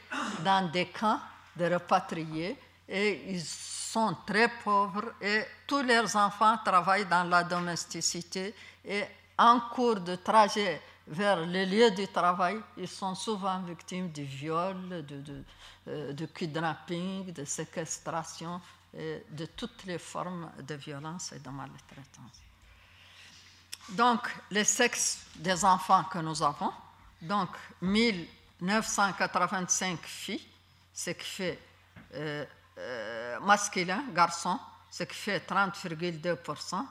dans 0.44 0.70
des 0.70 0.86
camps 0.86 1.18
de 1.56 1.72
repatriés 1.72 2.56
et 2.88 3.32
ils 3.32 3.42
sont 3.42 4.16
très 4.26 4.48
pauvres 4.62 5.14
et 5.20 5.42
tous 5.66 5.82
leurs 5.82 6.14
enfants 6.16 6.58
travaillent 6.64 7.06
dans 7.06 7.24
la 7.24 7.44
domesticité 7.44 8.54
et 8.84 9.04
en 9.38 9.60
cours 9.74 10.00
de 10.00 10.16
trajet 10.16 10.80
vers 11.06 11.40
les 11.46 11.66
lieux 11.66 11.90
du 11.90 12.08
travail, 12.08 12.58
ils 12.76 12.88
sont 12.88 13.14
souvent 13.14 13.60
victimes 13.60 14.10
de 14.10 14.22
viol, 14.22 14.76
de, 14.88 15.20
de, 15.20 15.44
euh, 15.88 16.26
kidnapping, 16.34 17.32
de 17.32 17.44
séquestration, 17.44 18.60
de 18.94 19.46
toutes 19.46 19.84
les 19.84 19.98
formes 19.98 20.52
de 20.62 20.74
violence 20.74 21.32
et 21.32 21.40
de 21.40 21.50
maltraitance. 21.50 22.44
Donc, 23.90 24.34
les 24.50 24.64
sexes 24.64 25.26
des 25.36 25.62
enfants 25.64 26.02
que 26.04 26.18
nous 26.18 26.42
avons, 26.42 26.72
donc 27.20 27.50
1985 27.82 30.00
filles, 30.02 30.48
ce 30.92 31.10
qui 31.10 31.26
fait 31.26 31.60
euh, 32.14 32.44
euh, 32.78 33.38
masculin, 33.40 34.04
garçon, 34.14 34.58
ce 34.90 35.02
qui 35.04 35.16
fait 35.16 35.46
30,2%, 35.46 36.86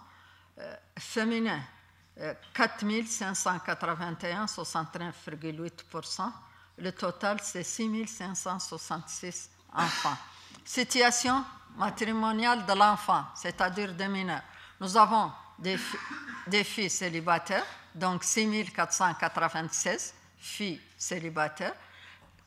euh, 0.60 0.76
féminin, 1.00 1.62
4581, 2.54 4.46
69,8%. 4.46 6.32
Le 6.78 6.92
total, 6.92 7.40
c'est 7.42 7.64
6566 7.64 9.50
enfants. 9.74 10.16
Situation 10.64 11.44
matrimoniale 11.78 12.66
de 12.66 12.74
l'enfant, 12.74 13.26
c'est-à-dire 13.36 13.94
des 13.94 14.08
mineurs. 14.08 14.42
Nous 14.80 14.96
avons 14.98 15.32
des, 15.60 15.78
filles 16.64 16.90
célibataires, 16.90 17.66
donc 17.94 18.24
6496 18.24 20.14
filles 20.38 20.82
célibataires, 20.98 21.76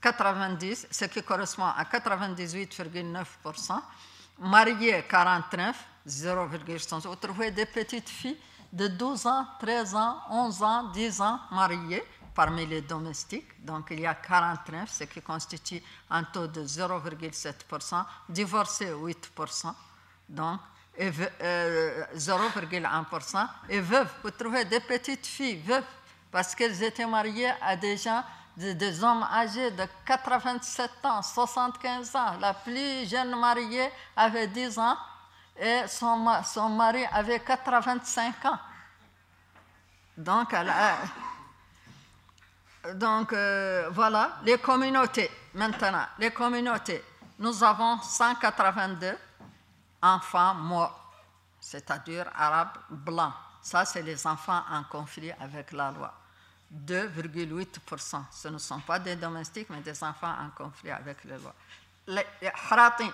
90, 0.01 0.89
ce 0.91 1.05
qui 1.07 1.23
correspond 1.23 1.65
à 1.65 1.85
98,9%, 1.85 3.81
mariées 4.39 5.05
49, 5.09 5.77
0,1%. 6.07 7.09
Vous 7.09 7.17
trouvez 7.17 7.51
des 7.51 7.67
petites 7.67 8.09
filles 8.09 8.39
de 8.73 8.89
12 8.89 9.27
ans, 9.27 9.47
13 9.59 9.95
ans, 9.95 10.19
11 10.31 10.63
ans, 10.63 10.85
10 10.93 11.21
ans 11.21 11.41
mariées 11.51 12.05
parmi 12.37 12.67
les 12.67 12.83
domestiques. 12.83 13.65
Donc 13.65 13.87
il 13.91 14.01
y 14.01 14.07
a 14.07 14.15
49, 14.15 14.91
ce 14.91 15.05
qui 15.05 15.23
constitue 15.23 15.83
un 16.11 16.23
taux 16.23 16.47
de 16.47 16.63
0,7%, 16.63 18.05
divorcés 18.29 18.93
8%, 18.93 19.73
donc 20.29 20.61
0,1%, 20.99 23.37
euh, 23.37 23.47
et 23.71 23.81
veuves. 23.81 24.13
Vous 24.23 24.31
trouvez 24.31 24.67
des 24.67 24.81
petites 24.81 25.27
filles 25.27 25.57
veuves 25.57 25.83
parce 26.31 26.55
qu'elles 26.55 26.83
étaient 26.83 27.07
mariées 27.07 27.53
à 27.63 27.75
des 27.77 27.97
gens, 27.97 28.23
des, 28.57 29.03
hommes 29.03 29.27
âgés 29.33 29.71
de 29.71 29.85
87 30.05 30.91
ans, 31.05 31.23
75 31.23 32.17
ans. 32.17 32.37
La 32.39 32.53
plus 32.53 33.09
jeune 33.09 33.35
mariée 33.39 33.89
avait 34.15 34.47
10 34.47 34.79
ans 34.79 34.97
et 35.59 35.85
son, 35.89 36.29
son 36.45 36.69
mari 36.69 37.03
avait 37.13 37.41
85 37.41 38.45
ans. 38.45 38.59
Donc, 40.17 40.55
elle 40.55 40.71
a, 40.71 40.97
donc 42.95 43.33
euh, 43.33 43.89
voilà, 43.91 44.39
les 44.45 44.59
communautés, 44.59 45.31
maintenant, 45.55 46.07
les 46.19 46.31
communautés. 46.31 47.03
Nous 47.39 47.63
avons 47.63 48.01
182 48.01 49.17
enfants 50.03 50.55
morts, 50.55 51.13
c'est-à-dire 51.61 52.31
arabes 52.35 52.79
blancs. 52.91 53.33
Ça, 53.63 53.85
c'est 53.85 54.03
les 54.03 54.27
enfants 54.27 54.63
en 54.71 54.85
conflit 54.85 55.33
avec 55.33 55.73
la 55.73 55.91
loi. 55.91 56.13
2,8%. 56.73 58.23
Ce 58.31 58.49
ne 58.49 58.59
sont 58.59 58.81
pas 58.81 58.99
des 58.99 59.17
domestiques, 59.17 59.69
mais 59.71 59.81
des 59.81 60.03
enfants 60.03 60.35
en 60.41 60.51
conflit 60.51 60.91
avec 60.91 61.25
la 61.25 61.39
loi. 61.39 61.55
Les 62.07 62.25
haratin, 62.71 63.11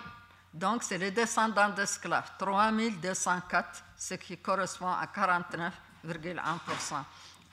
donc 0.53 0.83
c'est 0.83 0.97
les 0.97 1.11
descendants 1.11 1.69
d'esclaves, 1.69 2.31
3204, 2.37 3.83
ce 3.97 4.13
qui 4.15 4.37
correspond 4.37 4.91
à 4.91 5.05
49,1%. 5.05 7.03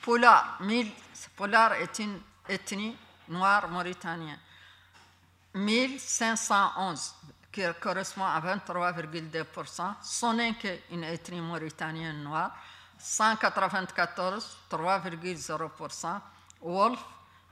Poulard 0.03 0.59
est 1.81 1.99
une 1.99 2.21
ethnie 2.49 2.97
noire 3.29 3.69
mauritanienne. 3.69 4.39
1511, 5.55 7.15
qui 7.53 7.63
correspond 7.81 8.25
à 8.25 8.41
23,2%. 8.41 9.95
Soninke, 10.03 10.83
une 10.91 11.05
ethnie 11.05 11.41
mauritanienne 11.41 12.23
noire. 12.23 12.53
194, 12.99 14.59
3,0%. 14.71 16.21
Wolf, 16.63 17.01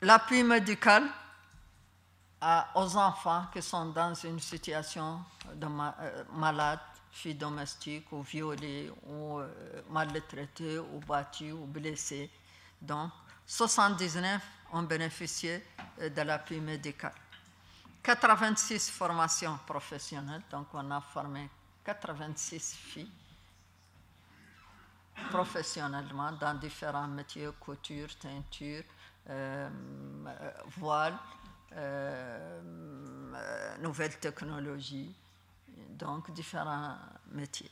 L'appui 0.00 0.42
médical 0.42 1.04
aux 2.74 2.96
enfants 2.96 3.46
qui 3.52 3.60
sont 3.60 3.86
dans 3.86 4.14
une 4.14 4.40
situation 4.40 5.20
de 5.54 5.66
malade 6.32 6.78
filles 7.16 7.34
domestiques 7.34 8.12
ou 8.12 8.22
violées 8.22 8.90
ou 9.06 9.38
euh, 9.38 9.82
maltraitées 9.88 10.78
ou 10.78 11.00
battues 11.00 11.52
ou 11.52 11.64
blessées. 11.64 12.30
Donc, 12.80 13.10
79 13.46 14.42
ont 14.72 14.82
bénéficié 14.82 15.64
euh, 16.00 16.10
de 16.10 16.20
l'appui 16.22 16.60
médical. 16.60 17.12
86 18.02 18.90
formations 18.90 19.58
professionnelles, 19.66 20.42
donc 20.50 20.66
on 20.74 20.90
a 20.90 21.00
formé 21.00 21.48
86 21.84 22.74
filles 22.74 23.10
professionnellement 25.30 26.30
dans 26.32 26.54
différents 26.54 27.08
métiers, 27.08 27.48
couture, 27.58 28.14
teinture, 28.18 28.84
euh, 29.30 29.68
voile, 30.76 31.14
nouvelles 33.80 34.18
technologies, 34.18 35.12
donc 35.96 36.30
différents 36.32 36.96
métiers. 37.32 37.70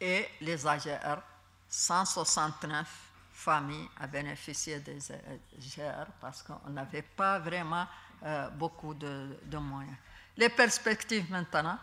Et 0.00 0.28
les 0.40 0.66
AGR, 0.66 1.22
169 1.68 2.86
familles 3.32 3.88
ont 4.00 4.06
bénéficié 4.06 4.80
des 4.80 5.12
AGR 5.12 6.06
parce 6.20 6.42
qu'on 6.42 6.70
n'avait 6.70 7.02
pas 7.02 7.38
vraiment 7.38 7.86
euh, 8.22 8.48
beaucoup 8.50 8.94
de, 8.94 9.38
de, 9.44 9.58
moyens. 9.58 9.96
Les 10.36 10.48
perspectives 10.48 11.30
maintenant, 11.30 11.78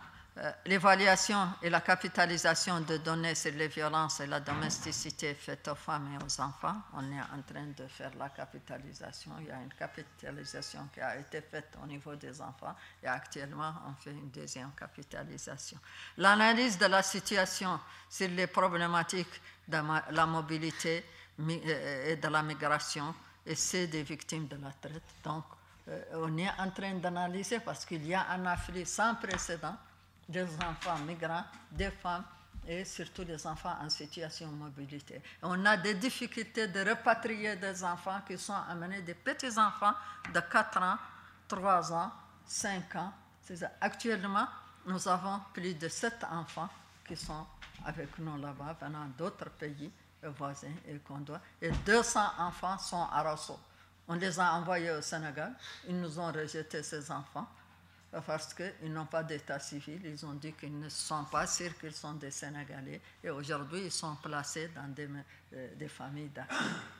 l'évaluation 0.66 1.50
et 1.62 1.70
la 1.70 1.82
capitalisation 1.82 2.80
de 2.82 2.98
données 2.98 3.36
sur 3.36 3.52
les 3.54 3.68
violences 3.68 4.22
et 4.22 4.28
la 4.28 4.40
domesticité 4.40 5.34
faites 5.34 5.68
aux 5.68 5.76
femmes 5.76 6.10
et 6.14 6.24
aux 6.24 6.42
enfants. 6.42 6.82
On 6.94 7.04
est 7.12 7.20
en 7.20 7.42
train 7.46 7.66
de 7.78 7.86
faire 7.88 8.12
la 8.18 8.30
capitalisation. 8.30 9.32
Il 9.42 9.48
y 9.48 9.52
a 9.52 9.58
une 9.62 9.74
capitalisation 9.74 10.88
qui 10.94 11.02
a 11.02 11.18
été 11.18 11.42
faite 11.42 11.78
au 11.84 11.86
niveau 11.86 12.16
des 12.16 12.40
enfants 12.42 12.76
et 13.04 13.08
actuellement 13.08 13.74
on 13.90 13.94
fait 14.02 14.12
une 14.12 14.30
deuxième 14.30 14.72
capitalisation. 14.72 15.78
L'analyse 16.18 16.78
de 16.78 16.86
la 16.86 17.04
situation 17.04 17.80
sur 18.10 18.30
les 18.30 18.48
problématiques 18.48 19.42
de 19.68 19.78
la 20.12 20.26
mobilité 20.26 21.04
euh, 21.40 22.12
et 22.12 22.16
de 22.16 22.28
la 22.30 22.42
migration 22.42 23.14
et 23.46 23.56
c'est 23.56 23.88
des 23.88 24.04
victimes 24.04 24.48
de 24.48 24.56
la 24.56 24.72
traite. 24.72 25.04
Donc 25.26 25.44
euh, 25.90 26.02
on 26.14 26.38
est 26.38 26.50
en 26.58 26.70
train 26.72 26.94
d'analyser 26.94 27.60
parce 27.60 27.84
qu'il 27.86 28.08
y 28.08 28.14
a 28.14 28.30
un 28.30 28.46
afflux 28.46 28.86
sans 28.86 29.16
précédent 29.16 29.76
des 30.32 30.48
enfants 30.64 30.98
migrants, 31.00 31.44
des 31.72 31.92
femmes 31.92 32.24
et 32.68 32.86
surtout 32.86 33.24
des 33.24 33.46
enfants 33.46 33.76
en 33.82 33.90
situation 33.90 34.48
de 34.50 34.56
mobilité. 34.56 35.22
On 35.42 35.66
a 35.66 35.78
des 35.78 35.96
difficultés 35.96 36.68
de 36.68 36.80
repatrier 36.90 37.56
des 37.56 37.84
enfants 37.84 38.22
qui 38.26 38.38
sont 38.38 38.54
amenés, 38.70 39.02
des 39.02 39.16
petits-enfants 39.16 39.94
de 40.34 40.40
4 40.40 40.82
ans, 40.82 40.98
3 41.48 41.94
ans, 41.94 42.12
5 42.46 42.96
ans. 42.96 43.14
Actuellement, 43.82 44.48
nous 44.86 45.08
avons 45.08 45.42
plus 45.54 45.74
de 45.74 45.88
7 45.88 46.24
enfants 46.32 46.70
qui 47.06 47.18
sont 47.18 47.46
avec 47.86 48.18
nous 48.20 48.38
là-bas, 48.38 48.78
venant 48.80 49.08
d'autres 49.18 49.50
pays 49.50 49.92
voisins 50.24 50.68
et 50.88 50.98
qu'on 51.00 51.18
doit. 51.18 51.42
Et 51.62 51.72
200 51.72 52.20
enfants 52.38 52.78
sont 52.78 53.08
à 53.12 53.24
Rosso. 53.24 53.60
On 54.08 54.14
les 54.14 54.40
a 54.40 54.54
envoyés 54.54 54.92
au 54.92 55.02
Sénégal. 55.02 55.54
Ils 55.88 56.00
nous 56.00 56.20
ont 56.20 56.32
rejeté 56.32 56.84
ces 56.84 57.10
enfants 57.12 57.48
parce 58.20 58.54
qu'ils 58.54 58.92
n'ont 58.92 59.06
pas 59.06 59.24
d'état 59.24 59.58
civil. 59.60 60.02
Ils 60.04 60.26
ont 60.26 60.34
dit 60.34 60.52
qu'ils 60.54 60.78
ne 60.78 60.90
sont 60.90 61.24
pas 61.26 61.48
sûrs 61.48 61.78
qu'ils 61.80 61.94
sont 61.94 62.14
des 62.16 62.32
Sénégalais. 62.32 63.00
Et 63.24 63.30
aujourd'hui, 63.30 63.84
ils 63.86 63.92
sont 63.92 64.16
placés 64.16 64.70
dans 64.76 64.94
des, 64.94 65.08
euh, 65.54 65.88
familles 65.88 66.28
d'accueil. 66.30 66.58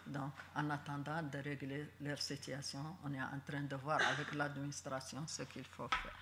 Donc, 0.08 0.32
en 0.56 0.70
attendant 0.70 1.22
de 1.24 1.38
régler 1.40 1.90
leur 2.02 2.22
situation, 2.22 2.98
on 3.04 3.14
est 3.14 3.22
en 3.22 3.40
train 3.46 3.62
de 3.62 3.76
voir 3.76 4.00
avec 4.14 4.34
l'administration 4.36 5.24
ce 5.28 5.44
qu'il 5.44 5.66
faut 5.66 5.90
faire. 5.90 6.14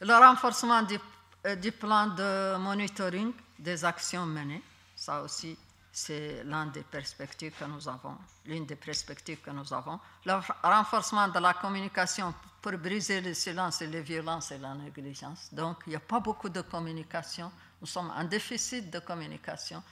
Le 0.00 0.12
renforcement 0.14 0.82
du, 0.82 0.98
euh, 1.46 1.54
du, 1.54 1.70
plan 1.70 2.08
de 2.08 2.56
monitoring 2.56 3.32
des 3.56 3.84
actions 3.84 4.26
menées. 4.26 4.62
Ça 4.96 5.22
aussi, 5.22 5.56
c'est 5.92 6.42
l'une 6.42 6.72
des 6.72 6.82
perspectives 6.82 7.52
que 7.56 7.64
nous 7.66 7.88
avons, 7.88 8.16
l'une 8.46 8.66
des 8.66 8.74
perspectives 8.74 9.40
que 9.40 9.50
nous 9.50 9.72
avons. 9.72 10.00
Le 10.24 10.32
renforcement 10.64 11.28
de 11.28 11.38
la 11.38 11.54
communication 11.54 12.34
pour 12.64 12.78
briser 12.78 13.20
le 13.20 13.34
silence 13.34 13.82
et 13.82 13.86
les 13.86 14.00
violences 14.00 14.50
et 14.50 14.56
la 14.56 14.74
négligence. 14.74 15.50
Donc, 15.52 15.82
il 15.86 15.90
n'y 15.90 15.96
a 15.96 16.00
pas 16.00 16.18
beaucoup 16.18 16.48
de 16.48 16.62
communication. 16.62 17.52
Nous 17.78 17.86
sommes 17.86 18.10
en 18.16 18.24
déficit 18.24 18.90
de 18.90 19.00
communication 19.00 19.82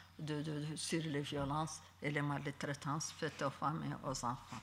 sur 0.74 1.02
les 1.02 1.20
violences 1.20 1.82
et 2.02 2.10
les 2.10 2.22
maltraitances 2.22 3.12
faites 3.20 3.42
aux 3.42 3.50
femmes 3.50 3.84
et 3.84 4.08
aux 4.08 4.24
enfants. 4.24 4.62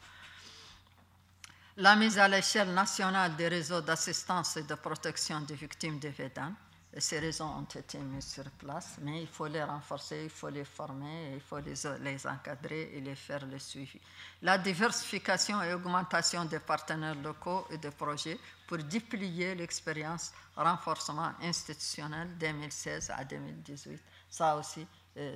La 1.78 1.96
mise 1.96 2.18
à 2.18 2.28
l'échelle 2.28 2.74
nationale 2.74 3.36
des 3.36 3.48
réseaux 3.48 3.82
d'assistance 3.82 4.58
et 4.58 4.64
de 4.64 4.74
protection 4.74 5.42
des 5.42 5.54
victimes 5.54 6.00
de 6.00 6.10
Védan 6.10 6.52
ces 6.98 7.20
réseaux 7.20 7.46
ont 7.46 7.68
été 7.76 8.00
mis 8.00 8.22
sur 8.22 8.50
place, 8.52 8.98
mais 9.02 9.22
il 9.22 9.28
faut 9.28 9.46
les 9.46 9.64
renforcer, 9.64 10.24
il 10.24 10.30
faut 10.30 10.50
les 10.50 10.66
former, 10.66 11.34
il 11.36 11.42
faut 11.42 11.60
les, 11.60 11.76
les, 12.02 12.26
encadrer 12.28 12.92
et 12.94 13.02
les 13.02 13.16
faire 13.16 13.46
le 13.46 13.60
suivi. 13.60 14.00
La 14.42 14.58
diversification 14.58 15.62
et 15.62 15.74
augmentation 15.74 16.46
des 16.46 16.60
partenaires 16.60 17.16
locaux 17.16 17.68
et 17.70 17.78
des 17.78 17.92
projets 17.92 18.40
pour 18.68 18.80
déplier 18.80 19.54
l'expérience 19.54 20.34
renforcement 20.56 21.32
institutionnel 21.42 22.36
2016 22.40 23.12
à 23.16 23.24
2018. 23.24 24.02
Ça 24.30 24.56
aussi, 24.58 24.86
euh, 25.18 25.36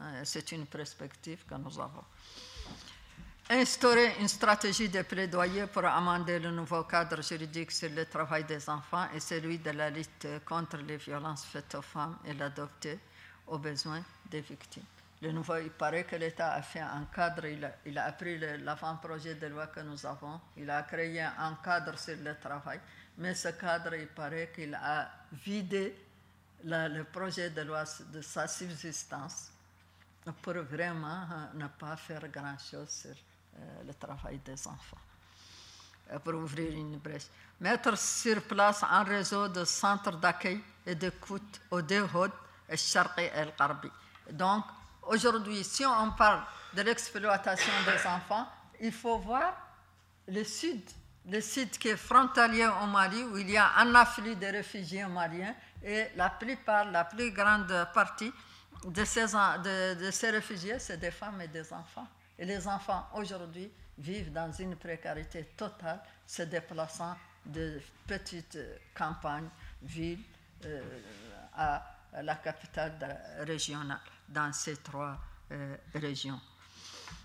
euh, 0.00 0.22
c'est 0.24 0.52
une 0.52 0.66
perspective 0.66 1.44
que 1.44 1.54
nous 1.54 1.78
avons. 1.78 2.04
Instaurer 3.54 4.14
une 4.18 4.28
stratégie 4.28 4.88
de 4.88 5.02
plaidoyer 5.02 5.66
pour 5.66 5.84
amender 5.84 6.38
le 6.38 6.50
nouveau 6.50 6.84
cadre 6.84 7.22
juridique 7.22 7.70
sur 7.70 7.90
le 7.90 8.06
travail 8.06 8.44
des 8.44 8.66
enfants 8.70 9.06
et 9.14 9.20
celui 9.20 9.58
de 9.58 9.72
la 9.72 9.90
lutte 9.90 10.26
contre 10.46 10.78
les 10.78 10.96
violences 10.96 11.44
faites 11.44 11.74
aux 11.74 11.82
femmes 11.82 12.16
et 12.24 12.32
l'adopter 12.32 12.98
aux 13.46 13.58
besoins 13.58 14.02
des 14.30 14.40
victimes. 14.40 14.86
Il 15.20 15.38
paraît 15.76 16.04
que 16.04 16.16
l'État 16.16 16.54
a 16.54 16.62
fait 16.62 16.80
un 16.80 17.06
cadre, 17.14 17.44
il 17.44 17.62
a, 17.62 17.72
il 17.84 17.98
a 17.98 18.04
appris 18.06 18.38
l'avant-projet 18.38 19.34
de 19.34 19.48
loi 19.48 19.66
que 19.66 19.80
nous 19.80 20.06
avons, 20.06 20.40
il 20.56 20.70
a 20.70 20.82
créé 20.84 21.20
un 21.20 21.58
cadre 21.62 21.98
sur 21.98 22.16
le 22.24 22.34
travail, 22.38 22.80
mais 23.18 23.34
ce 23.34 23.48
cadre, 23.48 23.94
il 23.96 24.06
paraît 24.06 24.50
qu'il 24.54 24.74
a 24.74 25.10
vidé 25.44 25.94
le 26.64 27.02
projet 27.02 27.50
de 27.50 27.60
loi 27.60 27.84
de 28.14 28.22
sa 28.22 28.48
subsistance 28.48 29.52
pour 30.40 30.54
vraiment 30.54 31.06
hein, 31.06 31.50
ne 31.52 31.66
pas 31.66 31.96
faire 31.96 32.26
grand-chose 32.28 32.88
sur 32.88 33.10
euh, 33.10 33.31
le 33.86 33.94
travail 33.94 34.38
des 34.38 34.66
enfants, 34.66 34.96
euh, 36.10 36.18
pour 36.18 36.34
ouvrir 36.34 36.72
une 36.72 36.98
brèche. 36.98 37.26
Mettre 37.60 37.96
sur 37.96 38.42
place 38.42 38.82
un 38.82 39.02
réseau 39.02 39.48
de 39.48 39.64
centres 39.64 40.16
d'accueil 40.16 40.60
et 40.86 40.94
d'écoute 40.94 41.60
au 41.70 41.80
Dehod, 41.82 42.32
et 42.68 42.76
Sharqi 42.76 43.22
et 43.22 43.52
Qarbi. 43.56 43.88
Donc, 44.30 44.64
aujourd'hui, 45.02 45.62
si 45.62 45.84
on 45.84 46.12
parle 46.12 46.42
de 46.74 46.82
l'exploitation 46.82 47.72
des 47.84 48.06
enfants, 48.06 48.48
il 48.80 48.92
faut 48.92 49.18
voir 49.18 49.52
le 50.26 50.42
sud, 50.44 50.82
le 51.26 51.40
sud 51.40 51.70
qui 51.70 51.88
est 51.88 51.96
frontalier 51.96 52.66
au 52.82 52.86
Mali, 52.86 53.22
où 53.24 53.36
il 53.36 53.50
y 53.50 53.56
a 53.56 53.76
un 53.76 53.94
afflux 53.94 54.34
de 54.36 54.46
réfugiés 54.46 55.04
maliens, 55.06 55.54
et 55.82 56.06
la 56.16 56.30
plupart, 56.30 56.90
la 56.90 57.04
plus 57.04 57.30
grande 57.32 57.88
partie 57.92 58.32
de 58.84 59.04
ces, 59.04 59.26
de 59.26 60.10
ces 60.10 60.30
réfugiés, 60.30 60.78
c'est 60.78 60.96
des 60.96 61.10
femmes 61.10 61.40
et 61.40 61.48
des 61.48 61.72
enfants. 61.72 62.06
Et 62.42 62.44
les 62.44 62.66
enfants 62.66 63.06
aujourd'hui 63.14 63.70
vivent 63.98 64.32
dans 64.32 64.50
une 64.50 64.74
précarité 64.74 65.44
totale, 65.56 66.00
se 66.26 66.42
déplaçant 66.42 67.16
de 67.46 67.80
petites 68.04 68.58
campagnes, 68.92 69.48
villes, 69.80 70.24
euh, 70.64 70.82
à 71.54 71.84
la 72.20 72.34
capitale 72.34 72.98
régionale, 73.46 74.00
dans 74.28 74.52
ces 74.52 74.76
trois 74.78 75.16
euh, 75.52 75.76
régions. 75.94 76.40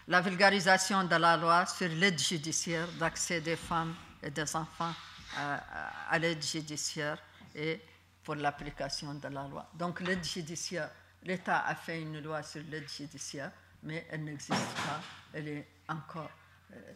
La 0.07 0.21
vulgarisation 0.21 1.03
de 1.05 1.15
la 1.15 1.35
loi 1.35 1.65
sur 1.65 1.89
l'aide 1.89 2.19
judiciaire, 2.19 2.87
d'accès 2.99 3.41
des 3.41 3.55
femmes 3.55 3.95
et 4.21 4.29
des 4.29 4.55
enfants 4.55 4.93
à, 5.35 6.11
à 6.11 6.19
l'aide 6.19 6.43
judiciaire 6.43 7.17
et 7.55 7.81
pour 8.23 8.35
l'application 8.35 9.15
de 9.15 9.27
la 9.29 9.47
loi. 9.47 9.67
Donc 9.73 9.99
l'aide 10.01 10.23
judiciaire, 10.23 10.91
l'État 11.23 11.65
a 11.65 11.73
fait 11.73 12.03
une 12.03 12.21
loi 12.21 12.43
sur 12.43 12.61
l'aide 12.69 12.87
judiciaire 12.87 13.51
mais 13.83 14.05
elle 14.09 14.23
n'existe 14.23 14.51
pas, 14.51 15.01
elle 15.33 15.47
est 15.47 15.67
encore 15.87 16.31
euh, 16.73 16.93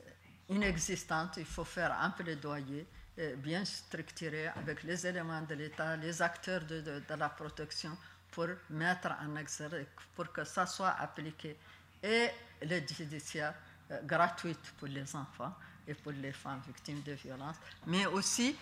inexistante. 0.50 1.38
Il 1.38 1.46
faut 1.46 1.64
faire 1.64 1.92
un 2.00 2.10
plaidoyer 2.12 2.86
euh, 3.20 3.36
bien 3.36 3.64
structuré 3.66 4.48
avec 4.48 4.84
les 4.84 5.06
éléments 5.06 5.42
de 5.42 5.56
l'État, 5.56 5.96
les 5.98 6.22
acteurs 6.22 6.62
de, 6.66 7.02
la 7.10 7.30
protection 7.30 7.98
pour 8.32 8.48
mettre 8.70 9.12
en 9.22 9.36
exergue, 9.36 9.86
pour 10.16 10.32
que 10.32 10.44
ça 10.44 10.66
soit 10.66 10.96
appliqué. 11.00 11.58
Et 12.02 12.30
l'aide 12.62 12.92
judiciaire 12.92 13.54
euh, 13.92 14.02
gratuite 14.04 14.74
pour 14.78 14.88
les 14.88 15.16
enfants 15.16 15.54
et 15.88 15.94
pour 15.94 16.12
les 16.14 16.32
femmes 16.32 16.62
victimes 16.66 17.02
de 17.04 17.14
violences, 17.14 17.58
mais 17.88 18.06
aussi 18.06 18.56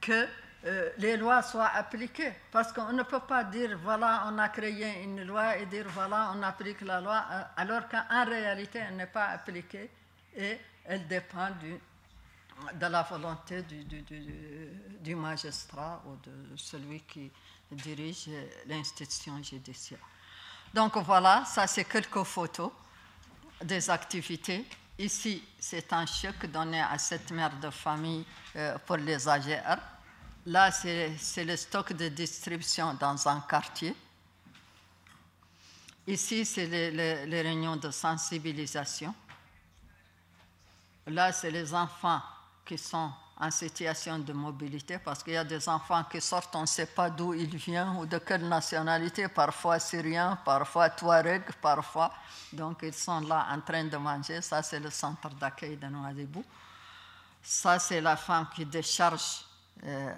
que 0.00 0.26
euh, 0.66 0.90
les 0.98 1.16
lois 1.16 1.42
soient 1.42 1.68
appliquées. 1.74 2.32
Parce 2.50 2.72
qu'on 2.72 2.92
ne 2.92 3.02
peut 3.02 3.20
pas 3.20 3.44
dire, 3.44 3.78
voilà, 3.82 4.24
on 4.28 4.38
a 4.38 4.48
créé 4.48 5.02
une 5.02 5.22
loi 5.24 5.56
et 5.58 5.66
dire, 5.66 5.86
voilà, 5.88 6.32
on 6.34 6.42
applique 6.42 6.80
la 6.80 7.00
loi, 7.00 7.24
euh, 7.30 7.42
alors 7.56 7.88
qu'en 7.88 8.24
réalité, 8.24 8.78
elle 8.78 8.96
n'est 8.96 9.06
pas 9.06 9.26
appliquée 9.26 9.90
et 10.36 10.58
elle 10.86 11.06
dépend 11.06 11.50
de 12.74 12.86
la 12.86 13.02
volonté 13.02 13.62
du, 13.62 15.14
magistrat 15.14 16.02
ou 16.06 16.16
de 16.24 16.56
celui 16.56 17.00
qui 17.00 17.30
dirige 17.70 18.30
l'institution 18.66 19.42
judiciaire. 19.42 19.98
Donc 20.72 20.96
voilà, 20.98 21.44
ça 21.44 21.66
c'est 21.66 21.84
quelques 21.84 22.22
photos 22.24 22.70
des 23.62 23.88
activités. 23.90 24.64
Ici, 24.98 25.42
c'est 25.58 25.92
un 25.92 26.06
chèque 26.06 26.50
donné 26.50 26.80
à 26.80 26.96
cette 26.98 27.30
mère 27.32 27.56
de 27.58 27.70
famille 27.70 28.24
euh, 28.56 28.78
pour 28.86 28.96
les 28.96 29.28
AGR. 29.28 29.78
Là, 30.46 30.70
c'est 30.70 31.44
le 31.44 31.56
stock 31.56 31.94
de 31.94 32.08
distribution 32.08 32.92
dans 32.94 33.28
un 33.28 33.40
quartier. 33.40 33.96
Ici, 36.06 36.44
c'est 36.44 36.66
les, 36.66 37.42
réunions 37.42 37.76
de 37.76 37.90
sensibilisation. 37.90 39.14
Là, 41.06 41.32
c'est 41.32 41.50
les 41.50 41.72
enfants 41.72 42.20
qui 42.64 42.76
sont 42.76 43.10
en 43.38 43.50
situation 43.50 44.18
de 44.18 44.32
mobilité 44.34 44.98
parce 44.98 45.22
qu'il 45.22 45.32
y 45.32 45.36
a 45.36 45.44
des 45.44 45.66
enfants 45.66 46.04
qui 46.04 46.20
sortent, 46.20 46.54
on 46.54 46.62
ne 46.62 46.66
sait 46.66 46.86
pas 46.86 47.08
d'où 47.08 47.32
ils 47.32 47.56
viennent 47.56 47.96
ou 47.96 48.06
de 48.06 48.18
quelle 48.18 48.46
nationalité, 48.46 49.28
parfois 49.28 49.78
syriens, 49.78 50.38
parfois 50.44 50.90
touareg, 50.90 51.42
parfois. 51.60 52.12
Donc, 52.52 52.80
ils 52.82 52.94
sont 52.94 53.20
là 53.20 53.46
en 53.50 53.60
train 53.62 53.84
de 53.84 53.96
manger. 53.96 54.42
Ça, 54.42 54.62
c'est 54.62 54.78
le 54.78 54.90
centre 54.90 55.30
d'accueil 55.30 55.78
de 55.78 55.86
Nouadhibou. 55.86 56.44
Ça, 57.42 57.78
c'est 57.78 58.02
la 58.02 58.16
femme 58.16 58.48
qui 58.54 58.66
décharge 58.66 59.44
euh, 59.84 60.14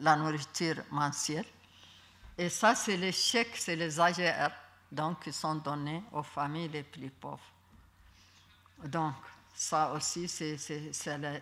la 0.00 0.16
nourriture 0.16 0.82
mensuelle. 0.90 1.46
Et 2.36 2.48
ça, 2.48 2.74
c'est 2.74 2.96
les 2.96 3.12
chèques, 3.12 3.56
c'est 3.56 3.76
les 3.76 4.00
AGR, 4.00 4.50
donc 4.90 5.22
qui 5.24 5.32
sont 5.32 5.56
donnés 5.56 6.02
aux 6.12 6.22
familles 6.22 6.68
les 6.68 6.82
plus 6.82 7.10
pauvres. 7.10 7.38
Donc, 8.84 9.14
ça 9.54 9.92
aussi, 9.92 10.26
c'est 10.26 10.56
la, 11.18 11.32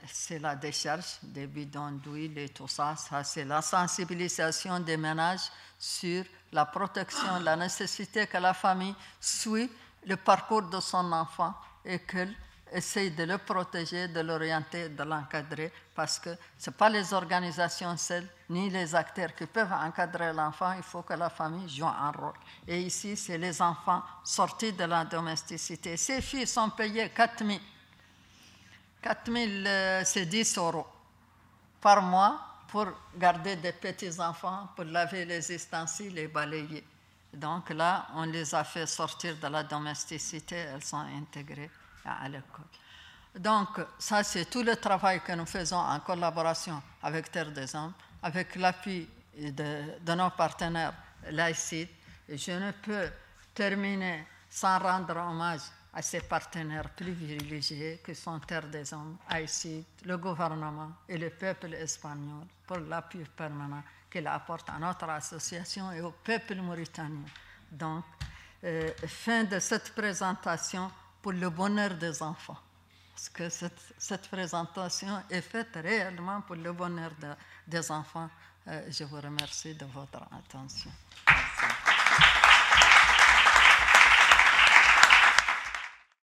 la, 0.41 0.57
décharge 0.57 1.19
des 1.23 1.47
bidons 1.47 1.93
d'huile 1.93 2.37
et 2.39 2.49
tout 2.49 2.67
ça. 2.67 2.97
Ça, 2.97 3.23
c'est 3.23 3.45
la 3.45 3.63
sensibilisation 3.63 4.81
des 4.81 4.97
ménages 4.97 5.53
sur 5.79 6.25
la 6.51 6.67
protection, 6.67 7.39
la 7.41 7.55
nécessité 7.55 8.27
que 8.27 8.39
la 8.39 8.55
famille 8.55 8.95
suit 9.21 9.71
le 10.05 10.17
parcours 10.17 10.63
de 10.63 10.81
son 10.81 11.13
enfant 11.13 11.55
et 11.85 12.01
qu'elle 12.01 12.35
essaye 12.73 13.11
de 13.11 13.25
le 13.25 13.39
protéger, 13.39 14.09
de 14.09 14.21
l'orienter, 14.21 14.89
de 14.89 15.03
l'encadrer, 15.03 15.73
parce 15.95 16.19
que 16.19 16.31
ce 16.59 16.71
pas 16.71 16.89
les 16.89 17.13
organisations 17.13 17.97
seules, 17.97 18.29
ni 18.51 18.71
les 18.71 18.95
acteurs 18.95 19.35
qui 19.35 19.47
peuvent 19.47 19.73
encadrer 19.73 20.33
l'enfant, 20.33 20.73
il 20.77 20.83
faut 20.83 21.03
que 21.03 21.15
la 21.15 21.31
famille 21.31 21.69
joue 21.69 21.87
un 21.87 22.11
rôle. 22.11 22.35
Et 22.67 22.81
ici, 22.81 23.17
c'est 23.17 23.39
les 23.39 23.61
enfants 23.61 24.03
sortis 24.25 24.73
de 24.73 24.85
la 24.85 25.05
domesticité. 25.05 25.97
Ces 25.97 26.21
filles 26.21 26.47
sont 26.47 26.71
payées 26.71 27.11
4 27.11 27.45
000. 27.45 27.59
4 29.03 29.33
000, 29.33 30.05
c'est 30.05 30.27
10 30.27 30.59
euros 30.59 30.87
par 31.81 32.03
mois 32.03 32.41
pour 32.69 32.87
garder 33.17 33.57
des 33.57 33.73
petits-enfants, 33.73 34.69
pour 34.75 34.85
laver 34.85 35.25
les 35.25 35.53
ustensiles 35.53 36.19
et 36.19 36.29
balayer. 36.29 36.85
Donc 37.33 37.71
là, 37.71 38.09
on 38.15 38.23
les 38.25 38.55
a 38.55 38.65
fait 38.65 38.87
sortir 38.87 39.37
de 39.37 39.47
la 39.47 39.63
domesticité, 39.63 40.57
elles 40.57 40.85
sont 40.85 40.97
intégrées 41.17 41.71
à 42.05 42.29
l'école. 42.29 42.65
Donc, 43.39 43.81
ça, 43.99 44.23
c'est 44.23 44.47
tout 44.47 44.63
le 44.63 44.77
travail 44.77 45.21
que 45.21 45.33
nous 45.33 45.47
faisons 45.47 45.77
en 45.77 46.01
collaboration 46.01 46.83
avec 47.03 47.31
Terre 47.31 47.53
des 47.53 47.75
Hommes, 47.77 47.93
avec 48.23 48.57
l'appui 48.57 49.09
de, 49.37 50.15
nos 50.15 50.31
partenaires 50.31 50.95
laïcides. 51.31 51.89
Je 52.29 52.53
ne 52.53 52.73
peux 52.73 53.09
terminer 53.55 54.27
sans 54.51 54.79
rendre 54.79 55.17
hommage 55.17 55.61
à 55.93 56.03
ces 56.03 56.21
partenaires 56.21 56.91
privilégiés 56.91 58.01
que 58.05 58.15
sont 58.15 58.39
Terre 58.41 58.69
des 58.69 58.93
Hommes, 58.93 59.17
AICID, 59.31 59.85
le 60.05 60.17
gouvernement 60.17 60.93
et 61.09 61.19
le 61.19 61.31
peuple 61.31 61.75
espagnol 61.75 62.47
pour 62.67 62.79
l'appui 62.79 63.25
permanent 63.37 63.83
qu'il 64.11 64.27
apporte 64.27 64.69
à 64.71 64.79
notre 64.79 65.09
association 65.11 65.93
et 65.93 66.01
au 66.01 66.11
peuple 66.11 66.57
mauritanien 66.57 67.25
donc, 67.71 68.05
euh, 68.65 68.91
fin 69.07 69.45
de 69.45 69.59
cette 69.59 69.95
présentation 69.95 70.91
pour 71.29 71.35
le 71.35 71.51
bonheur 71.51 71.91
des 71.99 72.23
enfants. 72.23 72.57
Parce 73.15 73.29
que 73.29 73.51
cette, 73.51 73.79
cette 73.99 74.31
présentation 74.31 75.23
est 75.29 75.43
faite 75.43 75.75
réellement 75.75 76.41
pour 76.41 76.57
le 76.57 76.73
bonheur 76.73 77.11
de- 77.21 77.35
des 77.67 77.91
enfants. 77.91 78.31
Euh, 78.67 78.81
je 78.91 79.05
vous 79.05 79.21
remercie 79.21 79.75
de 79.75 79.85
votre 79.85 80.23
attention. 80.33 80.91
Merci. 81.27 81.78